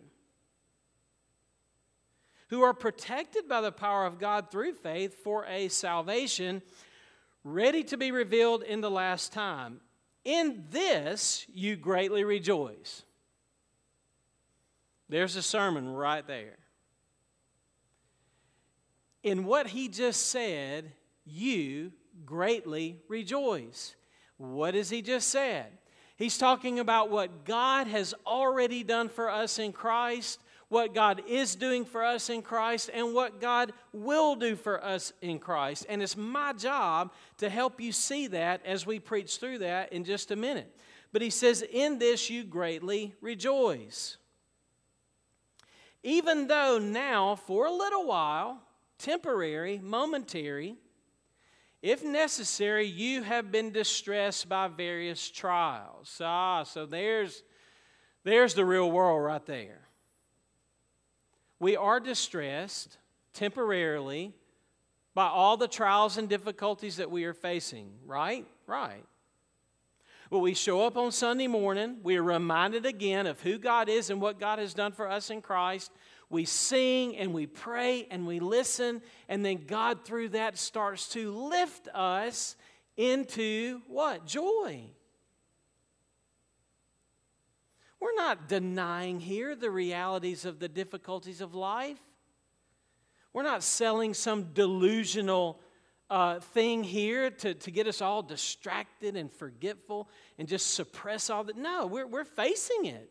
Who 2.49 2.63
are 2.63 2.75
protected 2.75 3.49
by 3.49 3.63
the 3.63 3.73
power 3.73 4.05
of 4.05 4.19
God 4.19 4.51
through 4.51 4.75
faith 4.75 5.23
for 5.25 5.47
a 5.47 5.69
salvation 5.69 6.61
ready 7.43 7.83
to 7.85 7.97
be 7.97 8.13
revealed 8.13 8.63
in 8.63 8.83
the 8.83 8.91
last 8.91 9.33
time. 9.33 9.81
In 10.25 10.65
this 10.71 11.47
you 11.49 11.77
greatly 11.77 12.25
rejoice. 12.25 13.05
There's 15.11 15.35
a 15.35 15.42
sermon 15.42 15.92
right 15.92 16.25
there. 16.25 16.57
In 19.25 19.44
what 19.44 19.66
he 19.66 19.88
just 19.88 20.29
said, 20.29 20.92
you 21.27 21.92
greatly 22.25 23.01
rejoice. 23.09 23.96
What 24.37 24.75
has 24.75 24.88
he 24.88 25.03
just 25.03 25.29
said? 25.29 25.66
He's 26.16 26.38
talking 26.38 26.79
about 26.79 27.11
what 27.11 27.44
God 27.44 27.88
has 27.88 28.14
already 28.25 28.85
done 28.85 29.09
for 29.09 29.29
us 29.29 29.59
in 29.59 29.73
Christ, 29.73 30.38
what 30.68 30.94
God 30.94 31.23
is 31.27 31.57
doing 31.57 31.85
for 31.85 32.05
us 32.05 32.31
in 32.31 32.40
Christ, 32.40 32.88
and 32.94 33.12
what 33.12 33.40
God 33.40 33.73
will 33.92 34.37
do 34.37 34.55
for 34.55 34.83
us 34.83 35.12
in 35.20 35.40
Christ. 35.40 35.87
And 35.88 36.03
it's 36.03 36.16
my 36.16 36.53
job 36.53 37.12
to 37.38 37.51
help 37.51 37.81
you 37.81 37.90
see 37.90 38.29
that 38.29 38.64
as 38.64 38.87
we 38.87 39.01
preach 39.01 39.38
through 39.38 39.59
that 39.59 39.92
in 39.92 40.05
just 40.05 40.31
a 40.31 40.37
minute. 40.37 40.73
But 41.12 41.20
he 41.20 41.31
says, 41.31 41.62
In 41.62 41.99
this 41.99 42.31
you 42.31 42.44
greatly 42.44 43.12
rejoice 43.20 44.16
even 46.03 46.47
though 46.47 46.79
now, 46.79 47.37
for 47.37 47.67
a 47.67 47.73
little 47.73 48.07
while, 48.07 48.63
temporary, 48.99 49.79
momentary, 49.83 50.77
if 51.83 52.05
necessary, 52.05 52.87
you 52.87 53.23
have 53.23 53.51
been 53.51 53.71
distressed 53.71 54.49
by 54.49 54.69
various 54.69 55.31
trials. 55.31 56.21
Ah, 56.23 56.63
so 56.63 56.85
there's, 56.85 57.43
there's 58.23 58.55
the 58.55 58.65
real 58.65 58.91
world 58.91 59.23
right 59.25 59.45
there. 59.47 59.81
We 61.59 61.77
are 61.77 62.01
distressed 62.01 62.99
temporarily 63.33 64.35
by 65.15 65.27
all 65.27 65.57
the 65.57 65.69
trials 65.69 66.19
and 66.19 66.29
difficulties 66.29 66.97
that 66.97 67.11
we 67.11 67.25
are 67.25 67.35
facing, 67.35 67.93
right? 68.07 68.47
Right. 68.67 69.05
But 70.31 70.38
we 70.38 70.55
show 70.55 70.87
up 70.87 70.97
on 70.97 71.11
Sunday 71.11 71.49
morning, 71.49 71.97
we 72.05 72.16
are 72.16 72.23
reminded 72.23 72.87
again 72.87 73.27
of 73.27 73.40
who 73.40 73.59
God 73.59 73.88
is 73.88 74.11
and 74.11 74.21
what 74.21 74.38
God 74.38 74.61
has 74.61 74.73
done 74.73 74.93
for 74.93 75.11
us 75.11 75.29
in 75.29 75.43
Christ. 75.43 75.90
We 76.29 76.45
sing 76.45 77.16
and 77.16 77.35
we 77.35 77.47
pray 77.47 78.07
and 78.12 78.29
we 78.29 78.38
listen, 78.38 79.03
and 79.29 79.45
then 79.45 79.64
God, 79.66 80.05
through 80.05 80.29
that, 80.31 80.57
starts 80.57 81.09
to 81.11 81.33
lift 81.33 81.88
us 81.88 82.55
into 82.97 83.81
what? 83.88 84.25
Joy. 84.25 84.85
We're 87.99 88.14
not 88.14 88.49
denying 88.49 89.19
here 89.19 89.57
the 89.57 89.71
realities 89.71 90.45
of 90.45 90.61
the 90.61 90.69
difficulties 90.69 91.40
of 91.40 91.57
life. 91.57 91.99
We're 93.33 93.43
not 93.43 93.64
selling 93.64 94.14
some 94.14 94.53
delusional 94.55 95.61
uh, 96.11 96.40
thing 96.40 96.83
here 96.83 97.31
to, 97.31 97.55
to 97.55 97.70
get 97.70 97.87
us 97.87 98.03
all 98.03 98.23
distracted 98.23 99.16
and 99.16 99.33
forgetful 99.33 100.09
and 100.38 100.49
just 100.49 100.75
suppress 100.75 101.31
all 101.31 101.44
that. 101.44 101.57
No, 101.57 101.87
we're, 101.87 102.07
we're 102.07 102.25
facing 102.25 102.87
it. 102.87 103.11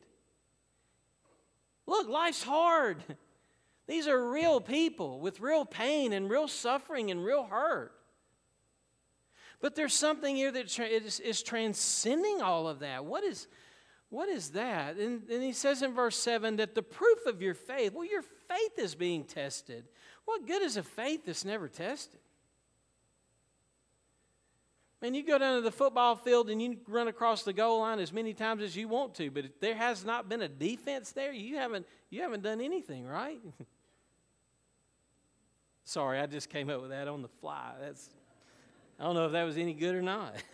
Look, 1.87 2.09
life's 2.09 2.43
hard. 2.43 2.97
These 3.87 4.07
are 4.07 4.29
real 4.29 4.61
people 4.61 5.19
with 5.19 5.39
real 5.39 5.65
pain 5.65 6.13
and 6.13 6.29
real 6.29 6.47
suffering 6.47 7.09
and 7.09 7.23
real 7.23 7.45
hurt. 7.45 7.93
But 9.61 9.75
there's 9.75 9.93
something 9.93 10.35
here 10.35 10.51
that 10.51 10.69
tra- 10.69 10.85
is, 10.85 11.19
is, 11.19 11.41
transcending 11.41 12.41
all 12.41 12.67
of 12.67 12.79
that. 12.79 13.03
What 13.03 13.23
is, 13.23 13.47
what 14.09 14.29
is 14.29 14.51
that? 14.51 14.97
And, 14.97 15.27
and 15.29 15.41
he 15.41 15.53
says 15.53 15.81
in 15.81 15.93
verse 15.93 16.17
7 16.17 16.57
that 16.57 16.75
the 16.75 16.83
proof 16.83 17.25
of 17.25 17.41
your 17.41 17.55
faith, 17.55 17.93
well, 17.93 18.05
your 18.05 18.21
faith 18.21 18.77
is 18.77 18.93
being 18.93 19.23
tested. 19.23 19.85
What 20.25 20.45
good 20.45 20.61
is 20.61 20.77
a 20.77 20.83
faith 20.83 21.25
that's 21.25 21.43
never 21.43 21.67
tested? 21.67 22.19
Man, 25.01 25.13
you 25.13 25.23
go 25.23 25.37
down 25.37 25.55
to 25.55 25.61
the 25.61 25.71
football 25.71 26.17
field 26.17 26.49
and 26.49 26.61
you 26.61 26.77
run 26.87 27.07
across 27.07 27.43
the 27.43 27.53
goal 27.53 27.79
line 27.79 27.99
as 27.99 28.11
many 28.11 28.33
times 28.33 28.61
as 28.61 28.75
you 28.75 28.89
want 28.89 29.15
to, 29.15 29.31
but 29.31 29.45
if 29.45 29.59
there 29.61 29.75
has 29.75 30.03
not 30.03 30.27
been 30.27 30.41
a 30.41 30.49
defense 30.49 31.13
there, 31.13 31.31
you 31.31 31.55
haven't, 31.55 31.87
you 32.09 32.21
haven't 32.21 32.43
done 32.43 32.59
anything, 32.59 33.05
right? 33.05 33.39
Sorry, 35.85 36.19
I 36.19 36.25
just 36.25 36.49
came 36.49 36.69
up 36.69 36.81
with 36.81 36.89
that 36.89 37.07
on 37.07 37.21
the 37.21 37.29
fly. 37.29 37.71
That's, 37.79 38.09
I 38.99 39.05
don't 39.05 39.15
know 39.15 39.25
if 39.25 39.31
that 39.31 39.43
was 39.43 39.57
any 39.57 39.73
good 39.73 39.95
or 39.95 40.01
not. 40.01 40.35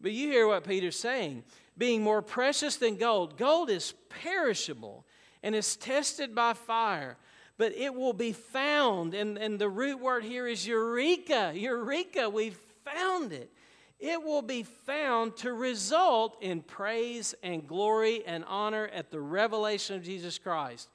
but 0.00 0.12
you 0.12 0.28
hear 0.28 0.46
what 0.46 0.64
Peter's 0.64 0.98
saying. 0.98 1.44
Being 1.78 2.02
more 2.02 2.20
precious 2.20 2.76
than 2.76 2.96
gold. 2.96 3.38
Gold 3.38 3.70
is 3.70 3.94
perishable 4.10 5.06
and 5.42 5.54
is 5.54 5.76
tested 5.76 6.34
by 6.34 6.52
fire 6.52 7.16
but 7.56 7.72
it 7.72 7.94
will 7.94 8.12
be 8.12 8.32
found. 8.32 9.14
And, 9.14 9.38
and 9.38 9.58
the 9.58 9.68
root 9.68 10.00
word 10.00 10.24
here 10.24 10.46
is 10.46 10.66
eureka. 10.66 11.52
Eureka, 11.54 12.28
we've 12.28 12.58
found 12.84 13.32
it. 13.32 13.50
It 14.00 14.22
will 14.22 14.42
be 14.42 14.64
found 14.64 15.36
to 15.38 15.52
result 15.52 16.36
in 16.42 16.62
praise 16.62 17.34
and 17.42 17.66
glory 17.66 18.24
and 18.26 18.44
honor 18.46 18.88
at 18.92 19.10
the 19.10 19.20
revelation 19.20 19.96
of 19.96 20.02
Jesus 20.02 20.38
Christ. 20.38 20.88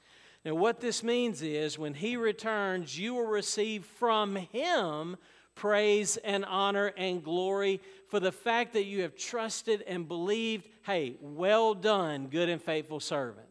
Now, 0.44 0.54
what 0.54 0.80
this 0.80 1.02
means 1.02 1.42
is 1.42 1.78
when 1.78 1.94
He 1.94 2.16
returns, 2.16 2.98
you 2.98 3.14
will 3.14 3.26
receive 3.26 3.84
from 3.84 4.36
Him 4.36 5.16
praise 5.54 6.16
and 6.18 6.44
honor 6.44 6.92
and 6.96 7.22
glory 7.22 7.80
for 8.08 8.20
the 8.20 8.32
fact 8.32 8.72
that 8.72 8.84
you 8.84 9.02
have 9.02 9.16
trusted 9.16 9.82
and 9.86 10.08
believed. 10.08 10.66
Hey, 10.82 11.16
well 11.20 11.74
done, 11.74 12.28
good 12.28 12.48
and 12.48 12.62
faithful 12.62 13.00
servant. 13.00 13.49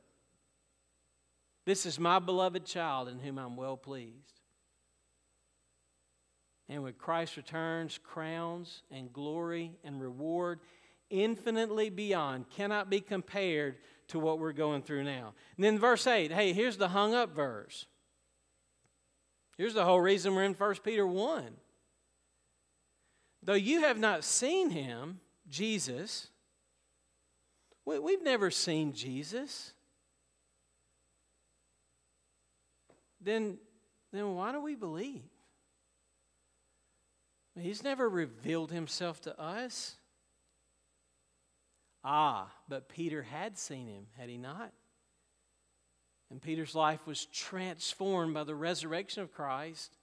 This 1.70 1.86
is 1.86 2.00
my 2.00 2.18
beloved 2.18 2.66
child 2.66 3.10
in 3.10 3.20
whom 3.20 3.38
I'm 3.38 3.56
well 3.56 3.78
pleased. 3.78 4.42
And 6.68 6.82
when 6.82 6.94
Christ 6.94 7.38
returns, 7.38 8.00
crowns 8.04 8.82
and 8.90 9.14
glory 9.14 9.74
and 9.84 10.02
reward 10.02 10.62
infinitely 11.12 11.92
beyond 11.92 12.50
cannot 12.50 12.90
be 12.90 13.02
compared 13.02 13.76
to 14.08 14.18
what 14.18 14.40
we're 14.40 14.52
going 14.52 14.82
through 14.82 15.04
now. 15.04 15.36
And 15.58 15.64
then 15.64 15.78
verse 15.78 16.08
8, 16.08 16.32
hey, 16.32 16.54
here's 16.54 16.78
the 16.78 16.88
hung 16.88 17.14
up 17.14 17.36
verse. 17.36 17.86
Here's 19.56 19.76
the 19.76 19.86
whole 19.86 20.02
reason 20.02 20.34
we're 20.34 20.46
in 20.46 20.56
1 20.56 20.76
Peter 20.84 21.06
1. 21.06 21.52
though 23.44 23.54
you 23.54 23.82
have 23.82 24.00
not 24.00 24.24
seen 24.24 24.72
him, 24.72 25.20
Jesus, 25.48 26.30
we, 27.86 28.00
we've 28.00 28.24
never 28.24 28.50
seen 28.50 28.92
Jesus, 28.92 29.74
then, 33.22 33.58
then 34.12 34.36
why 34.36 34.52
do 34.52 34.62
we 34.62 34.76
believe? 34.76 35.24
He's 37.60 37.84
never 37.84 38.08
revealed 38.08 38.72
himself 38.72 39.22
to 39.22 39.40
us. 39.40 39.96
Ah, 42.04 42.50
but 42.70 42.88
Peter 42.88 43.24
had 43.24 43.58
seen 43.58 43.88
him, 43.88 44.08
had 44.18 44.30
he 44.30 44.38
not? 44.38 44.72
And 46.32 46.42
Peter's 46.42 46.76
life 46.76 47.06
was 47.06 47.26
transformed 47.26 48.34
by 48.34 48.44
the 48.44 48.56
resurrection 48.56 49.24
of 49.24 49.34
Christ. 49.34 49.98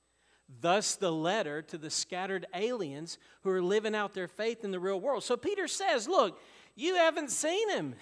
Thus, 0.60 0.94
the 0.94 1.12
letter 1.12 1.62
to 1.62 1.78
the 1.78 1.90
scattered 1.90 2.46
aliens 2.54 3.18
who 3.42 3.50
are 3.50 3.62
living 3.62 3.94
out 3.94 4.12
their 4.12 4.28
faith 4.28 4.64
in 4.64 4.70
the 4.70 4.80
real 4.80 5.00
world. 5.00 5.24
So, 5.24 5.36
Peter 5.36 5.66
says, 5.66 6.06
Look, 6.06 6.40
you 6.74 6.96
haven't 6.96 7.30
seen 7.30 7.70
him, 7.70 7.94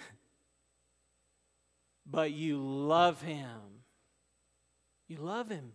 but 2.05 2.31
you 2.31 2.57
love 2.57 3.21
him. 3.21 3.74
You 5.07 5.17
love 5.17 5.49
him. 5.49 5.73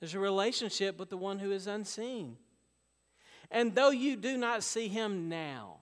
There's 0.00 0.14
a 0.14 0.18
relationship 0.20 0.98
with 0.98 1.10
the 1.10 1.16
one 1.16 1.38
who 1.38 1.52
is 1.52 1.66
unseen. 1.66 2.36
And 3.50 3.74
though 3.74 3.90
you 3.90 4.16
do 4.16 4.36
not 4.36 4.62
see 4.62 4.88
him 4.88 5.28
now, 5.28 5.78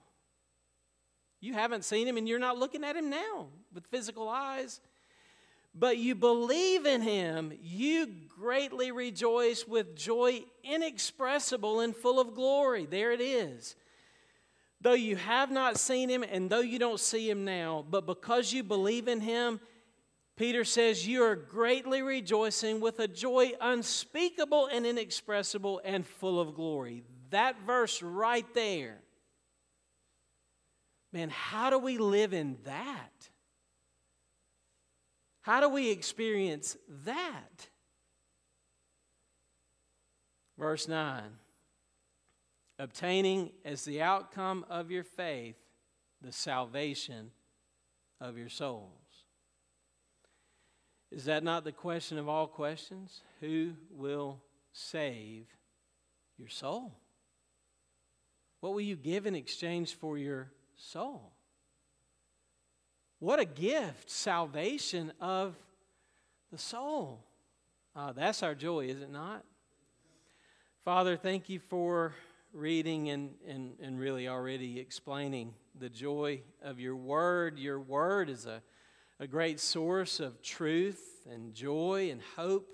you 1.41 1.53
haven't 1.53 1.83
seen 1.83 2.07
him 2.07 2.17
and 2.17 2.27
you're 2.27 2.39
not 2.39 2.57
looking 2.57 2.83
at 2.83 2.95
him 2.95 3.09
now 3.09 3.47
with 3.73 3.87
physical 3.87 4.29
eyes, 4.29 4.79
but 5.75 5.97
you 5.97 6.13
believe 6.15 6.85
in 6.85 7.01
him, 7.01 7.51
you 7.61 8.07
greatly 8.29 8.91
rejoice 8.91 9.67
with 9.67 9.95
joy 9.95 10.43
inexpressible 10.63 11.79
and 11.79 11.95
full 11.95 12.19
of 12.19 12.35
glory. 12.35 12.85
There 12.85 13.11
it 13.11 13.21
is. 13.21 13.75
Though 14.79 14.93
you 14.93 15.15
have 15.15 15.49
not 15.49 15.79
seen 15.79 16.09
him 16.09 16.23
and 16.23 16.49
though 16.49 16.61
you 16.61 16.77
don't 16.77 16.99
see 16.99 17.29
him 17.29 17.43
now, 17.43 17.85
but 17.89 18.05
because 18.05 18.53
you 18.53 18.63
believe 18.63 19.07
in 19.07 19.19
him, 19.19 19.59
Peter 20.35 20.63
says, 20.63 21.07
You 21.07 21.23
are 21.23 21.35
greatly 21.35 22.01
rejoicing 22.01 22.79
with 22.79 22.99
a 22.99 23.07
joy 23.07 23.51
unspeakable 23.61 24.67
and 24.67 24.85
inexpressible 24.85 25.81
and 25.83 26.05
full 26.05 26.39
of 26.39 26.55
glory. 26.55 27.03
That 27.29 27.61
verse 27.65 28.01
right 28.01 28.45
there. 28.53 28.99
Man, 31.11 31.29
how 31.29 31.69
do 31.69 31.77
we 31.77 31.97
live 31.99 32.33
in 32.33 32.57
that? 32.65 33.29
How 35.41 35.61
do 35.61 35.69
we 35.69 35.91
experience 35.91 36.77
that? 37.05 37.69
Verse 40.57 40.87
9 40.87 41.23
obtaining 42.79 43.51
as 43.63 43.85
the 43.85 44.01
outcome 44.01 44.65
of 44.69 44.89
your 44.89 45.03
faith 45.03 45.55
the 46.21 46.31
salvation 46.31 47.31
of 48.19 48.37
your 48.37 48.49
souls. 48.49 49.02
Is 51.13 51.25
that 51.25 51.43
not 51.43 51.63
the 51.63 51.71
question 51.71 52.17
of 52.17 52.27
all 52.27 52.47
questions? 52.47 53.21
Who 53.39 53.73
will 53.91 54.41
save 54.71 55.45
your 56.39 56.49
soul? 56.49 56.91
What 58.61 58.73
will 58.73 58.81
you 58.81 58.95
give 58.95 59.27
in 59.27 59.35
exchange 59.35 59.93
for 59.93 60.17
your 60.17 60.49
soul? 60.75 61.31
What 63.19 63.39
a 63.39 63.45
gift, 63.45 64.09
salvation 64.09 65.13
of 65.21 65.55
the 66.51 66.57
soul. 66.57 67.23
Uh, 67.95 68.11
that's 68.13 68.41
our 68.41 68.55
joy, 68.55 68.87
is 68.87 69.01
it 69.01 69.11
not? 69.11 69.43
Father, 70.83 71.15
thank 71.15 71.47
you 71.47 71.59
for 71.59 72.15
reading 72.53 73.11
and, 73.11 73.35
and, 73.47 73.73
and 73.79 73.99
really 73.99 74.27
already 74.27 74.79
explaining 74.79 75.53
the 75.79 75.89
joy 75.89 76.41
of 76.63 76.79
your 76.79 76.95
word. 76.95 77.59
Your 77.59 77.79
word 77.79 78.31
is 78.31 78.47
a 78.47 78.63
a 79.19 79.27
great 79.27 79.59
source 79.59 80.19
of 80.19 80.41
truth 80.41 81.27
and 81.31 81.53
joy 81.53 82.09
and 82.11 82.19
hope. 82.35 82.67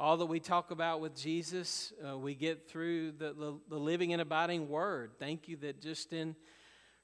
All 0.00 0.16
that 0.16 0.26
we 0.26 0.40
talk 0.40 0.70
about 0.70 1.00
with 1.00 1.14
Jesus, 1.14 1.92
uh, 2.06 2.16
we 2.16 2.34
get 2.34 2.68
through 2.68 3.12
the, 3.12 3.32
the, 3.34 3.58
the, 3.68 3.78
living 3.78 4.12
and 4.12 4.20
abiding 4.20 4.68
Word. 4.68 5.12
Thank 5.18 5.46
you 5.46 5.56
that 5.58 5.80
just 5.80 6.12
in 6.12 6.34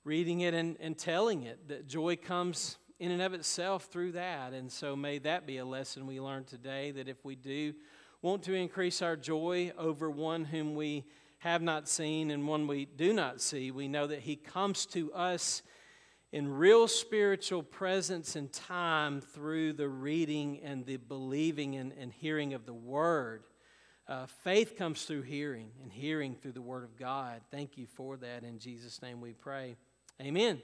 reading 0.02 0.40
it 0.40 0.54
and, 0.54 0.76
and 0.80 0.98
telling 0.98 1.42
it, 1.42 1.68
that 1.68 1.88
joy 1.88 2.16
comes 2.16 2.78
in 2.98 3.12
and 3.12 3.22
of 3.22 3.34
itself 3.34 3.84
through 3.84 4.12
that. 4.12 4.54
And 4.54 4.72
so 4.72 4.96
may 4.96 5.18
that 5.20 5.46
be 5.46 5.58
a 5.58 5.64
lesson 5.64 6.06
we 6.06 6.18
learn 6.18 6.44
today 6.44 6.90
that 6.92 7.06
if 7.06 7.24
we 7.24 7.36
do 7.36 7.74
want 8.22 8.42
to 8.44 8.54
increase 8.54 9.02
our 9.02 9.16
joy 9.16 9.72
over 9.78 10.10
one 10.10 10.44
whom 10.46 10.74
we 10.74 11.04
have 11.38 11.62
not 11.62 11.88
seen 11.88 12.30
and 12.30 12.48
one 12.48 12.66
we 12.66 12.86
do 12.86 13.12
not 13.12 13.40
see, 13.40 13.70
we 13.70 13.88
know 13.88 14.06
that 14.06 14.20
He 14.20 14.36
comes 14.36 14.84
to 14.86 15.12
us 15.12 15.62
in 16.32 16.48
real 16.48 16.86
spiritual 16.86 17.62
presence 17.62 18.36
and 18.36 18.52
time 18.52 19.20
through 19.20 19.72
the 19.72 19.88
reading 19.88 20.60
and 20.62 20.86
the 20.86 20.96
believing 20.96 21.76
and, 21.76 21.92
and 21.98 22.12
hearing 22.12 22.54
of 22.54 22.66
the 22.66 22.72
Word. 22.74 23.42
Uh, 24.06 24.26
faith 24.26 24.76
comes 24.76 25.04
through 25.04 25.22
hearing, 25.22 25.70
and 25.82 25.92
hearing 25.92 26.34
through 26.34 26.52
the 26.52 26.62
Word 26.62 26.84
of 26.84 26.96
God. 26.96 27.40
Thank 27.50 27.76
you 27.76 27.86
for 27.86 28.16
that. 28.18 28.44
In 28.44 28.58
Jesus' 28.58 29.02
name 29.02 29.20
we 29.20 29.32
pray. 29.32 29.76
Amen. 30.20 30.60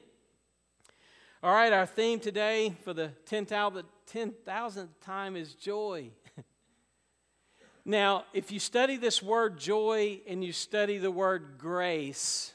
All 1.43 1.53
right, 1.53 1.73
our 1.73 1.87
theme 1.87 2.19
today 2.19 2.75
for 2.83 2.93
the 2.93 3.11
10,000th 3.29 4.89
time 5.01 5.37
is 5.37 5.55
joy. 5.55 6.11
now, 7.85 8.25
if 8.33 8.51
you 8.51 8.59
study 8.59 8.97
this 8.97 9.23
word 9.23 9.59
joy 9.59 10.21
and 10.27 10.43
you 10.43 10.53
study 10.53 10.99
the 10.99 11.11
word 11.11 11.57
grace, 11.59 12.53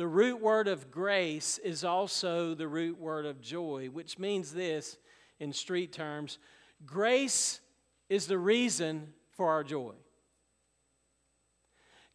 the 0.00 0.06
root 0.06 0.40
word 0.40 0.66
of 0.66 0.90
grace 0.90 1.58
is 1.58 1.84
also 1.84 2.54
the 2.54 2.66
root 2.66 2.98
word 2.98 3.26
of 3.26 3.38
joy, 3.42 3.90
which 3.92 4.18
means 4.18 4.50
this 4.50 4.96
in 5.38 5.52
street 5.52 5.92
terms 5.92 6.38
grace 6.86 7.60
is 8.08 8.26
the 8.26 8.38
reason 8.38 9.12
for 9.32 9.50
our 9.50 9.62
joy. 9.62 9.92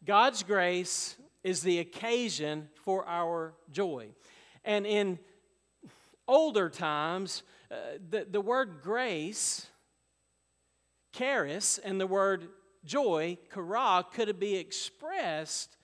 God's 0.04 0.42
grace 0.42 1.14
is 1.44 1.62
the 1.62 1.78
occasion 1.78 2.68
for 2.82 3.06
our 3.06 3.54
joy. 3.70 4.08
And 4.64 4.84
in 4.84 5.20
older 6.26 6.68
times, 6.68 7.44
uh, 7.70 7.76
the, 8.10 8.26
the 8.28 8.40
word 8.40 8.80
grace, 8.82 9.64
charis, 11.12 11.78
and 11.78 12.00
the 12.00 12.08
word 12.08 12.48
joy, 12.84 13.38
chara, 13.54 14.04
could 14.12 14.40
be 14.40 14.56
expressed 14.56 15.75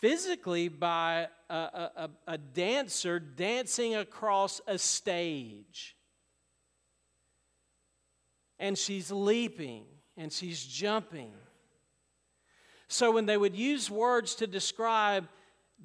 physically 0.00 0.68
by 0.68 1.28
a, 1.48 1.54
a, 1.54 2.10
a, 2.26 2.38
dancer 2.38 3.18
dancing 3.18 3.94
across 3.94 4.60
a 4.66 4.78
stage. 4.78 5.96
And 8.58 8.76
she's 8.76 9.10
leaping 9.10 9.84
and 10.16 10.32
she's 10.32 10.64
jumping. 10.64 11.32
So 12.88 13.10
when 13.10 13.26
they 13.26 13.36
would 13.36 13.56
use 13.56 13.90
words 13.90 14.34
to 14.36 14.46
describe 14.46 15.28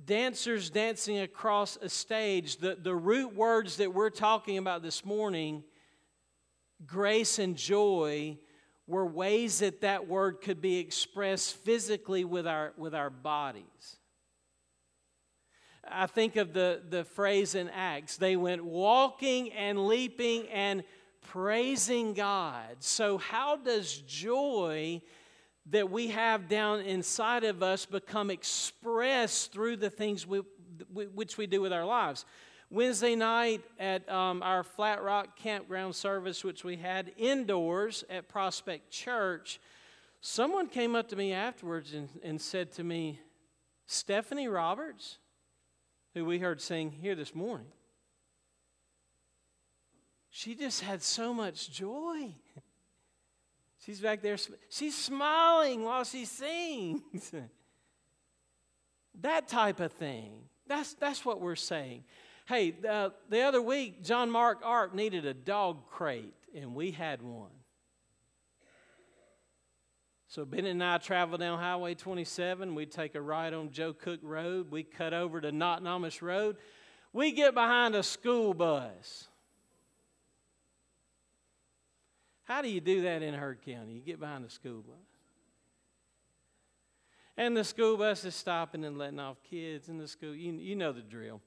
dancers 0.06 0.70
dancing 0.70 1.20
across 1.20 1.78
a 1.78 1.90
stage, 1.90 2.58
the, 2.58 2.78
the 2.82 2.96
root 2.96 3.36
words 3.36 3.78
that 3.78 3.94
we're 3.94 4.10
talking 4.10 4.58
about 4.58 4.82
this 4.84 5.04
morning, 5.04 5.64
grace 6.86 7.40
and 7.40 7.56
joy, 7.56 8.38
were 8.88 9.06
ways 9.06 9.60
that 9.60 9.82
that 9.82 10.08
word 10.08 10.42
could 10.42 10.62
be 10.62 10.78
expressed 10.78 11.56
physically 11.56 12.26
with 12.26 12.48
our, 12.48 12.74
with 12.78 12.94
our 12.94 13.10
bodies. 13.10 13.98
I 15.92 16.08
think 16.08 16.36
of 16.36 16.54
the, 16.54 16.82
the 16.90 17.04
phrase 17.04 17.56
in 17.56 17.70
Acts 17.70 18.18
they 18.18 18.36
went 18.36 18.64
walking 18.64 19.52
and 19.54 19.88
leaping 19.88 20.48
and 20.50 20.84
praising 21.22 22.14
God. 22.14 22.78
So, 22.80 23.18
how 23.18 23.58
does 23.58 23.98
joy 24.08 25.02
that 25.70 25.92
we 25.92 26.08
have 26.08 26.50
down 26.50 26.82
inside 26.82 27.44
of 27.44 27.62
us 27.62 27.86
become 27.86 28.30
expressed 28.30 29.52
through 29.52 29.78
the 29.78 29.90
things 29.90 30.26
we, 30.26 30.42
which 30.92 31.38
we 31.38 31.48
do 31.48 31.62
with 31.62 31.74
our 31.74 31.86
lives? 31.86 32.26
Wednesday 32.70 33.16
night 33.16 33.62
at 33.80 34.10
um, 34.10 34.42
our 34.42 34.64
Flat 34.64 35.04
Rock 35.04 35.36
campground 35.36 35.94
service, 35.94 36.44
which 36.44 36.64
we 36.64 36.78
had 36.78 37.12
indoors 37.18 38.06
at 38.10 38.30
Prospect 38.30 38.90
Church, 38.90 39.60
someone 40.22 40.68
came 40.68 40.96
up 40.96 41.10
to 41.10 41.18
me 41.18 41.34
afterwards 41.34 41.94
and, 41.94 42.08
and 42.24 42.40
said 42.40 42.72
to 42.74 42.84
me, 42.84 43.20
Stephanie 43.88 44.48
Roberts, 44.48 45.18
who 46.14 46.26
we 46.26 46.40
heard 46.40 46.62
sing 46.62 46.92
here 46.92 47.16
this 47.16 47.34
morning, 47.34 47.68
she 50.30 50.56
just 50.56 50.82
had 50.82 51.02
so 51.02 51.34
much 51.34 51.72
joy. 51.72 52.34
She's 53.86 54.00
back 54.00 54.22
there, 54.22 54.38
she's 54.70 54.96
smiling 54.96 55.84
while 55.84 56.04
she 56.04 56.26
sings. 56.26 57.34
that 59.22 59.48
type 59.48 59.80
of 59.80 59.92
thing. 59.94 60.34
That's, 60.68 60.94
that's 60.94 61.26
what 61.26 61.42
we're 61.42 61.56
saying. 61.56 62.04
Hey, 62.48 62.72
the 62.72 63.42
other 63.42 63.62
week, 63.62 64.04
John 64.04 64.30
Mark 64.30 64.60
Art 64.64 64.94
needed 64.94 65.26
a 65.26 65.34
dog 65.34 65.90
crate, 65.90 66.36
and 66.56 66.76
we 66.76 66.92
had 66.92 67.24
one. 67.24 67.50
So 70.32 70.46
Bennett 70.46 70.72
and 70.72 70.82
I 70.82 70.98
travel 70.98 71.38
down 71.38 71.60
Highway 71.60 71.94
27. 71.94 72.74
We 72.74 72.86
take 72.86 73.16
a 73.16 73.22
ride 73.22 73.54
on 73.54 73.70
Joe 73.70 73.92
Cook 73.92 74.22
Road. 74.24 74.72
We 74.72 74.82
cut 74.82 75.14
over 75.14 75.42
to 75.42 75.52
Knottenomis 75.52 76.22
Road. 76.22 76.56
We 77.12 77.34
get 77.34 77.54
behind 77.54 77.96
a 77.96 78.02
school 78.02 78.54
bus. 78.54 79.28
How 82.46 82.62
do 82.62 82.70
you 82.70 82.80
do 82.80 83.02
that 83.02 83.22
in 83.22 83.34
Heard 83.34 83.62
County? 83.62 83.92
You 83.92 84.00
get 84.00 84.22
behind 84.22 84.46
a 84.46 84.50
school 84.50 84.82
bus. 84.82 84.96
And 87.36 87.58
the 87.58 87.66
school 87.66 87.98
bus 87.98 88.24
is 88.24 88.34
stopping 88.34 88.86
and 88.86 88.98
letting 88.98 89.20
off 89.20 89.36
kids 89.44 89.90
in 89.90 89.98
the 89.98 90.08
school. 90.08 90.34
You, 90.34 90.54
you 90.54 90.78
know 90.78 90.94
the 90.94 91.02
drill. 91.02 91.42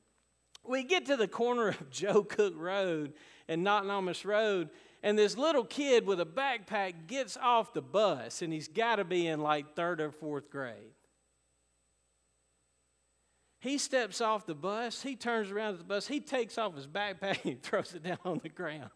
We 0.62 0.82
get 0.85 1.07
to 1.07 1.16
the 1.16 1.28
corner 1.28 1.68
of 1.68 1.89
Joe 1.91 2.22
Cook 2.22 2.53
Road 2.55 3.14
and 3.49 3.66
Knottenomis 3.66 4.26
Road, 4.26 4.68
and 5.05 5.19
this 5.19 5.37
little 5.37 5.65
kid 5.65 6.07
with 6.07 6.19
a 6.19 6.25
backpack 6.25 7.09
gets 7.09 7.37
off 7.37 7.75
the 7.75 7.83
bus, 7.83 8.41
and 8.41 8.51
he's 8.51 8.69
got 8.69 8.97
to 8.97 9.05
be 9.05 9.27
in 9.27 9.39
like 9.39 9.77
third 9.77 10.01
or 10.01 10.11
fourth 10.11 10.49
grade. 10.49 10.95
He 13.61 13.77
steps 13.77 14.23
off 14.23 14.47
the 14.47 14.55
bus, 14.55 15.03
he 15.03 15.15
turns 15.15 15.51
around 15.51 15.75
at 15.75 15.79
the 15.81 15.85
bus, 15.85 16.07
he 16.07 16.21
takes 16.21 16.57
off 16.57 16.75
his 16.75 16.87
backpack 16.87 17.45
and 17.51 17.63
throws 17.63 17.95
it 17.95 18.03
down 18.03 18.17
on 18.25 18.41
the 18.43 18.49
ground. 18.49 18.89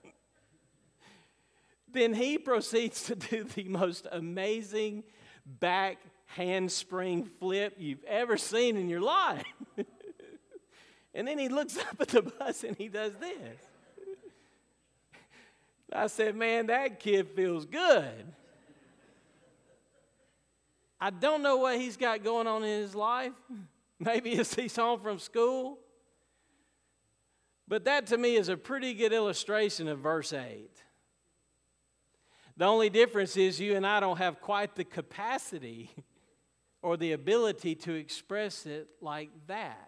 then 1.93 2.15
he 2.15 2.39
proceeds 2.39 3.03
to 3.05 3.15
do 3.15 3.45
the 3.45 3.65
most 3.65 4.07
amazing 4.11 5.05
back 5.45 5.99
handspring 6.25 7.27
flip 7.39 7.75
you've 7.77 8.05
ever 8.05 8.39
seen 8.39 8.79
in 8.79 8.89
your 8.89 9.03
life. 9.03 9.45
and 11.15 11.29
then 11.29 11.39
he 11.39 11.51
looks 11.51 11.77
up 11.77 12.01
at 12.01 12.09
the 12.09 12.23
bus 12.23 12.65
and 12.65 12.79
he 12.79 12.89
does 12.89 13.13
this. 13.21 13.68
I 15.93 16.07
said, 16.07 16.37
Man, 16.37 16.67
that 16.67 17.01
kid 17.01 17.29
feels 17.35 17.65
good. 17.65 18.33
I 21.01 21.11
don't 21.11 21.43
know 21.43 21.59
what 21.59 21.79
he's 21.79 21.97
got 21.97 22.25
going 22.25 22.47
on 22.47 22.65
in 22.65 22.81
his 22.83 22.95
life. 22.95 23.33
Maybe 24.01 24.33
it's 24.33 24.55
he's 24.55 24.77
home 24.77 25.01
from 25.01 25.19
school. 25.19 25.79
But 27.67 27.85
that 27.85 28.07
to 28.09 28.19
me 28.19 28.37
is 28.37 28.49
a 28.49 28.57
pretty 28.57 28.95
good 28.95 29.13
illustration 29.13 29.89
of 29.89 29.99
verse 29.99 30.33
8. 30.33 30.71
The 32.57 32.65
only 32.65 32.91
difference 32.91 33.37
is 33.37 33.61
you 33.61 33.77
and 33.77 33.87
I 33.87 34.01
don't 34.01 34.17
have 34.17 34.41
quite 34.41 34.75
the 34.75 34.85
capacity 34.85 35.91
or 36.83 36.97
the 36.97 37.13
ability 37.13 37.75
to 37.77 37.95
express 37.95 38.67
it 38.67 38.89
like 39.01 39.31
that. 39.47 39.88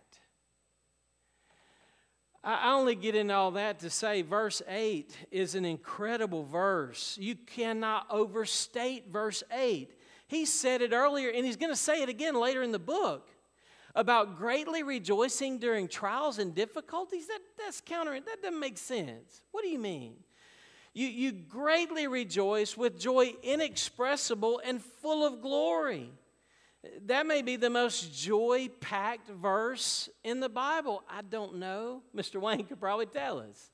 I 2.42 2.72
only 2.72 2.94
get 2.94 3.14
into 3.14 3.34
all 3.34 3.50
that 3.52 3.80
to 3.80 3.90
say 3.90 4.22
verse 4.22 4.62
8 4.66 5.14
is 5.30 5.54
an 5.54 5.66
incredible 5.66 6.44
verse. 6.44 7.18
You 7.20 7.34
cannot 7.34 8.06
overstate 8.08 9.12
verse 9.12 9.42
8. 9.52 9.90
He 10.26 10.46
said 10.46 10.80
it 10.80 10.92
earlier, 10.92 11.28
and 11.28 11.44
he's 11.44 11.56
going 11.56 11.72
to 11.72 11.76
say 11.76 12.02
it 12.02 12.08
again 12.08 12.34
later 12.34 12.62
in 12.62 12.72
the 12.72 12.78
book 12.78 13.28
about 13.94 14.38
greatly 14.38 14.82
rejoicing 14.82 15.58
during 15.58 15.86
trials 15.86 16.38
and 16.38 16.54
difficulties. 16.54 17.26
That, 17.26 17.40
that's 17.58 17.82
counter, 17.82 18.18
that 18.18 18.42
doesn't 18.42 18.58
make 18.58 18.78
sense. 18.78 19.42
What 19.50 19.62
do 19.62 19.68
you 19.68 19.78
mean? 19.78 20.14
You, 20.94 21.08
you 21.08 21.32
greatly 21.32 22.06
rejoice 22.06 22.76
with 22.76 22.98
joy 22.98 23.34
inexpressible 23.42 24.62
and 24.64 24.82
full 24.82 25.26
of 25.26 25.42
glory. 25.42 26.10
That 27.06 27.26
may 27.26 27.42
be 27.42 27.56
the 27.56 27.70
most 27.70 28.14
joy 28.14 28.70
packed 28.80 29.28
verse 29.28 30.08
in 30.24 30.40
the 30.40 30.48
Bible. 30.48 31.02
I 31.10 31.22
don't 31.22 31.56
know. 31.56 32.02
Mr. 32.16 32.40
Wayne 32.40 32.64
could 32.64 32.80
probably 32.80 33.06
tell 33.06 33.38
us. 33.38 33.70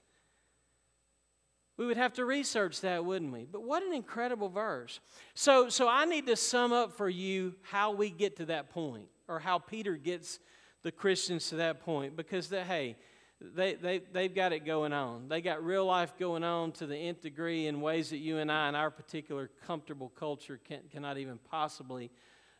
We 1.76 1.86
would 1.86 1.98
have 1.98 2.14
to 2.14 2.24
research 2.24 2.80
that, 2.80 3.04
wouldn't 3.04 3.32
we? 3.32 3.46
But 3.50 3.62
what 3.62 3.82
an 3.82 3.92
incredible 3.92 4.48
verse. 4.48 4.98
So, 5.34 5.68
so 5.68 5.88
I 5.88 6.06
need 6.06 6.26
to 6.26 6.36
sum 6.36 6.72
up 6.72 6.92
for 6.92 7.08
you 7.08 7.54
how 7.62 7.92
we 7.92 8.10
get 8.10 8.36
to 8.36 8.46
that 8.46 8.70
point, 8.70 9.06
or 9.28 9.38
how 9.38 9.58
Peter 9.58 9.94
gets 9.96 10.40
the 10.82 10.90
Christians 10.90 11.50
to 11.50 11.56
that 11.56 11.80
point, 11.80 12.16
because 12.16 12.48
they, 12.48 12.64
hey, 12.64 12.96
they, 13.40 13.74
they, 13.74 14.00
they've 14.12 14.34
got 14.34 14.52
it 14.52 14.64
going 14.64 14.94
on. 14.94 15.28
They 15.28 15.42
got 15.42 15.62
real 15.62 15.84
life 15.84 16.16
going 16.18 16.42
on 16.42 16.72
to 16.72 16.86
the 16.86 16.96
nth 16.96 17.20
degree 17.20 17.66
in 17.66 17.82
ways 17.82 18.08
that 18.10 18.18
you 18.18 18.38
and 18.38 18.50
I, 18.50 18.70
in 18.70 18.74
our 18.74 18.90
particular 18.90 19.50
comfortable 19.66 20.10
culture, 20.18 20.58
can, 20.64 20.80
cannot 20.90 21.18
even 21.18 21.38
possibly 21.50 22.10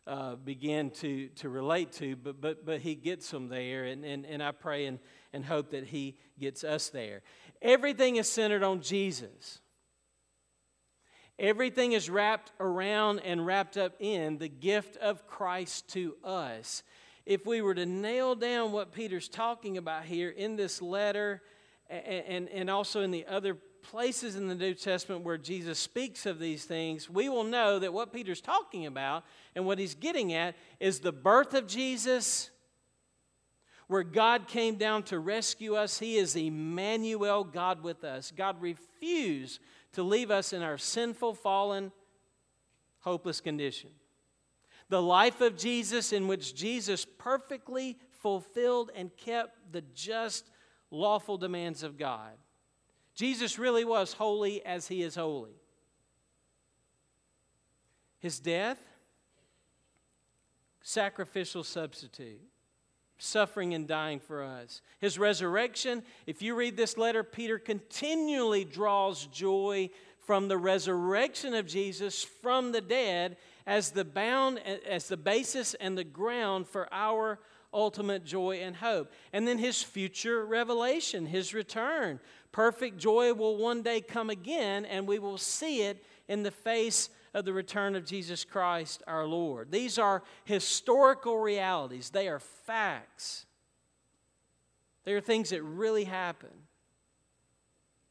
uh, 0.07 0.35
begin 0.35 0.89
to, 0.89 1.27
to 1.27 1.49
relate 1.49 1.91
to, 1.91 2.15
but, 2.15 2.39
but, 2.39 2.65
but 2.65 2.79
he 2.79 2.95
gets 2.95 3.29
them 3.29 3.49
there, 3.49 3.83
and, 3.83 4.05
and, 4.05 4.25
and 4.25 4.41
I 4.41 4.51
pray 4.51 4.85
and, 4.85 4.99
and 5.33 5.43
hope 5.43 5.71
that 5.71 5.85
he 5.85 6.17
gets 6.39 6.63
us 6.63 6.89
there. 6.89 7.21
Everything 7.61 8.15
is 8.15 8.29
centered 8.29 8.63
on 8.63 8.81
Jesus. 8.81 9.59
Everything 11.37 11.91
is 11.91 12.09
wrapped 12.09 12.51
around 12.59 13.19
and 13.19 13.45
wrapped 13.45 13.77
up 13.77 13.93
in 13.99 14.37
the 14.37 14.47
gift 14.47 14.97
of 14.97 15.27
Christ 15.27 15.89
to 15.89 16.15
us. 16.23 16.83
If 17.25 17.45
we 17.45 17.61
were 17.61 17.75
to 17.75 17.85
nail 17.85 18.33
down 18.33 18.71
what 18.71 18.93
Peter's 18.93 19.27
talking 19.27 19.77
about 19.77 20.05
here 20.05 20.29
in 20.29 20.55
this 20.55 20.81
letter 20.81 21.41
and, 21.89 22.25
and, 22.25 22.49
and 22.49 22.69
also 22.69 23.01
in 23.01 23.11
the 23.11 23.25
other 23.25 23.57
places 23.81 24.35
in 24.35 24.47
the 24.47 24.55
New 24.55 24.73
Testament 24.73 25.23
where 25.23 25.37
Jesus 25.37 25.79
speaks 25.79 26.25
of 26.25 26.39
these 26.39 26.65
things, 26.65 27.09
we 27.09 27.29
will 27.29 27.43
know 27.43 27.79
that 27.79 27.93
what 27.93 28.13
Peter's 28.13 28.41
talking 28.41 28.85
about 28.85 29.23
and 29.55 29.65
what 29.65 29.79
he's 29.79 29.95
getting 29.95 30.33
at 30.33 30.55
is 30.79 30.99
the 30.99 31.11
birth 31.11 31.53
of 31.53 31.67
Jesus, 31.67 32.49
where 33.87 34.03
God 34.03 34.47
came 34.47 34.75
down 34.75 35.03
to 35.03 35.19
rescue 35.19 35.75
us. 35.75 35.99
He 35.99 36.17
is 36.17 36.35
Emmanuel, 36.35 37.43
God 37.43 37.83
with 37.83 38.03
us. 38.03 38.31
God 38.35 38.61
refused 38.61 39.59
to 39.93 40.03
leave 40.03 40.31
us 40.31 40.53
in 40.53 40.61
our 40.61 40.77
sinful, 40.77 41.33
fallen, 41.33 41.91
hopeless 42.99 43.41
condition. 43.41 43.89
The 44.89 45.01
life 45.01 45.41
of 45.41 45.57
Jesus, 45.57 46.13
in 46.13 46.27
which 46.27 46.55
Jesus 46.55 47.05
perfectly 47.17 47.97
fulfilled 48.21 48.91
and 48.95 49.15
kept 49.17 49.71
the 49.71 49.83
just, 49.93 50.49
lawful 50.91 51.37
demands 51.37 51.83
of 51.83 51.97
God. 51.97 52.31
Jesus 53.17 53.57
really 53.57 53.83
was 53.83 54.13
holy 54.13 54.63
as 54.63 54.87
he 54.87 55.01
is 55.01 55.15
holy. 55.15 55.55
His 58.19 58.39
death, 58.39 58.79
sacrificial 60.83 61.63
substitute, 61.63 62.39
suffering 63.17 63.73
and 63.73 63.87
dying 63.87 64.19
for 64.19 64.43
us. 64.43 64.83
His 64.99 65.17
resurrection, 65.17 66.03
if 66.27 66.43
you 66.43 66.53
read 66.53 66.77
this 66.77 66.95
letter, 66.95 67.23
Peter 67.23 67.57
continually 67.57 68.63
draws 68.63 69.25
joy 69.25 69.89
from 70.19 70.47
the 70.47 70.57
resurrection 70.59 71.55
of 71.55 71.65
Jesus 71.65 72.23
from 72.23 72.71
the 72.71 72.81
dead 72.81 73.37
as 73.65 73.91
the 73.91 74.05
bound 74.05 74.59
as 74.59 75.07
the 75.07 75.17
basis 75.17 75.73
and 75.73 75.97
the 75.97 76.03
ground 76.03 76.67
for 76.67 76.87
our 76.91 77.39
ultimate 77.73 78.23
joy 78.23 78.57
and 78.57 78.75
hope. 78.75 79.11
And 79.33 79.47
then 79.47 79.57
his 79.57 79.81
future 79.81 80.45
revelation, 80.45 81.25
his 81.25 81.53
return, 81.53 82.19
Perfect 82.57 82.97
joy 82.97 83.35
will 83.35 83.55
one 83.55 83.83
day 83.83 84.01
come 84.01 84.31
again, 84.31 84.83
and 84.85 85.07
we 85.07 85.19
will 85.19 85.37
see 85.37 85.83
it 85.83 86.03
in 86.27 86.41
the 86.41 86.49
face 86.49 87.11
of 87.35 87.45
the 87.45 87.53
return 87.53 87.95
of 87.95 88.03
Jesus 88.03 88.43
Christ 88.43 89.03
our 89.05 89.27
Lord. 89.27 89.71
These 89.71 89.99
are 89.99 90.23
historical 90.43 91.37
realities, 91.37 92.09
they 92.09 92.27
are 92.27 92.39
facts. 92.39 93.45
They 95.03 95.13
are 95.13 95.21
things 95.21 95.51
that 95.51 95.61
really 95.61 96.05
happen 96.05 96.49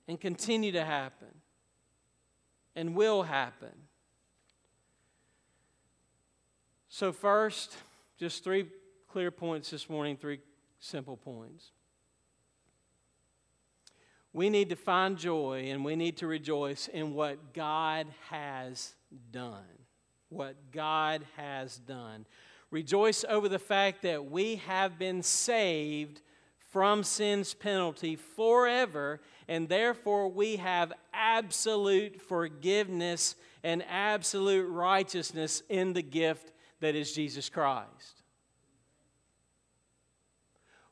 and 0.07 0.21
continue 0.21 0.71
to 0.71 0.85
happen 0.85 1.35
and 2.77 2.95
will 2.95 3.25
happen. 3.25 3.73
So, 6.89 7.11
first, 7.11 7.77
just 8.17 8.45
three 8.45 8.69
clear 9.09 9.33
points 9.33 9.71
this 9.71 9.91
morning, 9.91 10.17
three 10.17 10.39
simple 10.79 11.17
points. 11.17 11.73
We 14.37 14.51
need 14.51 14.69
to 14.69 14.77
find 14.77 15.17
joy 15.17 15.71
and 15.71 15.83
we 15.83 15.97
need 15.97 16.19
to 16.19 16.27
rejoice 16.27 16.89
in 16.89 17.15
what 17.15 17.55
God 17.55 18.07
has 18.29 18.95
done. 19.33 19.65
What 20.29 20.57
God 20.73 21.25
has 21.39 21.79
done. 21.79 22.27
Rejoice 22.71 23.25
over 23.31 23.49
the 23.49 23.59
fact 23.59 24.03
that 24.03 24.31
we 24.31 24.57
have 24.57 24.99
been 24.99 25.23
saved 25.23 26.21
from 26.71 27.03
sin's 27.03 27.55
penalty 27.55 28.15
forever, 28.15 29.23
and 29.49 29.71
therefore 29.71 30.29
we 30.29 30.57
have 30.57 30.93
absolute 31.15 32.21
forgiveness 32.21 33.37
and 33.65 33.83
absolute 33.89 34.69
righteousness 34.69 35.63
in 35.71 35.95
the 35.95 36.03
gift 36.03 36.53
that 36.81 36.95
is 36.95 37.11
Jesus 37.11 37.49
Christ. 37.49 38.23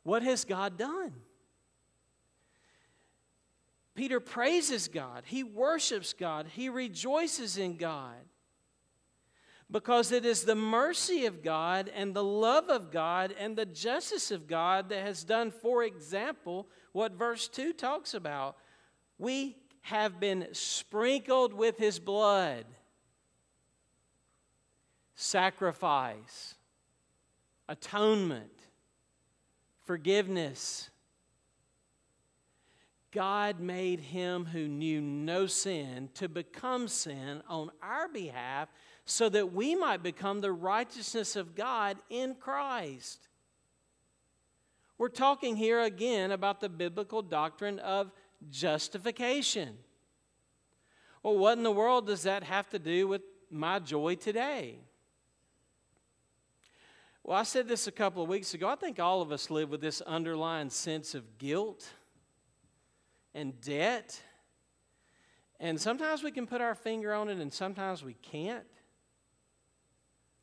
What 0.02 0.22
has 0.22 0.46
God 0.46 0.78
done? 0.78 1.12
Peter 3.94 4.20
praises 4.20 4.88
God, 4.88 5.22
he 5.26 5.44
worships 5.44 6.12
God, 6.12 6.46
he 6.52 6.68
rejoices 6.68 7.56
in 7.56 7.76
God. 7.76 8.16
Because 9.70 10.12
it 10.12 10.26
is 10.26 10.42
the 10.42 10.54
mercy 10.54 11.24
of 11.26 11.42
God 11.42 11.90
and 11.94 12.14
the 12.14 12.22
love 12.22 12.68
of 12.68 12.90
God 12.90 13.34
and 13.38 13.56
the 13.56 13.66
justice 13.66 14.30
of 14.30 14.46
God 14.46 14.90
that 14.90 15.02
has 15.02 15.24
done, 15.24 15.50
for 15.50 15.82
example, 15.82 16.68
what 16.92 17.12
verse 17.12 17.48
2 17.48 17.72
talks 17.72 18.14
about. 18.14 18.56
We 19.18 19.56
have 19.80 20.20
been 20.20 20.48
sprinkled 20.52 21.54
with 21.54 21.78
his 21.78 21.98
blood. 21.98 22.66
sacrifice, 25.14 26.54
atonement, 27.68 28.50
forgiveness. 29.84 30.90
God 33.14 33.60
made 33.60 34.00
him 34.00 34.44
who 34.44 34.66
knew 34.66 35.00
no 35.00 35.46
sin 35.46 36.10
to 36.14 36.28
become 36.28 36.88
sin 36.88 37.42
on 37.48 37.70
our 37.80 38.08
behalf 38.08 38.68
so 39.06 39.28
that 39.28 39.52
we 39.52 39.76
might 39.76 40.02
become 40.02 40.40
the 40.40 40.52
righteousness 40.52 41.36
of 41.36 41.54
God 41.54 41.96
in 42.10 42.34
Christ. 42.34 43.28
We're 44.98 45.08
talking 45.08 45.54
here 45.54 45.80
again 45.80 46.32
about 46.32 46.60
the 46.60 46.68
biblical 46.68 47.22
doctrine 47.22 47.78
of 47.78 48.10
justification. 48.50 49.76
Well, 51.22 51.38
what 51.38 51.56
in 51.56 51.62
the 51.62 51.70
world 51.70 52.08
does 52.08 52.24
that 52.24 52.42
have 52.42 52.68
to 52.70 52.80
do 52.80 53.06
with 53.06 53.22
my 53.48 53.78
joy 53.78 54.16
today? 54.16 54.78
Well, 57.22 57.38
I 57.38 57.44
said 57.44 57.68
this 57.68 57.86
a 57.86 57.92
couple 57.92 58.24
of 58.24 58.28
weeks 58.28 58.54
ago. 58.54 58.68
I 58.68 58.74
think 58.74 58.98
all 58.98 59.22
of 59.22 59.30
us 59.30 59.50
live 59.50 59.70
with 59.70 59.80
this 59.80 60.00
underlying 60.00 60.70
sense 60.70 61.14
of 61.14 61.38
guilt 61.38 61.88
and 63.34 63.60
debt. 63.60 64.20
And 65.60 65.80
sometimes 65.80 66.22
we 66.22 66.30
can 66.30 66.46
put 66.46 66.60
our 66.60 66.74
finger 66.74 67.12
on 67.14 67.28
it, 67.28 67.38
and 67.38 67.52
sometimes 67.52 68.04
we 68.04 68.14
can't. 68.14 68.64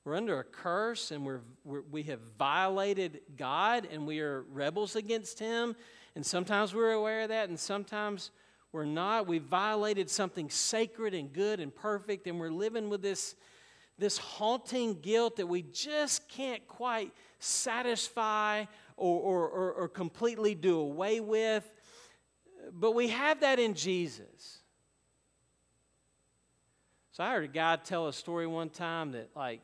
We're 0.04 0.16
under 0.16 0.40
a 0.40 0.44
curse, 0.44 1.12
and 1.12 1.26
we're, 1.26 1.42
we're, 1.64 1.84
we 1.92 2.04
have 2.04 2.20
violated 2.40 3.22
God, 3.38 3.88
and 3.92 4.08
we 4.08 4.20
are 4.20 4.42
rebels 4.52 4.96
against 4.96 5.38
Him. 5.38 5.76
And 6.16 6.26
sometimes 6.26 6.74
we're 6.74 6.92
aware 6.92 7.22
of 7.22 7.30
that, 7.30 7.50
and 7.50 7.60
sometimes 7.60 8.32
we're 8.72 8.86
not. 8.86 9.28
We've 9.28 9.44
violated 9.44 10.10
something 10.10 10.50
sacred 10.50 11.14
and 11.14 11.32
good 11.32 11.60
and 11.60 11.74
perfect, 11.74 12.26
and 12.26 12.40
we're 12.40 12.50
living 12.50 12.90
with 12.90 13.02
this, 13.02 13.36
this 14.00 14.18
haunting 14.18 15.00
guilt 15.02 15.36
that 15.36 15.48
we 15.48 15.62
just 15.62 16.28
can't 16.28 16.68
quite 16.68 17.14
satisfy 17.38 18.66
or, 18.98 19.20
or, 19.20 19.50
or, 19.50 19.74
or 19.74 19.88
completely 19.88 20.56
do 20.56 20.80
away 20.80 21.20
with. 21.20 21.72
But 22.74 22.96
we 22.96 23.10
have 23.10 23.42
that 23.42 23.60
in 23.60 23.74
Jesus. 23.74 24.60
So 27.12 27.24
I 27.24 27.32
heard 27.32 27.44
a 27.44 27.48
guy 27.48 27.76
tell 27.76 28.08
a 28.08 28.14
story 28.14 28.48
one 28.48 28.70
time 28.70 29.12
that, 29.12 29.30
like, 29.36 29.62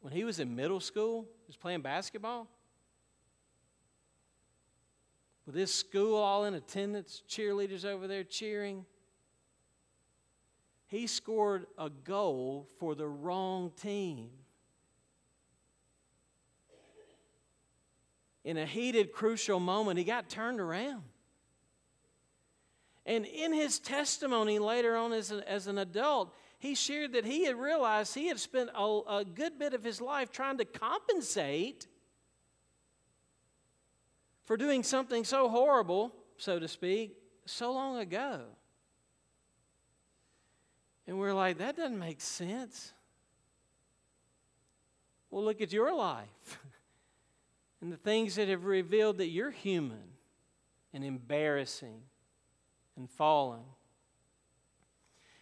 when 0.00 0.12
he 0.12 0.24
was 0.24 0.40
in 0.40 0.56
middle 0.56 0.80
school, 0.80 1.22
he 1.22 1.46
was 1.46 1.56
playing 1.56 1.82
basketball 1.82 2.48
with 5.46 5.54
this 5.54 5.74
school 5.74 6.16
all 6.16 6.44
in 6.44 6.54
attendance, 6.54 7.22
cheerleaders 7.28 7.84
over 7.84 8.06
there 8.06 8.22
cheering. 8.22 8.84
He 10.86 11.06
scored 11.06 11.66
a 11.76 11.90
goal 11.90 12.68
for 12.78 12.94
the 12.94 13.06
wrong 13.06 13.72
team. 13.80 14.30
In 18.44 18.56
a 18.56 18.64
heated, 18.64 19.12
crucial 19.12 19.60
moment, 19.60 19.98
he 19.98 20.04
got 20.04 20.28
turned 20.28 20.60
around. 20.60 21.02
And 23.10 23.26
in 23.26 23.52
his 23.52 23.80
testimony 23.80 24.60
later 24.60 24.94
on 24.94 25.12
as 25.12 25.32
an, 25.32 25.40
as 25.40 25.66
an 25.66 25.78
adult, 25.78 26.32
he 26.60 26.76
shared 26.76 27.14
that 27.14 27.24
he 27.24 27.44
had 27.44 27.56
realized 27.56 28.14
he 28.14 28.28
had 28.28 28.38
spent 28.38 28.70
a, 28.72 29.00
a 29.08 29.24
good 29.24 29.58
bit 29.58 29.74
of 29.74 29.82
his 29.82 30.00
life 30.00 30.30
trying 30.30 30.58
to 30.58 30.64
compensate 30.64 31.88
for 34.44 34.56
doing 34.56 34.84
something 34.84 35.24
so 35.24 35.48
horrible, 35.48 36.14
so 36.36 36.60
to 36.60 36.68
speak, 36.68 37.16
so 37.46 37.72
long 37.72 37.98
ago. 37.98 38.42
And 41.08 41.18
we're 41.18 41.34
like, 41.34 41.58
that 41.58 41.76
doesn't 41.76 41.98
make 41.98 42.20
sense. 42.20 42.92
Well, 45.32 45.42
look 45.42 45.60
at 45.60 45.72
your 45.72 45.92
life 45.92 46.60
and 47.80 47.90
the 47.90 47.96
things 47.96 48.36
that 48.36 48.46
have 48.46 48.66
revealed 48.66 49.18
that 49.18 49.30
you're 49.30 49.50
human 49.50 50.12
and 50.94 51.02
embarrassing 51.02 52.02
and 52.96 53.08
fallen. 53.10 53.60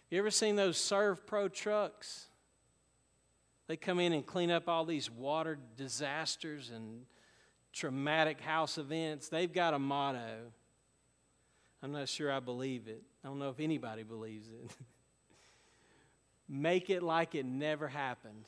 You 0.09 0.17
ever 0.19 0.31
seen 0.31 0.55
those 0.55 0.77
Servpro 0.77 1.53
trucks? 1.53 2.25
They 3.67 3.77
come 3.77 3.99
in 3.99 4.13
and 4.13 4.25
clean 4.25 4.49
up 4.49 4.67
all 4.67 4.83
these 4.83 5.11
water 5.11 5.59
disasters 5.77 6.71
and 6.71 7.05
traumatic 7.71 8.41
house 8.41 8.79
events. 8.79 9.29
They've 9.29 9.51
got 9.51 9.75
a 9.75 9.79
motto. 9.79 10.51
I'm 11.83 11.91
not 11.91 12.09
sure 12.09 12.31
I 12.31 12.39
believe 12.39 12.87
it. 12.87 13.03
I 13.23 13.27
don't 13.27 13.37
know 13.37 13.49
if 13.49 13.59
anybody 13.59 14.01
believes 14.01 14.47
it. 14.49 14.71
Make 16.49 16.89
it 16.89 17.03
like 17.03 17.35
it 17.35 17.45
never 17.45 17.87
happened. 17.87 18.45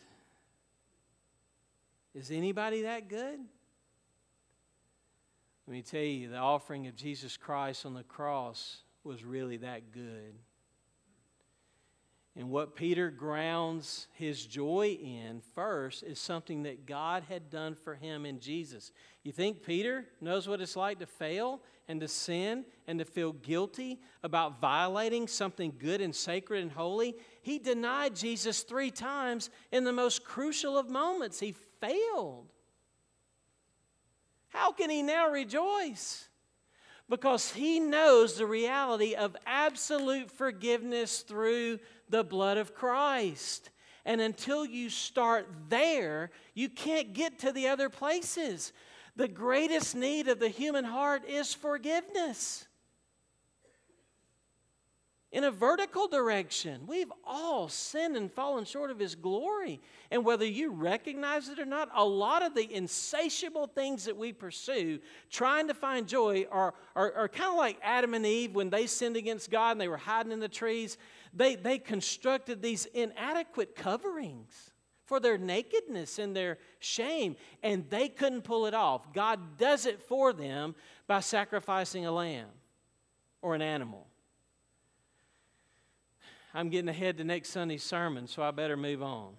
Is 2.16 2.32
anybody 2.32 2.82
that 2.82 3.08
good? 3.08 3.40
Let 5.68 5.74
me 5.74 5.84
tell 5.84 6.02
you, 6.02 6.30
the 6.30 6.38
offering 6.38 6.88
of 6.88 6.96
Jesus 6.96 7.38
Christ 7.38 7.86
on 7.86 7.94
the 7.94 8.04
cross 8.04 8.80
was 9.04 9.24
really 9.24 9.58
that 9.58 9.92
good. 9.92 10.36
And 12.36 12.50
what 12.50 12.76
Peter 12.76 13.12
grounds 13.12 14.08
his 14.14 14.46
joy 14.46 14.98
in 15.02 15.42
first 15.54 16.04
is 16.04 16.18
something 16.18 16.64
that 16.64 16.86
God 16.86 17.24
had 17.28 17.50
done 17.50 17.76
for 17.76 17.94
him 17.94 18.26
in 18.26 18.40
Jesus. 18.40 18.94
You 19.24 19.34
think 19.34 19.64
Peter 19.64 20.06
knows 20.22 20.48
what 20.48 20.62
it's 20.62 20.78
like 20.78 21.00
to 21.00 21.06
fail 21.06 21.62
and 21.90 22.00
to 22.00 22.08
sin 22.08 22.64
and 22.88 23.00
to 23.00 23.06
feel 23.06 23.34
guilty 23.34 24.00
about 24.24 24.62
violating 24.62 25.28
something 25.28 25.74
good 25.78 26.00
and 26.00 26.16
sacred 26.16 26.62
and 26.62 26.72
holy? 26.72 27.16
He 27.42 27.60
denied 27.60 28.16
Jesus 28.16 28.64
three 28.64 28.92
times 28.92 29.50
in 29.74 29.84
the 29.84 29.92
most 29.92 30.24
crucial 30.24 30.78
of 30.78 30.90
moments. 30.90 31.42
He 31.42 31.54
failed. 31.82 32.48
How 34.50 34.72
can 34.72 34.90
he 34.90 35.02
now 35.02 35.30
rejoice? 35.30 36.30
Because 37.12 37.52
he 37.52 37.82
knows 37.82 38.36
the 38.36 38.46
reality 38.46 39.16
of 39.16 39.36
absolute 39.46 40.32
forgiveness 40.32 41.20
through 41.20 41.80
the 42.08 42.24
blood 42.24 42.58
of 42.58 42.74
Christ. 42.74 43.70
And 44.06 44.22
until 44.22 44.66
you 44.66 44.90
start 44.90 45.46
there, 45.68 46.32
you 46.54 46.70
can't 46.70 47.12
get 47.12 47.38
to 47.40 47.52
the 47.52 47.68
other 47.68 47.90
places. 47.90 48.72
The 49.18 49.28
greatest 49.28 49.94
need 49.94 50.30
of 50.30 50.40
the 50.40 50.48
human 50.48 50.86
heart 50.86 51.28
is 51.28 51.54
forgiveness. 51.54 52.66
In 55.32 55.46
a 55.46 55.52
vertical 55.52 56.10
direction, 56.10 56.82
we've 56.88 57.12
all 57.26 57.70
sinned 57.70 58.18
and 58.18 58.30
fallen 58.30 58.66
short 58.66 58.92
of 58.92 59.00
His 59.00 59.16
glory. 59.16 59.80
And 60.12 60.26
whether 60.26 60.46
you 60.46 60.72
recognize 60.72 61.48
it 61.48 61.58
or 61.58 61.66
not, 61.66 61.90
a 61.96 62.04
lot 62.04 62.44
of 62.44 62.54
the 62.54 62.74
insatiable 62.74 63.68
things 63.68 64.04
that 64.06 64.18
we 64.18 64.34
pursue, 64.34 65.00
trying 65.30 65.70
to 65.70 65.74
find 65.74 66.06
joy, 66.06 66.46
are, 66.52 66.74
are, 66.98 67.14
are 67.14 67.30
kind 67.30 67.50
of 67.50 67.56
like 67.56 67.78
Adam 67.82 68.14
and 68.14 68.26
Eve 68.26 68.54
when 68.54 68.70
they 68.70 68.88
sinned 68.88 69.16
against 69.16 69.50
God 69.50 69.72
and 69.72 69.82
they 69.82 69.88
were 69.88 69.96
hiding 69.96 70.34
in 70.34 70.42
the 70.42 70.50
trees 70.50 70.98
they, 71.34 71.56
they 71.56 71.78
constructed 71.78 72.62
these 72.62 72.86
inadequate 72.88 73.76
coverings 73.76 74.72
for 75.06 75.20
their 75.20 75.38
nakedness 75.38 76.20
and 76.20 76.36
their 76.36 76.58
shame, 76.80 77.36
and 77.64 77.90
they 77.90 78.08
couldn't 78.10 78.44
pull 78.44 78.66
it 78.66 78.74
off. 78.74 79.14
God 79.14 79.58
does 79.58 79.86
it 79.86 80.02
for 80.02 80.34
them 80.34 80.76
by 81.08 81.20
sacrificing 81.20 82.06
a 82.06 82.12
lamb 82.12 82.48
or 83.42 83.56
an 83.56 83.62
animal. 83.62 84.08
I'm 86.54 86.70
getting 86.70 86.90
ahead 86.90 87.18
to 87.18 87.24
next 87.24 87.50
Sunday's 87.50 87.84
sermon, 87.84 88.28
so 88.28 88.44
I 88.44 88.52
better 88.52 88.76
move 88.76 89.02
on. 89.02 89.34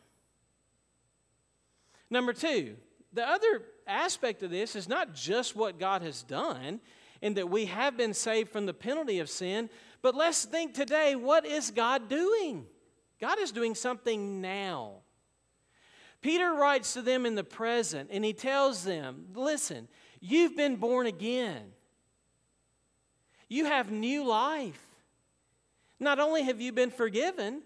Number 2.10 2.32
two, 2.32 2.76
the 3.12 3.28
other 3.28 3.62
aspect 3.86 4.42
of 4.42 4.50
this 4.50 4.76
is 4.76 4.88
not 4.88 5.14
just 5.14 5.54
what 5.56 5.78
God 5.78 6.02
has 6.02 6.22
done, 6.22 6.80
in 7.22 7.34
that 7.34 7.48
we 7.48 7.66
have 7.66 7.96
been 7.96 8.12
saved 8.12 8.50
from 8.50 8.66
the 8.66 8.74
penalty 8.74 9.20
of 9.20 9.30
sin, 9.30 9.70
but 10.02 10.14
let's 10.14 10.44
think 10.44 10.74
today 10.74 11.14
what 11.14 11.46
is 11.46 11.70
God 11.70 12.08
doing? 12.08 12.66
God 13.20 13.38
is 13.38 13.52
doing 13.52 13.76
something 13.76 14.40
now. 14.40 14.96
Peter 16.20 16.52
writes 16.52 16.92
to 16.94 17.02
them 17.02 17.24
in 17.24 17.36
the 17.36 17.44
present 17.44 18.10
and 18.12 18.24
he 18.24 18.32
tells 18.32 18.84
them, 18.84 19.26
listen, 19.34 19.88
you've 20.20 20.56
been 20.56 20.76
born 20.76 21.06
again. 21.06 21.72
You 23.48 23.66
have 23.66 23.90
new 23.90 24.24
life. 24.24 24.80
Not 26.02 26.18
only 26.18 26.42
have 26.42 26.60
you 26.60 26.72
been 26.72 26.90
forgiven 26.90 27.62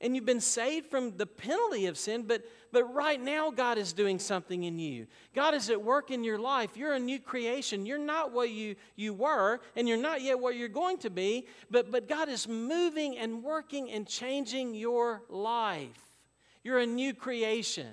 and 0.00 0.14
you've 0.14 0.26
been 0.26 0.40
saved 0.40 0.86
from 0.86 1.16
the 1.16 1.26
penalty 1.26 1.86
of 1.86 1.98
sin, 1.98 2.22
but 2.22 2.44
but 2.70 2.94
right 2.94 3.20
now, 3.20 3.50
God 3.50 3.78
is 3.78 3.92
doing 3.92 4.18
something 4.18 4.64
in 4.64 4.78
you. 4.78 5.06
God 5.34 5.54
is 5.54 5.70
at 5.70 5.82
work 5.82 6.10
in 6.10 6.22
your 6.22 6.38
life. 6.38 6.76
You're 6.76 6.92
a 6.92 6.98
new 6.98 7.18
creation. 7.18 7.86
You're 7.86 7.96
not 7.98 8.32
what 8.32 8.50
you, 8.50 8.76
you 8.94 9.14
were, 9.14 9.60
and 9.74 9.88
you're 9.88 9.96
not 9.96 10.20
yet 10.20 10.38
what 10.38 10.56
you're 10.56 10.68
going 10.68 10.98
to 10.98 11.10
be, 11.10 11.46
but, 11.70 11.90
but 11.90 12.08
God 12.08 12.28
is 12.28 12.46
moving 12.46 13.16
and 13.16 13.42
working 13.42 13.90
and 13.90 14.06
changing 14.06 14.74
your 14.74 15.22
life. 15.30 16.18
You're 16.62 16.78
a 16.78 16.86
new 16.86 17.14
creation. 17.14 17.92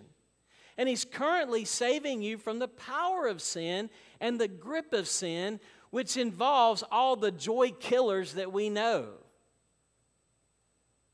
And 0.77 0.89
He's 0.89 1.05
currently 1.05 1.63
saving 1.63 2.21
you 2.21 2.37
from 2.37 2.59
the 2.59 2.67
power 2.67 3.27
of 3.27 3.41
sin 3.41 3.89
and 4.19 4.39
the 4.39 4.49
grip 4.49 4.91
of 4.91 5.07
sin, 5.07 5.61
which 5.89 6.17
involves 6.17 6.83
all 6.91 7.15
the 7.15 7.31
joy 7.31 7.71
killers 7.79 8.33
that 8.33 8.51
we 8.51 8.69
know. 8.69 9.07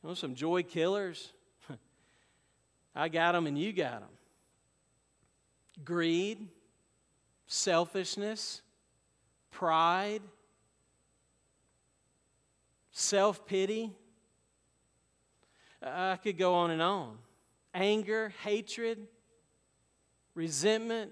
You 0.01 0.09
know 0.09 0.15
some 0.15 0.35
joy 0.35 0.63
killers? 0.63 1.31
I 2.95 3.09
got 3.09 3.33
them 3.33 3.47
and 3.47 3.57
you 3.57 3.71
got 3.71 4.01
them. 4.01 4.09
Greed, 5.83 6.47
selfishness, 7.47 8.61
pride, 9.51 10.21
self 12.91 13.45
pity. 13.45 13.91
I 15.83 16.17
could 16.17 16.37
go 16.37 16.53
on 16.55 16.71
and 16.71 16.81
on. 16.81 17.17
Anger, 17.73 18.33
hatred, 18.43 19.07
resentment. 20.35 21.11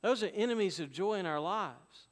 Those 0.00 0.22
are 0.22 0.30
enemies 0.34 0.80
of 0.80 0.92
joy 0.92 1.14
in 1.14 1.26
our 1.26 1.40
lives. 1.40 2.03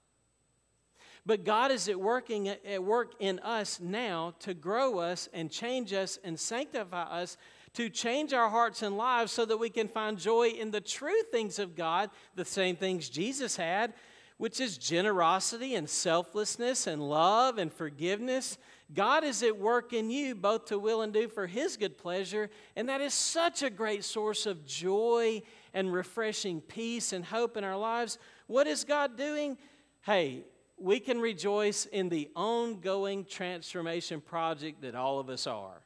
But 1.24 1.44
God 1.44 1.70
is 1.70 1.88
at 1.88 2.00
working 2.00 2.48
at 2.48 2.82
work 2.82 3.14
in 3.20 3.38
us 3.40 3.78
now 3.80 4.34
to 4.40 4.54
grow 4.54 4.98
us 4.98 5.28
and 5.32 5.50
change 5.50 5.92
us 5.92 6.18
and 6.24 6.38
sanctify 6.38 7.02
us 7.02 7.36
to 7.74 7.88
change 7.88 8.32
our 8.32 8.50
hearts 8.50 8.82
and 8.82 8.96
lives 8.96 9.32
so 9.32 9.44
that 9.44 9.56
we 9.56 9.70
can 9.70 9.88
find 9.88 10.18
joy 10.18 10.48
in 10.48 10.70
the 10.70 10.80
true 10.80 11.22
things 11.30 11.58
of 11.58 11.74
God, 11.74 12.10
the 12.34 12.44
same 12.44 12.76
things 12.76 13.08
Jesus 13.08 13.56
had, 13.56 13.94
which 14.36 14.60
is 14.60 14.76
generosity 14.76 15.74
and 15.74 15.88
selflessness 15.88 16.86
and 16.86 17.08
love 17.08 17.58
and 17.58 17.72
forgiveness. 17.72 18.58
God 18.92 19.24
is 19.24 19.42
at 19.42 19.56
work 19.56 19.92
in 19.92 20.10
you 20.10 20.34
both 20.34 20.66
to 20.66 20.78
will 20.78 21.00
and 21.00 21.12
do 21.12 21.28
for 21.28 21.46
His 21.46 21.76
good 21.76 21.96
pleasure, 21.96 22.50
and 22.76 22.88
that 22.88 23.00
is 23.00 23.14
such 23.14 23.62
a 23.62 23.70
great 23.70 24.04
source 24.04 24.44
of 24.44 24.66
joy 24.66 25.40
and 25.72 25.92
refreshing 25.92 26.60
peace 26.60 27.12
and 27.12 27.24
hope 27.24 27.56
in 27.56 27.64
our 27.64 27.76
lives. 27.76 28.18
What 28.48 28.66
is 28.66 28.84
God 28.84 29.16
doing? 29.16 29.56
Hey, 30.02 30.42
we 30.82 31.00
can 31.00 31.20
rejoice 31.20 31.86
in 31.86 32.08
the 32.08 32.28
ongoing 32.34 33.24
transformation 33.24 34.20
project 34.20 34.82
that 34.82 34.94
all 34.94 35.20
of 35.20 35.28
us 35.28 35.46
are. 35.46 35.82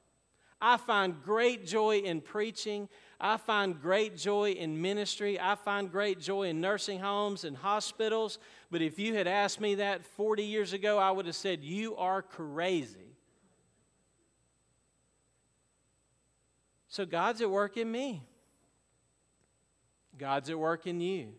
I 0.61 0.79
find 0.79 1.23
great 1.23 1.67
joy 1.67 1.99
in 1.99 2.23
preaching. 2.23 2.89
I 3.21 3.37
find 3.37 3.81
great 3.81 4.17
joy 4.17 4.53
in 4.53 4.81
ministry. 4.81 5.39
I 5.39 5.55
find 5.55 5.93
great 5.93 6.19
joy 6.19 6.45
in 6.45 6.61
nursing 6.61 6.99
homes 6.99 7.45
and 7.45 7.57
hospitals. 7.57 8.39
But 8.71 8.81
if 8.81 8.99
you 8.99 9.15
had 9.15 9.27
asked 9.27 9.61
me 9.61 9.77
that 9.77 10.05
40 10.05 10.45
years 10.45 10.73
ago, 10.73 10.99
I 10.99 11.11
would 11.11 11.27
have 11.27 11.37
said, 11.37 11.63
You 11.63 11.97
are 11.97 12.23
crazy. 12.23 13.17
So 16.89 17.05
God's 17.05 17.43
at 17.43 17.51
work 17.51 17.77
in 17.77 17.91
me, 17.91 18.23
God's 20.17 20.49
at 20.49 20.59
work 20.59 20.87
in 20.87 21.01
you. 21.01 21.35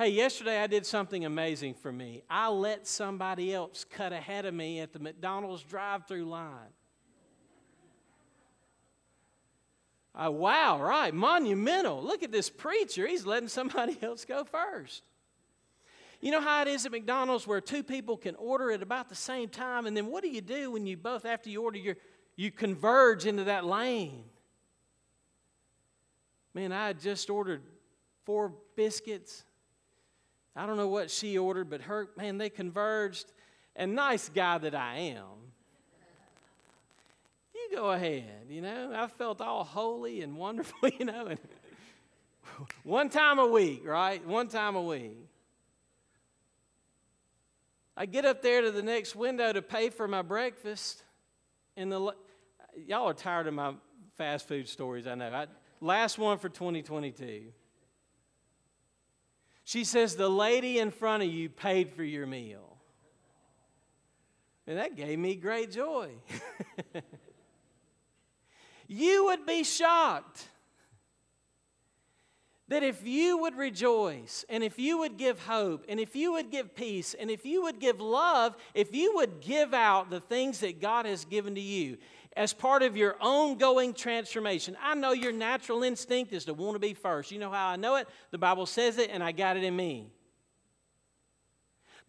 Hey, 0.00 0.08
yesterday 0.08 0.58
I 0.58 0.66
did 0.66 0.86
something 0.86 1.26
amazing 1.26 1.74
for 1.74 1.92
me. 1.92 2.22
I 2.30 2.48
let 2.48 2.86
somebody 2.86 3.52
else 3.52 3.84
cut 3.84 4.14
ahead 4.14 4.46
of 4.46 4.54
me 4.54 4.80
at 4.80 4.94
the 4.94 4.98
McDonald's 4.98 5.62
drive 5.62 6.06
through 6.06 6.24
line. 6.24 6.72
Uh, 10.14 10.30
wow, 10.30 10.80
right, 10.80 11.12
monumental. 11.12 12.02
Look 12.02 12.22
at 12.22 12.32
this 12.32 12.48
preacher. 12.48 13.06
He's 13.06 13.26
letting 13.26 13.50
somebody 13.50 13.98
else 14.02 14.24
go 14.24 14.42
first. 14.42 15.02
You 16.22 16.30
know 16.30 16.40
how 16.40 16.62
it 16.62 16.68
is 16.68 16.86
at 16.86 16.92
McDonald's 16.92 17.46
where 17.46 17.60
two 17.60 17.82
people 17.82 18.16
can 18.16 18.36
order 18.36 18.70
at 18.70 18.80
about 18.80 19.10
the 19.10 19.14
same 19.14 19.50
time, 19.50 19.84
and 19.84 19.94
then 19.94 20.06
what 20.06 20.22
do 20.22 20.30
you 20.30 20.40
do 20.40 20.70
when 20.70 20.86
you 20.86 20.96
both, 20.96 21.26
after 21.26 21.50
you 21.50 21.62
order, 21.62 21.76
you 21.76 21.94
you 22.36 22.50
converge 22.50 23.26
into 23.26 23.44
that 23.44 23.66
lane? 23.66 24.24
Man, 26.54 26.72
I 26.72 26.86
had 26.86 27.00
just 27.00 27.28
ordered 27.28 27.60
four 28.24 28.54
biscuits 28.76 29.44
I 30.56 30.66
don't 30.66 30.76
know 30.76 30.88
what 30.88 31.10
she 31.10 31.38
ordered, 31.38 31.70
but 31.70 31.82
her, 31.82 32.08
man, 32.16 32.38
they 32.38 32.50
converged. 32.50 33.32
And 33.76 33.94
nice 33.94 34.28
guy 34.28 34.58
that 34.58 34.74
I 34.74 34.96
am, 34.96 35.24
you 37.54 37.76
go 37.76 37.90
ahead, 37.92 38.46
you 38.48 38.60
know. 38.60 38.92
I 38.94 39.06
felt 39.06 39.40
all 39.40 39.64
holy 39.64 40.22
and 40.22 40.36
wonderful, 40.36 40.88
you 40.98 41.04
know. 41.04 41.26
And 41.26 41.38
one 42.82 43.08
time 43.08 43.38
a 43.38 43.46
week, 43.46 43.86
right? 43.86 44.24
One 44.26 44.48
time 44.48 44.76
a 44.76 44.82
week. 44.82 45.16
I 47.96 48.06
get 48.06 48.24
up 48.24 48.42
there 48.42 48.62
to 48.62 48.70
the 48.70 48.82
next 48.82 49.14
window 49.14 49.52
to 49.52 49.62
pay 49.62 49.90
for 49.90 50.08
my 50.08 50.22
breakfast, 50.22 51.02
and 51.76 51.92
the 51.92 52.14
y'all 52.86 53.08
are 53.08 53.14
tired 53.14 53.46
of 53.46 53.54
my 53.54 53.74
fast 54.16 54.48
food 54.48 54.68
stories. 54.68 55.06
I 55.06 55.14
know. 55.14 55.30
I, 55.30 55.46
last 55.80 56.18
one 56.18 56.38
for 56.38 56.48
2022. 56.48 57.52
She 59.70 59.84
says, 59.84 60.16
The 60.16 60.28
lady 60.28 60.80
in 60.80 60.90
front 60.90 61.22
of 61.22 61.28
you 61.28 61.48
paid 61.48 61.92
for 61.92 62.02
your 62.02 62.26
meal. 62.26 62.76
And 64.66 64.78
that 64.78 64.96
gave 64.96 65.16
me 65.16 65.36
great 65.36 65.70
joy. 65.70 66.10
you 68.88 69.26
would 69.26 69.46
be 69.46 69.62
shocked 69.62 70.48
that 72.66 72.82
if 72.82 73.06
you 73.06 73.38
would 73.38 73.54
rejoice 73.56 74.44
and 74.48 74.64
if 74.64 74.76
you 74.76 74.98
would 74.98 75.16
give 75.16 75.38
hope 75.38 75.84
and 75.88 76.00
if 76.00 76.16
you 76.16 76.32
would 76.32 76.50
give 76.50 76.74
peace 76.74 77.14
and 77.14 77.30
if 77.30 77.46
you 77.46 77.62
would 77.62 77.78
give 77.78 78.00
love, 78.00 78.56
if 78.74 78.92
you 78.92 79.14
would 79.14 79.40
give 79.40 79.72
out 79.72 80.10
the 80.10 80.20
things 80.20 80.58
that 80.58 80.80
God 80.80 81.06
has 81.06 81.24
given 81.24 81.54
to 81.54 81.60
you, 81.60 81.96
as 82.36 82.52
part 82.52 82.82
of 82.82 82.96
your 82.96 83.16
ongoing 83.20 83.92
transformation. 83.92 84.76
I 84.80 84.94
know 84.94 85.12
your 85.12 85.32
natural 85.32 85.82
instinct 85.82 86.32
is 86.32 86.44
to 86.44 86.54
want 86.54 86.74
to 86.74 86.78
be 86.78 86.94
first. 86.94 87.32
You 87.32 87.38
know 87.38 87.50
how 87.50 87.68
I 87.68 87.76
know 87.76 87.96
it? 87.96 88.08
The 88.30 88.38
Bible 88.38 88.66
says 88.66 88.98
it, 88.98 89.10
and 89.12 89.22
I 89.22 89.32
got 89.32 89.56
it 89.56 89.64
in 89.64 89.74
me. 89.74 90.06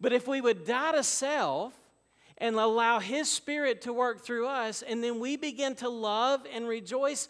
But 0.00 0.12
if 0.12 0.26
we 0.26 0.40
would 0.40 0.64
die 0.64 0.92
to 0.92 1.02
self 1.02 1.74
and 2.38 2.56
allow 2.56 2.98
His 2.98 3.30
Spirit 3.30 3.82
to 3.82 3.92
work 3.92 4.20
through 4.20 4.46
us, 4.46 4.82
and 4.82 5.02
then 5.02 5.20
we 5.20 5.36
begin 5.36 5.74
to 5.76 5.88
love 5.88 6.46
and 6.52 6.66
rejoice, 6.66 7.28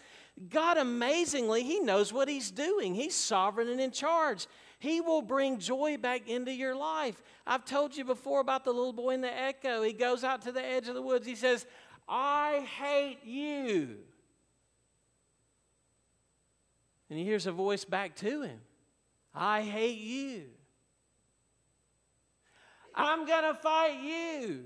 God 0.49 0.79
amazingly, 0.79 1.63
He 1.63 1.81
knows 1.81 2.13
what 2.13 2.29
He's 2.29 2.51
doing. 2.51 2.95
He's 2.95 3.15
sovereign 3.15 3.69
and 3.69 3.81
in 3.81 3.91
charge. 3.91 4.47
He 4.79 5.01
will 5.01 5.23
bring 5.23 5.59
joy 5.59 5.97
back 5.97 6.29
into 6.29 6.51
your 6.51 6.75
life. 6.75 7.23
I've 7.47 7.65
told 7.65 7.97
you 7.97 8.05
before 8.05 8.41
about 8.41 8.65
the 8.65 8.73
little 8.73 8.93
boy 8.93 9.11
in 9.11 9.21
the 9.21 9.33
echo. 9.33 9.83
He 9.83 9.93
goes 9.93 10.25
out 10.25 10.43
to 10.43 10.51
the 10.51 10.65
edge 10.65 10.89
of 10.89 10.95
the 10.95 11.03
woods. 11.03 11.25
He 11.25 11.37
says, 11.37 11.67
I 12.09 12.67
hate 12.79 13.25
you. 13.25 13.97
And 17.09 17.19
he 17.19 17.25
hears 17.25 17.47
a 17.47 17.53
voice 17.53 17.85
back 17.85 18.17
to 18.17 18.43
him 18.43 18.61
I 19.35 19.63
hate 19.63 19.99
you. 19.99 20.45
I'm 22.95 23.27
going 23.27 23.45
to 23.45 23.55
fight 23.55 24.03
you. 24.03 24.65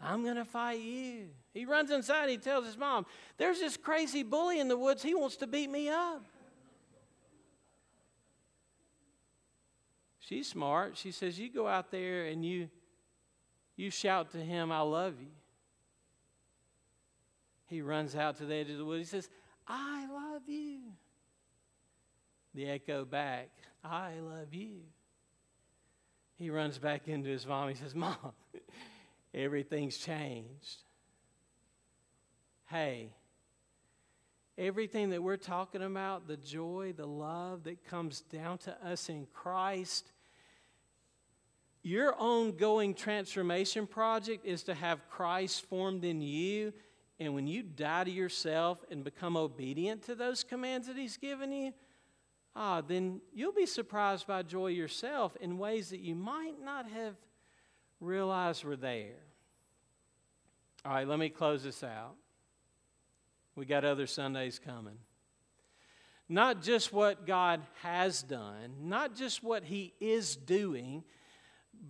I'm 0.00 0.22
going 0.22 0.36
to 0.36 0.44
fight 0.44 0.80
you. 0.80 1.28
He 1.52 1.64
runs 1.64 1.90
inside. 1.90 2.28
He 2.28 2.38
tells 2.38 2.66
his 2.66 2.76
mom, 2.76 3.06
There's 3.36 3.60
this 3.60 3.76
crazy 3.76 4.22
bully 4.22 4.60
in 4.60 4.68
the 4.68 4.76
woods. 4.76 5.02
He 5.02 5.14
wants 5.14 5.36
to 5.36 5.46
beat 5.46 5.70
me 5.70 5.88
up. 5.88 6.24
She's 10.18 10.48
smart. 10.48 10.96
She 10.96 11.12
says, 11.12 11.38
You 11.38 11.50
go 11.50 11.68
out 11.68 11.90
there 11.90 12.26
and 12.26 12.44
you, 12.44 12.68
you 13.76 13.90
shout 13.90 14.32
to 14.32 14.38
him, 14.38 14.72
I 14.72 14.80
love 14.80 15.14
you. 15.20 15.28
He 17.66 17.80
runs 17.82 18.14
out 18.14 18.36
to 18.38 18.46
the 18.46 18.54
edge 18.54 18.70
of 18.70 18.78
the 18.78 18.84
woods. 18.84 19.10
He 19.10 19.16
says, 19.16 19.28
I 19.66 20.06
love 20.06 20.42
you. 20.46 20.80
The 22.54 22.68
echo 22.68 23.04
back, 23.04 23.50
I 23.82 24.14
love 24.20 24.54
you. 24.54 24.80
He 26.36 26.50
runs 26.50 26.78
back 26.78 27.08
into 27.08 27.28
his 27.28 27.46
mom. 27.46 27.68
He 27.68 27.74
says, 27.74 27.94
Mom, 27.94 28.16
everything's 29.34 29.96
changed. 29.96 30.82
Hey, 32.66 33.10
everything 34.58 35.10
that 35.10 35.22
we're 35.22 35.36
talking 35.36 35.82
about, 35.82 36.26
the 36.26 36.36
joy, 36.36 36.92
the 36.96 37.06
love 37.06 37.64
that 37.64 37.84
comes 37.84 38.20
down 38.20 38.58
to 38.58 38.86
us 38.86 39.08
in 39.08 39.26
Christ, 39.32 40.10
your 41.82 42.14
ongoing 42.18 42.94
transformation 42.94 43.86
project 43.86 44.46
is 44.46 44.62
to 44.64 44.74
have 44.74 45.08
Christ 45.10 45.66
formed 45.66 46.04
in 46.04 46.20
you 46.20 46.72
and 47.20 47.34
when 47.34 47.46
you 47.46 47.62
die 47.62 48.04
to 48.04 48.10
yourself 48.10 48.84
and 48.90 49.04
become 49.04 49.36
obedient 49.36 50.02
to 50.02 50.14
those 50.14 50.42
commands 50.42 50.88
that 50.88 50.96
He's 50.96 51.16
given 51.16 51.52
you, 51.52 51.72
ah, 52.56 52.80
then 52.80 53.20
you'll 53.32 53.52
be 53.52 53.66
surprised 53.66 54.26
by 54.26 54.42
joy 54.42 54.68
yourself 54.68 55.36
in 55.40 55.58
ways 55.58 55.90
that 55.90 56.00
you 56.00 56.14
might 56.14 56.62
not 56.62 56.88
have 56.90 57.14
realized 58.00 58.64
were 58.64 58.76
there. 58.76 59.22
All 60.84 60.92
right, 60.92 61.08
let 61.08 61.18
me 61.18 61.28
close 61.28 61.62
this 61.62 61.82
out. 61.82 62.14
We 63.54 63.64
got 63.64 63.84
other 63.84 64.06
Sundays 64.06 64.58
coming. 64.58 64.98
Not 66.28 66.62
just 66.62 66.92
what 66.92 67.26
God 67.26 67.62
has 67.82 68.22
done, 68.22 68.74
not 68.82 69.14
just 69.14 69.42
what 69.42 69.64
He 69.64 69.94
is 70.00 70.36
doing, 70.36 71.04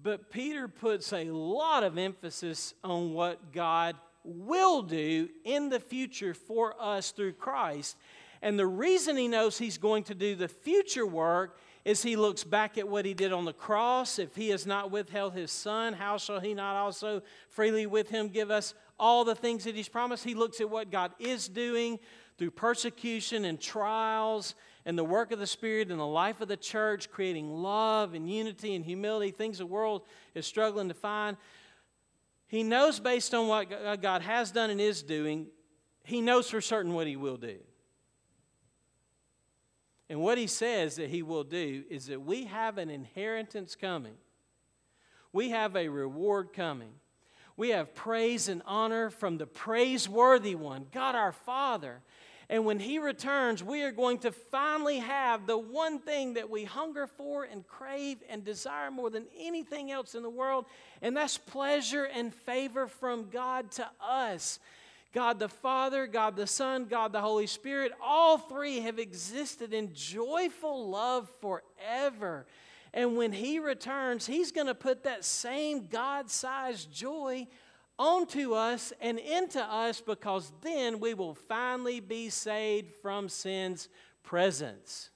but 0.03 0.31
Peter 0.31 0.68
puts 0.68 1.12
a 1.12 1.25
lot 1.31 1.83
of 1.83 1.97
emphasis 1.97 2.75
on 2.83 3.14
what 3.14 3.53
God 3.53 3.97
will 4.25 4.83
do 4.83 5.29
in 5.45 5.68
the 5.68 5.81
future 5.81 6.35
for 6.35 6.75
us 6.81 7.11
through 7.11 7.35
Christ. 7.35 7.97
And 8.43 8.59
the 8.59 8.66
reason 8.66 9.16
he 9.16 9.29
knows 9.29 9.59
he's 9.59 9.79
going 9.79 10.05
to 10.05 10.14
do 10.14 10.35
the 10.35 10.49
future 10.49 11.07
work 11.07 11.59
is 11.85 12.03
he 12.03 12.16
looks 12.16 12.45
back 12.45 12.79
at 12.79 12.89
what 12.89 13.05
he 13.05 13.12
did 13.12 13.33
on 13.33 13.45
the 13.45 13.53
cross. 13.53 14.18
If 14.18 14.35
he 14.35 14.49
has 14.49 14.66
not 14.66 14.91
withheld 14.91 15.35
his 15.35 15.51
son, 15.51 15.93
how 15.93 16.16
shall 16.16 16.41
he 16.41 16.55
not 16.55 16.77
also 16.77 17.22
freely 17.49 17.87
with 17.87 18.09
him 18.09 18.29
give 18.29 18.51
us 18.51 18.75
all 18.99 19.25
the 19.25 19.35
things 19.35 19.64
that 19.64 19.75
he's 19.75 19.89
promised? 19.89 20.25
He 20.25 20.35
looks 20.35 20.61
at 20.61 20.70
what 20.70 20.91
God 20.91 21.12
is 21.18 21.49
doing 21.49 21.99
through 22.39 22.53
persecution 22.53 23.45
and 23.45 23.61
trials 23.61 24.55
and 24.87 24.99
the 24.99 25.05
work 25.05 25.33
of 25.33 25.39
the 25.39 25.47
Spirit 25.47 25.91
in 25.91 25.99
the 25.99 26.07
life 26.07 26.41
of 26.41 26.49
the 26.49 26.57
church, 26.57 27.11
creating 27.11 27.51
love 27.51 28.14
and 28.14 28.31
unity 28.31 28.75
and 28.75 28.85
humility, 28.85 29.31
things 29.31 29.59
the 29.59 29.66
world 29.66 30.03
is 30.35 30.47
struggling 30.47 30.89
to 30.89 30.95
find. 30.95 31.37
He 32.55 32.62
knows 32.62 33.00
based 33.00 33.34
on 33.34 33.48
what 33.48 33.72
uh, 33.72 33.96
God 33.96 34.22
has 34.22 34.52
done 34.52 34.70
and 34.70 34.80
is 34.80 35.02
doing, 35.02 35.48
he 36.05 36.20
knows 36.20 36.48
for 36.48 36.61
certain 36.61 36.94
what 36.94 37.09
he 37.09 37.16
will 37.16 37.36
do. 37.36 37.57
And 40.09 40.20
what 40.20 40.38
he 40.38 40.46
says 40.46 40.94
that 40.94 41.11
he 41.11 41.24
will 41.24 41.42
do 41.42 41.82
is 41.90 42.07
that 42.07 42.22
we 42.22 42.44
have 42.44 42.78
an 42.78 42.90
inheritance 42.90 43.74
coming. 43.74 44.14
We 45.32 45.50
have 45.50 45.74
a 45.74 45.88
reward 45.88 46.52
coming. 46.52 46.92
We 47.57 47.70
have 47.70 47.92
praise 47.92 48.48
and 48.48 48.62
honor 48.66 49.11
from 49.11 49.36
the 49.36 49.46
praiseworthy 49.46 50.55
one, 50.55 50.86
God 50.92 51.16
our 51.16 51.32
Father. 51.32 52.02
And 52.49 52.64
when 52.64 52.78
He 52.78 52.99
returns, 52.99 53.62
we 53.62 53.82
are 53.82 53.92
going 53.92 54.18
to 54.18 54.32
finally 54.32 54.99
have 54.99 55.47
the 55.47 55.59
one 55.59 55.99
thing 55.99 56.34
that 56.34 56.51
we 56.51 56.64
hunger 56.64 57.07
for 57.07 57.45
and 57.45 57.66
crave 57.66 58.18
and 58.28 58.45
desire 58.45 58.90
more 58.90 59.11
than 59.11 59.26
anything 59.38 59.90
else 59.90 60.14
in 60.14 60.22
the 60.22 60.30
world, 60.30 60.66
and 61.01 61.16
that's 61.16 61.38
pleasure 61.38 62.05
and 62.05 62.34
favor 62.34 62.86
from 62.86 63.30
God 63.30 63.70
to 63.72 63.88
us. 64.01 64.59
God 65.12 65.38
the 65.38 65.49
Father, 65.49 66.07
God 66.09 66.34
the 66.34 66.47
Son, 66.47 66.86
God 66.86 67.12
the 67.12 67.20
Holy 67.20 67.47
Spirit, 67.47 67.92
all 68.03 68.36
three 68.36 68.80
have 68.80 68.99
existed 68.99 69.72
in 69.72 69.95
joyful 69.95 70.90
love 70.90 71.30
forever. 71.40 72.47
And 72.92 73.16
when 73.16 73.32
He 73.32 73.61
returns, 73.61 74.26
He's 74.26 74.51
going 74.51 74.66
to 74.66 74.74
put 74.74 75.05
that 75.05 75.24
same 75.24 75.86
God 75.86 76.30
sized 76.30 76.92
joy 76.92 77.47
onto 77.99 78.55
us 78.55 78.92
and 79.01 79.18
into 79.18 79.62
us 79.62 80.01
because 80.01 80.53
then 80.62 81.01
we 81.01 81.14
will 81.14 81.34
finally 81.34 82.01
be 82.01 82.28
saved 82.28 82.92
from 83.03 83.28
sin's 83.28 83.88
presence. 84.22 85.11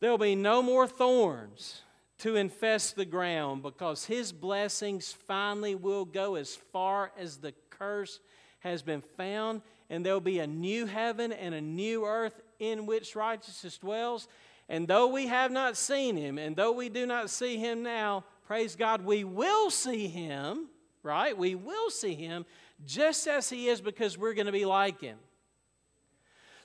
There'll 0.00 0.18
be 0.18 0.34
no 0.34 0.62
more 0.62 0.86
thorns 0.86 1.82
to 2.18 2.36
infest 2.36 2.96
the 2.96 3.04
ground 3.04 3.62
because 3.62 4.04
his 4.04 4.32
blessings 4.32 5.12
finally 5.12 5.74
will 5.74 6.04
go 6.04 6.36
as 6.36 6.54
far 6.54 7.12
as 7.18 7.38
the 7.38 7.52
curse 7.70 8.20
has 8.60 8.82
been 8.82 9.00
found, 9.00 9.62
and 9.90 10.06
there'll 10.06 10.20
be 10.20 10.38
a 10.38 10.46
new 10.46 10.86
heaven 10.86 11.32
and 11.32 11.54
a 11.54 11.60
new 11.60 12.04
earth 12.04 12.40
in 12.60 12.86
which 12.86 13.16
righteousness 13.16 13.78
dwells. 13.78 14.28
And 14.68 14.86
though 14.86 15.08
we 15.08 15.26
have 15.26 15.50
not 15.50 15.76
seen 15.76 16.16
him, 16.16 16.38
and 16.38 16.54
though 16.54 16.72
we 16.72 16.88
do 16.88 17.06
not 17.06 17.28
see 17.28 17.56
him 17.56 17.82
now, 17.82 18.24
praise 18.46 18.76
God, 18.76 19.04
we 19.04 19.24
will 19.24 19.70
see 19.70 20.08
him, 20.08 20.68
right? 21.02 21.36
We 21.36 21.54
will 21.54 21.90
see 21.90 22.14
him 22.14 22.44
just 22.84 23.26
as 23.26 23.48
he 23.48 23.68
is 23.68 23.80
because 23.80 24.18
we're 24.18 24.34
going 24.34 24.46
to 24.46 24.52
be 24.52 24.64
like 24.64 25.00
him. 25.00 25.18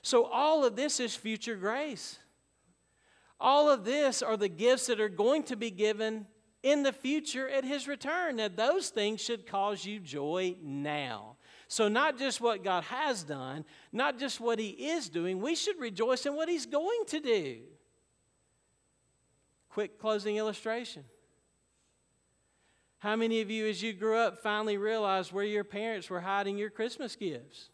So, 0.02 0.24
all 0.24 0.64
of 0.64 0.76
this 0.76 1.00
is 1.00 1.14
future 1.14 1.56
grace. 1.56 2.18
All 3.40 3.70
of 3.70 3.84
this 3.84 4.22
are 4.22 4.36
the 4.36 4.48
gifts 4.48 4.86
that 4.86 5.00
are 5.00 5.08
going 5.08 5.44
to 5.44 5.56
be 5.56 5.70
given 5.70 6.26
in 6.62 6.82
the 6.82 6.92
future 6.92 7.48
at 7.48 7.64
his 7.64 7.86
return. 7.86 8.36
Now, 8.36 8.48
those 8.48 8.88
things 8.88 9.20
should 9.20 9.46
cause 9.46 9.84
you 9.84 10.00
joy 10.00 10.56
now. 10.62 11.36
So, 11.68 11.88
not 11.88 12.18
just 12.18 12.40
what 12.40 12.64
God 12.64 12.84
has 12.84 13.22
done, 13.22 13.64
not 13.92 14.18
just 14.18 14.40
what 14.40 14.58
he 14.58 14.70
is 14.70 15.08
doing, 15.08 15.40
we 15.40 15.54
should 15.54 15.78
rejoice 15.78 16.26
in 16.26 16.34
what 16.34 16.48
he's 16.48 16.66
going 16.66 17.04
to 17.08 17.20
do. 17.20 17.58
Quick 19.68 19.98
closing 19.98 20.36
illustration. 20.36 21.04
How 22.98 23.14
many 23.14 23.40
of 23.40 23.50
you, 23.50 23.66
as 23.66 23.82
you 23.82 23.92
grew 23.92 24.16
up, 24.16 24.42
finally 24.42 24.76
realized 24.76 25.32
where 25.32 25.44
your 25.44 25.64
parents 25.64 26.10
were 26.10 26.20
hiding 26.20 26.58
your 26.58 26.70
Christmas 26.70 27.14
gifts? 27.14 27.70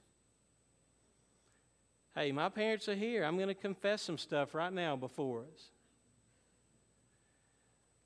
Hey, 2.14 2.30
my 2.30 2.48
parents 2.48 2.88
are 2.88 2.94
here. 2.94 3.24
I'm 3.24 3.36
going 3.36 3.48
to 3.48 3.54
confess 3.54 4.02
some 4.02 4.18
stuff 4.18 4.54
right 4.54 4.72
now 4.72 4.96
before 4.96 5.40
us. 5.40 5.70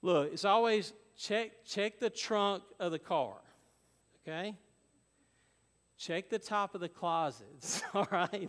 Look, 0.00 0.32
it's 0.32 0.44
always 0.44 0.92
check 1.18 1.50
check 1.66 1.98
the 1.98 2.08
trunk 2.08 2.62
of 2.78 2.92
the 2.92 2.98
car. 2.98 3.34
Okay? 4.22 4.54
Check 5.98 6.30
the 6.30 6.38
top 6.38 6.76
of 6.76 6.80
the 6.80 6.88
closets, 6.88 7.82
all 7.94 8.06
right? 8.12 8.48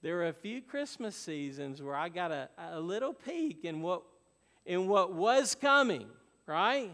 There 0.00 0.14
were 0.14 0.28
a 0.28 0.32
few 0.32 0.62
Christmas 0.62 1.16
seasons 1.16 1.82
where 1.82 1.96
I 1.96 2.08
got 2.08 2.30
a, 2.30 2.48
a 2.70 2.80
little 2.80 3.12
peek 3.12 3.64
in 3.64 3.82
what 3.82 4.04
in 4.64 4.86
what 4.86 5.12
was 5.12 5.56
coming, 5.56 6.06
right? 6.46 6.92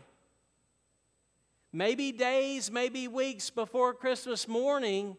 Maybe 1.75 2.13
days, 2.13 2.71
maybe 2.71 3.09
weeks 3.09 3.51
before 3.51 3.93
Christmas 3.93 4.47
morning, 4.47 5.17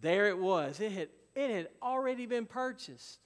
there 0.00 0.28
it 0.28 0.38
was. 0.38 0.80
It 0.80 0.92
had, 0.92 1.08
it 1.34 1.50
had 1.50 1.68
already 1.82 2.26
been 2.26 2.46
purchased. 2.46 3.18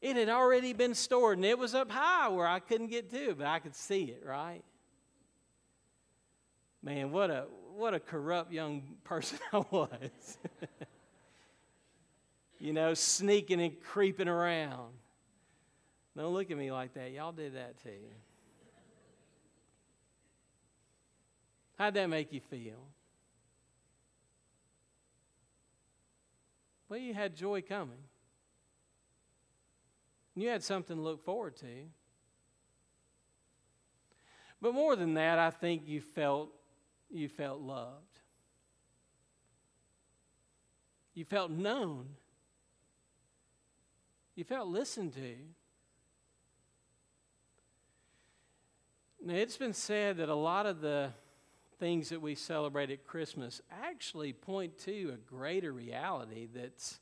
It 0.00 0.16
had 0.16 0.28
already 0.28 0.72
been 0.72 0.94
stored, 0.94 1.38
and 1.38 1.44
it 1.44 1.58
was 1.58 1.74
up 1.74 1.90
high 1.90 2.28
where 2.28 2.46
I 2.46 2.58
couldn't 2.58 2.88
get 2.88 3.10
to, 3.10 3.34
but 3.34 3.46
I 3.46 3.58
could 3.58 3.76
see 3.76 4.04
it, 4.04 4.22
right? 4.26 4.62
Man, 6.82 7.12
what 7.12 7.30
a 7.30 7.46
what 7.76 7.94
a 7.94 8.00
corrupt 8.00 8.52
young 8.52 8.82
person 9.04 9.38
I 9.52 9.58
was. 9.70 10.38
you 12.58 12.72
know, 12.72 12.94
sneaking 12.94 13.60
and 13.60 13.80
creeping 13.80 14.28
around. 14.28 14.92
Don't 16.16 16.32
look 16.32 16.50
at 16.50 16.56
me 16.56 16.70
like 16.70 16.94
that. 16.94 17.10
Y'all 17.10 17.32
did 17.32 17.56
that 17.56 17.82
too. 17.82 17.90
How'd 21.84 21.92
that 21.92 22.08
make 22.08 22.32
you 22.32 22.40
feel? 22.40 22.78
Well, 26.88 26.98
you 26.98 27.12
had 27.12 27.36
joy 27.36 27.60
coming. 27.60 28.04
You 30.34 30.48
had 30.48 30.62
something 30.62 30.96
to 30.96 31.02
look 31.02 31.22
forward 31.26 31.56
to. 31.56 31.66
But 34.62 34.72
more 34.72 34.96
than 34.96 35.12
that, 35.12 35.38
I 35.38 35.50
think 35.50 35.82
you 35.86 36.00
felt 36.00 36.48
you 37.10 37.28
felt 37.28 37.60
loved. 37.60 38.18
You 41.12 41.26
felt 41.26 41.50
known. 41.50 42.06
You 44.36 44.44
felt 44.44 44.68
listened 44.68 45.12
to. 45.16 45.34
Now, 49.22 49.34
it's 49.34 49.58
been 49.58 49.74
said 49.74 50.16
that 50.16 50.30
a 50.30 50.34
lot 50.34 50.64
of 50.64 50.80
the 50.80 51.10
things 51.78 52.08
that 52.08 52.20
we 52.20 52.34
celebrate 52.34 52.90
at 52.90 53.04
Christmas 53.06 53.60
actually 53.70 54.32
point 54.32 54.78
to 54.78 55.12
a 55.14 55.16
greater 55.16 55.72
reality 55.72 56.48
that's 56.54 57.00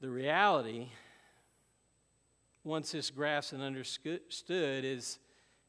the 0.00 0.10
reality, 0.10 0.88
once 2.62 2.94
it's 2.94 3.10
grasped 3.10 3.52
and 3.52 3.62
understood, 3.62 4.20
is, 4.84 5.18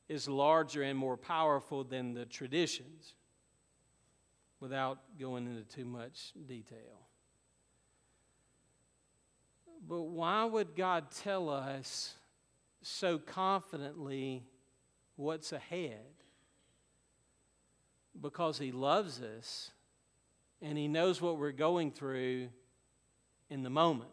is 0.10 0.28
larger 0.28 0.84
and 0.84 0.98
more 0.98 1.18
powerful 1.18 1.84
than 1.84 2.14
the 2.14 2.26
traditions 2.26 3.14
without 4.60 5.00
going 5.20 5.46
into 5.46 5.64
too 5.64 5.86
much 5.86 6.34
detail. 6.48 7.08
But 9.88 10.02
why 10.02 10.44
would 10.46 10.76
God 10.76 11.12
tell 11.12 11.50
us 11.50 12.16
so 12.82 13.18
confidently 13.18 14.44
what's 15.16 15.52
ahead? 15.52 16.15
Because 18.22 18.58
He 18.58 18.72
loves 18.72 19.22
us 19.22 19.72
and 20.62 20.78
He 20.78 20.88
knows 20.88 21.22
what 21.22 21.38
we're 21.38 21.52
going 21.52 21.92
through 21.92 22.50
in 23.50 23.64
the 23.64 23.70
moment. 23.70 24.12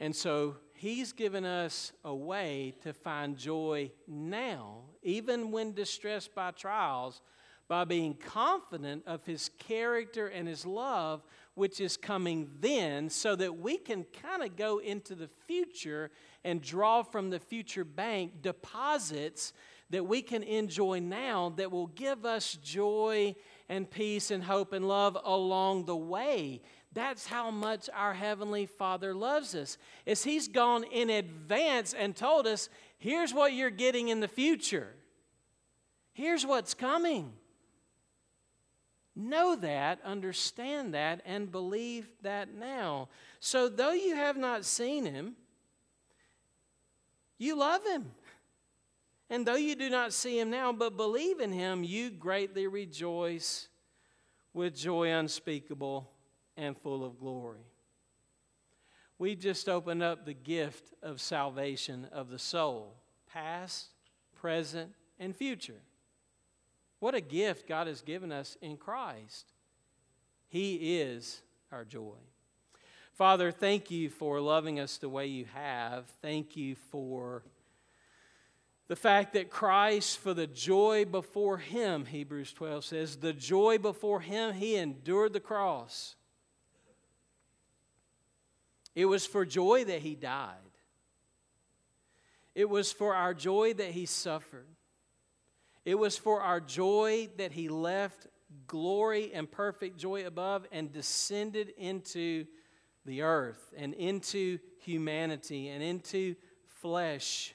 And 0.00 0.14
so 0.14 0.56
He's 0.74 1.12
given 1.12 1.44
us 1.44 1.92
a 2.04 2.14
way 2.14 2.74
to 2.82 2.92
find 2.92 3.36
joy 3.36 3.92
now, 4.08 4.80
even 5.02 5.52
when 5.52 5.74
distressed 5.74 6.34
by 6.34 6.50
trials, 6.50 7.22
by 7.68 7.84
being 7.84 8.14
confident 8.14 9.04
of 9.06 9.24
His 9.24 9.50
character 9.58 10.26
and 10.26 10.48
His 10.48 10.66
love, 10.66 11.22
which 11.54 11.80
is 11.80 11.96
coming 11.96 12.50
then, 12.60 13.10
so 13.10 13.36
that 13.36 13.58
we 13.58 13.76
can 13.76 14.04
kind 14.22 14.42
of 14.42 14.56
go 14.56 14.78
into 14.78 15.14
the 15.14 15.28
future 15.46 16.10
and 16.42 16.60
draw 16.60 17.02
from 17.02 17.30
the 17.30 17.38
future 17.38 17.84
bank 17.84 18.42
deposits 18.42 19.52
that 19.92 20.06
we 20.06 20.22
can 20.22 20.42
enjoy 20.42 20.98
now 20.98 21.52
that 21.56 21.70
will 21.70 21.86
give 21.86 22.24
us 22.24 22.58
joy 22.62 23.36
and 23.68 23.88
peace 23.88 24.30
and 24.30 24.42
hope 24.42 24.72
and 24.72 24.88
love 24.88 25.16
along 25.22 25.84
the 25.84 25.96
way. 25.96 26.62
That's 26.94 27.26
how 27.26 27.50
much 27.50 27.88
our 27.94 28.14
Heavenly 28.14 28.66
Father 28.66 29.14
loves 29.14 29.54
us. 29.54 29.76
Is 30.06 30.24
He's 30.24 30.48
gone 30.48 30.84
in 30.84 31.10
advance 31.10 31.92
and 31.92 32.16
told 32.16 32.46
us, 32.46 32.70
here's 32.98 33.34
what 33.34 33.52
you're 33.52 33.70
getting 33.70 34.08
in 34.08 34.20
the 34.20 34.28
future. 34.28 34.94
Here's 36.14 36.44
what's 36.44 36.72
coming. 36.72 37.34
Know 39.14 39.56
that, 39.56 40.00
understand 40.04 40.94
that, 40.94 41.20
and 41.26 41.52
believe 41.52 42.08
that 42.22 42.54
now. 42.54 43.08
So, 43.40 43.68
though 43.68 43.92
you 43.92 44.16
have 44.16 44.38
not 44.38 44.64
seen 44.64 45.04
him, 45.04 45.36
you 47.36 47.58
love 47.58 47.84
him. 47.84 48.12
And 49.32 49.46
though 49.46 49.56
you 49.56 49.74
do 49.76 49.88
not 49.88 50.12
see 50.12 50.38
him 50.38 50.50
now, 50.50 50.74
but 50.74 50.98
believe 50.98 51.40
in 51.40 51.52
him, 51.52 51.84
you 51.84 52.10
greatly 52.10 52.66
rejoice 52.66 53.68
with 54.52 54.76
joy 54.76 55.10
unspeakable 55.10 56.10
and 56.54 56.76
full 56.76 57.02
of 57.02 57.18
glory. 57.18 57.64
We 59.18 59.34
just 59.34 59.70
opened 59.70 60.02
up 60.02 60.26
the 60.26 60.34
gift 60.34 60.92
of 61.02 61.18
salvation 61.18 62.08
of 62.12 62.28
the 62.28 62.38
soul, 62.38 62.92
past, 63.32 63.86
present, 64.38 64.92
and 65.18 65.34
future. 65.34 65.80
What 66.98 67.14
a 67.14 67.22
gift 67.22 67.66
God 67.66 67.86
has 67.86 68.02
given 68.02 68.32
us 68.32 68.58
in 68.60 68.76
Christ. 68.76 69.46
He 70.46 70.98
is 71.00 71.40
our 71.72 71.86
joy. 71.86 72.18
Father, 73.14 73.50
thank 73.50 73.90
you 73.90 74.10
for 74.10 74.42
loving 74.42 74.78
us 74.78 74.98
the 74.98 75.08
way 75.08 75.26
you 75.28 75.46
have. 75.54 76.04
Thank 76.20 76.54
you 76.54 76.74
for 76.74 77.42
the 78.92 78.96
fact 78.96 79.32
that 79.32 79.48
Christ, 79.48 80.18
for 80.18 80.34
the 80.34 80.46
joy 80.46 81.06
before 81.06 81.56
him, 81.56 82.04
Hebrews 82.04 82.52
12 82.52 82.84
says, 82.84 83.16
the 83.16 83.32
joy 83.32 83.78
before 83.78 84.20
him, 84.20 84.52
he 84.52 84.76
endured 84.76 85.32
the 85.32 85.40
cross. 85.40 86.14
It 88.94 89.06
was 89.06 89.24
for 89.24 89.46
joy 89.46 89.84
that 89.84 90.02
he 90.02 90.14
died, 90.14 90.58
it 92.54 92.68
was 92.68 92.92
for 92.92 93.14
our 93.14 93.32
joy 93.32 93.72
that 93.72 93.92
he 93.92 94.04
suffered. 94.04 94.66
It 95.86 95.94
was 95.94 96.18
for 96.18 96.42
our 96.42 96.60
joy 96.60 97.30
that 97.38 97.52
he 97.52 97.70
left 97.70 98.26
glory 98.66 99.32
and 99.32 99.50
perfect 99.50 99.96
joy 99.96 100.26
above 100.26 100.66
and 100.70 100.92
descended 100.92 101.72
into 101.78 102.44
the 103.06 103.22
earth 103.22 103.72
and 103.74 103.94
into 103.94 104.58
humanity 104.80 105.68
and 105.68 105.82
into 105.82 106.36
flesh 106.82 107.54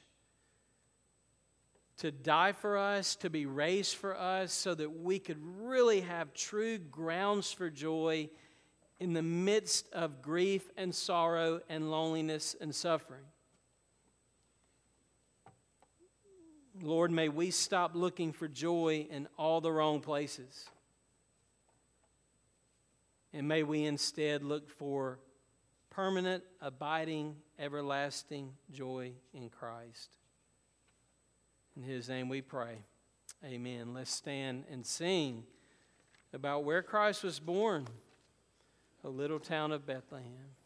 to 1.98 2.12
die 2.12 2.52
for 2.52 2.78
us, 2.78 3.16
to 3.18 3.30
be 3.30 3.46
raised 3.46 3.96
for 3.96 4.16
us, 4.18 4.54
so 4.54 4.76
that 4.76 5.02
we 5.02 5.20
could 5.20 5.40
really 5.62 6.02
have 6.02 6.34
true 6.34 6.78
grounds 6.78 7.52
for 7.52 7.70
joy 7.70 8.30
in 9.00 9.14
the 9.14 9.24
midst 9.24 9.92
of 9.94 10.22
grief 10.22 10.70
and 10.78 10.94
sorrow 10.94 11.62
and 11.70 11.90
loneliness 11.90 12.56
and 12.60 12.74
suffering. 12.74 13.24
Lord, 16.82 17.10
may 17.10 17.30
we 17.30 17.50
stop 17.50 17.96
looking 17.96 18.32
for 18.32 18.48
joy 18.48 19.08
in 19.10 19.28
all 19.38 19.62
the 19.62 19.72
wrong 19.72 20.00
places. 20.00 20.66
And 23.34 23.48
may 23.48 23.64
we 23.64 23.86
instead 23.86 24.44
look 24.44 24.70
for 24.70 25.20
permanent, 25.90 26.44
abiding, 26.62 27.36
everlasting 27.58 28.54
joy 28.72 29.14
in 29.34 29.50
Christ. 29.50 30.16
In 31.78 31.84
His 31.84 32.10
name 32.10 32.28
we 32.28 32.42
pray. 32.42 32.80
Amen. 33.46 33.94
Let's 33.94 34.10
stand 34.10 34.64
and 34.72 34.84
sing 34.84 35.44
about 36.34 36.64
where 36.64 36.82
Christ 36.82 37.24
was 37.24 37.40
born, 37.40 37.88
a 39.04 39.10
little 39.10 39.40
town 39.40 39.72
of 39.72 39.86
Bethlehem. 39.86 40.57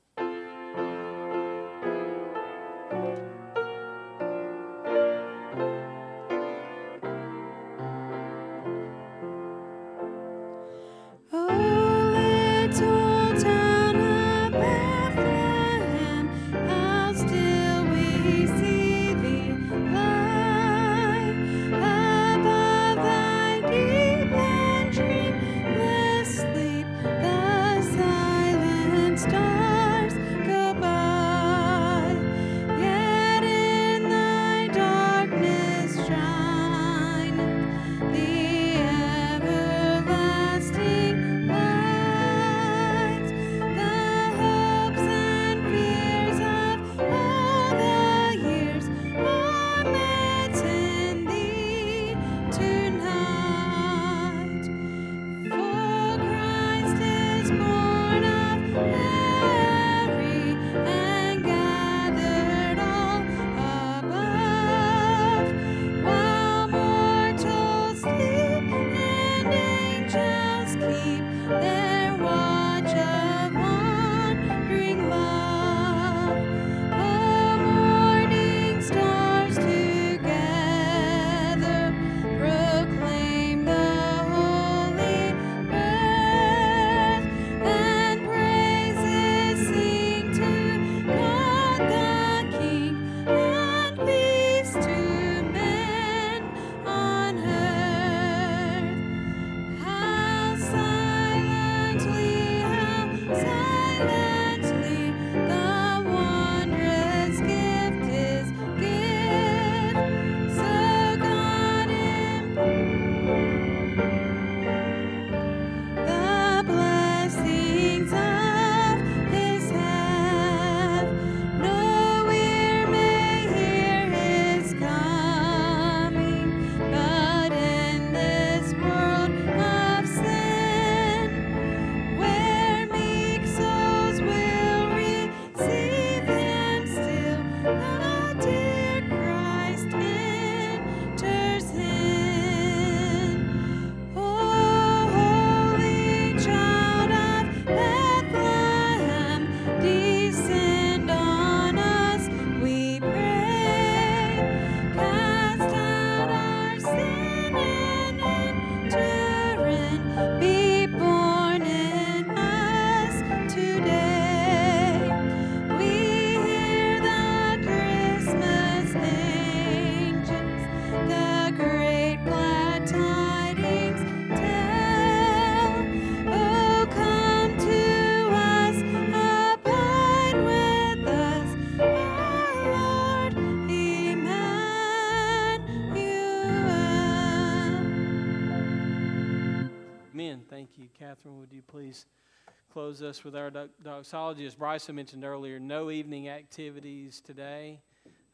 Close 192.71 193.01
us 193.01 193.23
with 193.23 193.35
our 193.35 193.51
doxology? 193.83 194.45
As 194.45 194.55
Bryson 194.55 194.95
mentioned 194.95 195.25
earlier, 195.25 195.59
no 195.59 195.91
evening 195.91 196.29
activities 196.29 197.21
today. 197.21 197.81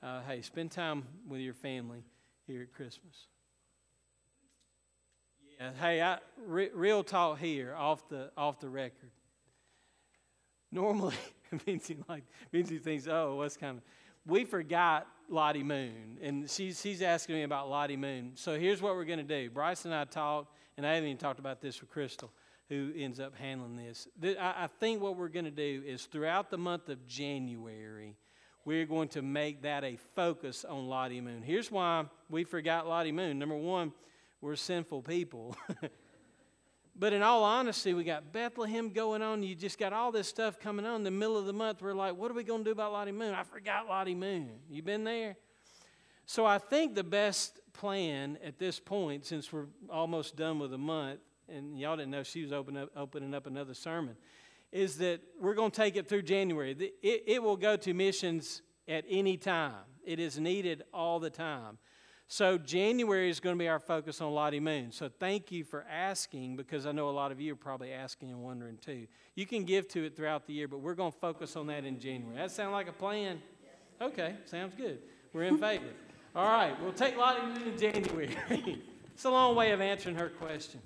Uh, 0.04 0.22
hey, 0.28 0.42
spend 0.42 0.72
time 0.72 1.04
with 1.28 1.42
your 1.42 1.56
family 1.56 2.04
here 2.46 2.62
at 2.62 2.72
Christmas. 2.72 3.28
Yeah, 5.60 5.72
hey, 5.82 6.02
I, 6.02 6.20
re, 6.46 6.70
real 6.74 7.04
talk 7.04 7.40
here, 7.40 7.74
off 7.76 8.08
the 8.10 8.32
off 8.38 8.60
the 8.60 8.70
record. 8.70 9.10
Normally, 10.72 11.16
Vincy 11.54 11.98
like 12.08 12.24
Vincy 12.54 12.80
thinks, 12.80 13.08
oh, 13.08 13.36
what's 13.36 13.58
coming? 13.58 13.82
We 14.28 14.46
forgot 14.46 15.08
Lottie 15.30 15.64
Moon, 15.64 16.20
and 16.22 16.50
she's 16.50 16.80
she's 16.80 17.02
asking 17.02 17.36
me 17.36 17.44
about 17.44 17.70
Lottie 17.70 17.98
Moon. 17.98 18.34
So 18.36 18.60
here's 18.60 18.84
what 18.84 18.96
we're 18.96 19.06
going 19.06 19.26
to 19.26 19.42
do. 19.42 19.50
Bryce 19.50 19.86
and 19.86 19.96
I 19.96 20.06
talked, 20.06 20.56
and 20.78 20.86
I 20.86 20.94
haven't 20.94 21.10
even 21.10 21.18
talked 21.18 21.40
about 21.40 21.60
this 21.60 21.82
with 21.82 21.90
Crystal, 21.90 22.32
who 22.70 22.91
ends 22.95 23.20
up 23.20 23.36
handling 23.36 23.78
this. 23.78 24.07
I 24.39 24.68
think 24.80 25.01
what 25.01 25.15
we're 25.15 25.30
going 25.30 25.45
to 25.45 25.51
do 25.51 25.84
is 25.86 26.05
throughout 26.05 26.49
the 26.49 26.57
month 26.57 26.89
of 26.89 27.07
January, 27.07 28.15
we're 28.65 28.86
going 28.86 29.07
to 29.09 29.22
make 29.22 29.61
that 29.61 29.86
a 29.86 29.97
focus 30.15 30.65
on 30.65 30.88
Lottie 30.88 31.22
Moon. 31.22 31.41
Here's 31.41 31.72
why 31.72 32.05
we 32.30 32.43
forgot 32.43 32.86
Lottie 32.86 33.13
Moon. 33.13 33.39
Number 33.39 33.55
one, 33.55 33.93
we're 34.41 34.57
sinful 34.57 35.03
people. 35.03 35.55
but 36.95 37.13
in 37.13 37.22
all 37.22 37.45
honesty, 37.45 37.93
we 37.93 38.03
got 38.03 38.34
Bethlehem 38.34 38.89
going 38.89 39.22
on. 39.22 39.43
You 39.43 39.55
just 39.55 39.80
got 39.80 39.93
all 39.93 40.11
this 40.11 40.28
stuff 40.28 40.59
coming 40.59 40.86
on. 40.86 40.95
In 40.95 41.03
the 41.03 41.11
middle 41.11 41.38
of 41.38 41.45
the 41.45 41.53
month, 41.53 41.82
we're 41.82 41.93
like, 41.93 42.18
what 42.18 42.30
are 42.30 42.34
we 42.34 42.43
going 42.43 42.61
to 42.61 42.65
do 42.65 42.72
about 42.72 42.91
Lottie 42.91 43.13
Moon? 43.13 43.34
I 43.34 43.43
forgot 43.43 43.88
Lottie 43.88 44.15
Moon. 44.15 44.49
You 44.70 44.82
been 44.82 45.05
there? 45.05 45.38
So 46.26 46.45
I 46.45 46.57
think 46.57 46.93
the 46.93 47.05
best 47.05 47.61
plan 47.72 48.38
at 48.43 48.59
this 48.59 48.82
point, 48.82 49.26
since 49.26 49.53
we're 49.53 49.68
almost 49.89 50.36
done 50.36 50.59
with 50.59 50.72
the 50.72 50.78
month, 50.78 51.22
and 51.50 51.80
y'all 51.80 51.95
didn't 51.95 52.12
know 52.12 52.24
she 52.24 52.43
was 52.43 52.52
up, 52.52 52.70
opening 52.95 53.34
up 53.34 53.48
another 53.48 53.74
sermon, 53.74 54.16
is 54.72 54.98
that 54.98 55.22
we're 55.39 55.54
going 55.54 55.72
to 55.72 55.78
take 55.78 55.95
it 55.95 56.08
through 56.08 56.24
January. 56.24 56.76
It, 57.02 57.24
it 57.26 57.43
will 57.43 57.58
go 57.58 57.78
to 57.78 57.93
missions 57.93 58.62
at 58.88 59.04
any 59.10 59.36
time, 59.36 59.84
it 60.06 60.20
is 60.20 60.39
needed 60.39 60.84
all 60.93 61.20
the 61.20 61.30
time. 61.30 61.78
So, 62.30 62.58
January 62.58 63.30
is 63.30 63.39
going 63.39 63.56
to 63.56 63.60
be 63.60 63.70
our 63.70 63.80
focus 63.80 64.20
on 64.20 64.34
Lottie 64.34 64.60
Moon. 64.60 64.91
So, 64.91 65.10
thank 65.10 65.50
you 65.50 65.64
for 65.64 65.86
asking 65.89 66.58
because 66.58 66.86
I 66.86 66.91
know 66.91 67.10
a 67.10 67.12
lot 67.12 67.32
of 67.32 67.39
you 67.39 67.54
are 67.54 67.58
probably 67.58 67.93
asking 67.93 68.32
and 68.32 68.43
wondering 68.43 68.78
too. 68.78 69.08
You 69.36 69.45
can 69.45 69.64
give 69.64 69.88
to 69.89 70.06
it 70.06 70.16
throughout 70.16 70.45
the 70.45 70.54
year, 70.54 70.68
but 70.68 70.80
we're 70.80 70.93
going 70.93 71.14
to 71.14 71.18
focus 71.18 71.56
on 71.56 71.68
that 71.68 71.86
in 71.86 72.00
January. 72.00 72.36
That 72.36 72.52
sound 72.52 72.74
like 72.74 72.89
a 72.89 72.93
plan? 72.93 73.41
Okay, 74.02 74.36
sounds 74.45 74.76
good. 74.76 75.00
We're 75.32 75.43
in 75.43 75.58
favor. 75.58 75.86
All 76.36 76.50
right, 76.50 76.76
we'll 76.82 76.91
take 76.91 77.18
Lottie 77.18 77.45
Moon 77.48 77.70
in 77.70 77.78
January. 77.78 78.38
it's 79.14 79.24
a 79.24 79.30
long 79.30 79.56
way 79.56 79.72
of 79.72 79.80
answering 79.80 80.16
her 80.16 80.30
question. 80.30 80.82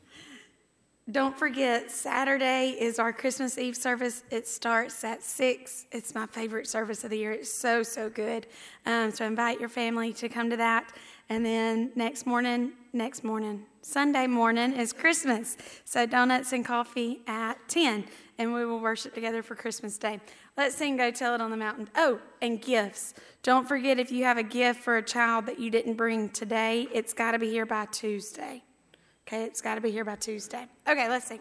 Don't 1.10 1.36
forget, 1.36 1.90
Saturday 1.90 2.78
is 2.80 3.00
our 3.00 3.12
Christmas 3.12 3.58
Eve 3.58 3.76
service. 3.76 4.24
It 4.30 4.48
starts 4.48 5.04
at 5.04 5.24
6. 5.24 5.88
It's 5.92 6.14
my 6.14 6.28
favorite 6.28 6.68
service 6.68 7.04
of 7.04 7.10
the 7.10 7.18
year. 7.18 7.32
It's 7.32 7.52
so, 7.52 7.82
so 7.82 8.08
good. 8.08 8.46
Um, 8.86 9.10
so 9.12 9.26
invite 9.26 9.60
your 9.60 9.68
family 9.68 10.14
to 10.14 10.30
come 10.30 10.52
to 10.52 10.58
that. 10.58 10.94
And 11.28 11.44
then 11.44 11.92
next 11.96 12.28
morning, 12.28 12.74
next 12.94 13.24
morning, 13.24 13.66
Sunday 13.82 14.28
morning 14.28 14.74
is 14.74 14.94
Christmas. 14.94 15.58
So 15.86 16.06
donuts 16.06 16.54
and 16.54 16.64
coffee 16.64 17.22
at 17.26 17.58
10. 17.68 18.06
And 18.38 18.54
we 18.54 18.64
will 18.64 18.80
worship 18.80 19.16
together 19.16 19.42
for 19.42 19.56
Christmas 19.56 19.98
Day. 19.98 20.20
Let's 20.56 20.76
sing 20.76 20.98
Go 20.98 21.10
Tell 21.10 21.34
It 21.34 21.42
on 21.42 21.50
the 21.50 21.58
Mountain. 21.58 21.90
Oh, 21.96 22.22
and 22.44 22.62
gifts. 22.62 23.16
Don't 23.42 23.68
forget 23.68 23.98
if 23.98 24.12
you 24.12 24.26
have 24.26 24.38
a 24.38 24.44
gift 24.44 24.82
for 24.82 24.98
a 24.98 25.04
child 25.04 25.48
that 25.48 25.60
you 25.60 25.72
didn't 25.72 25.96
bring 25.96 26.30
today, 26.30 26.88
it's 26.94 27.12
got 27.12 27.32
to 27.32 27.40
be 27.40 27.50
here 27.50 27.66
by 27.66 27.88
Tuesday. 27.88 28.62
Okay, 29.32 29.46
it's 29.46 29.62
got 29.62 29.76
to 29.76 29.82
be 29.82 29.92
here 29.92 30.04
by 30.04 30.18
Tuesday. 30.18 30.66
Okay, 30.86 31.08
let's 31.08 31.28
sing. 31.28 31.40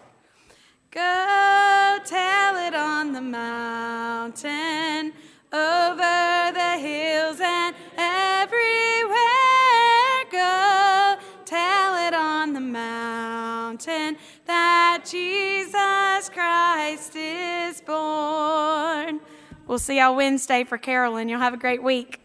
Go 0.93 1.99
tell 2.05 2.57
it 2.57 2.73
on 2.73 3.13
the 3.13 3.21
mountain, 3.21 5.13
over 5.53 6.53
the 6.55 6.79
hills 6.79 7.41
and 7.41 7.75
everywhere. 7.99 9.19
Go 10.31 11.19
tell 11.45 12.07
it 12.07 12.15
on 12.15 12.53
the 12.53 12.61
mountain 12.61 14.17
that 14.47 15.05
Jesus 15.05 16.31
Christ 16.33 17.17
is 17.17 17.81
born. 17.81 19.19
We'll 19.67 19.81
see 19.81 19.99
y'all 19.99 20.15
Wednesday 20.15 20.63
for 20.63 20.79
Carolyn. 20.79 21.29
You'll 21.29 21.41
have 21.41 21.55
a 21.55 21.57
great 21.57 21.83
week. 21.83 22.21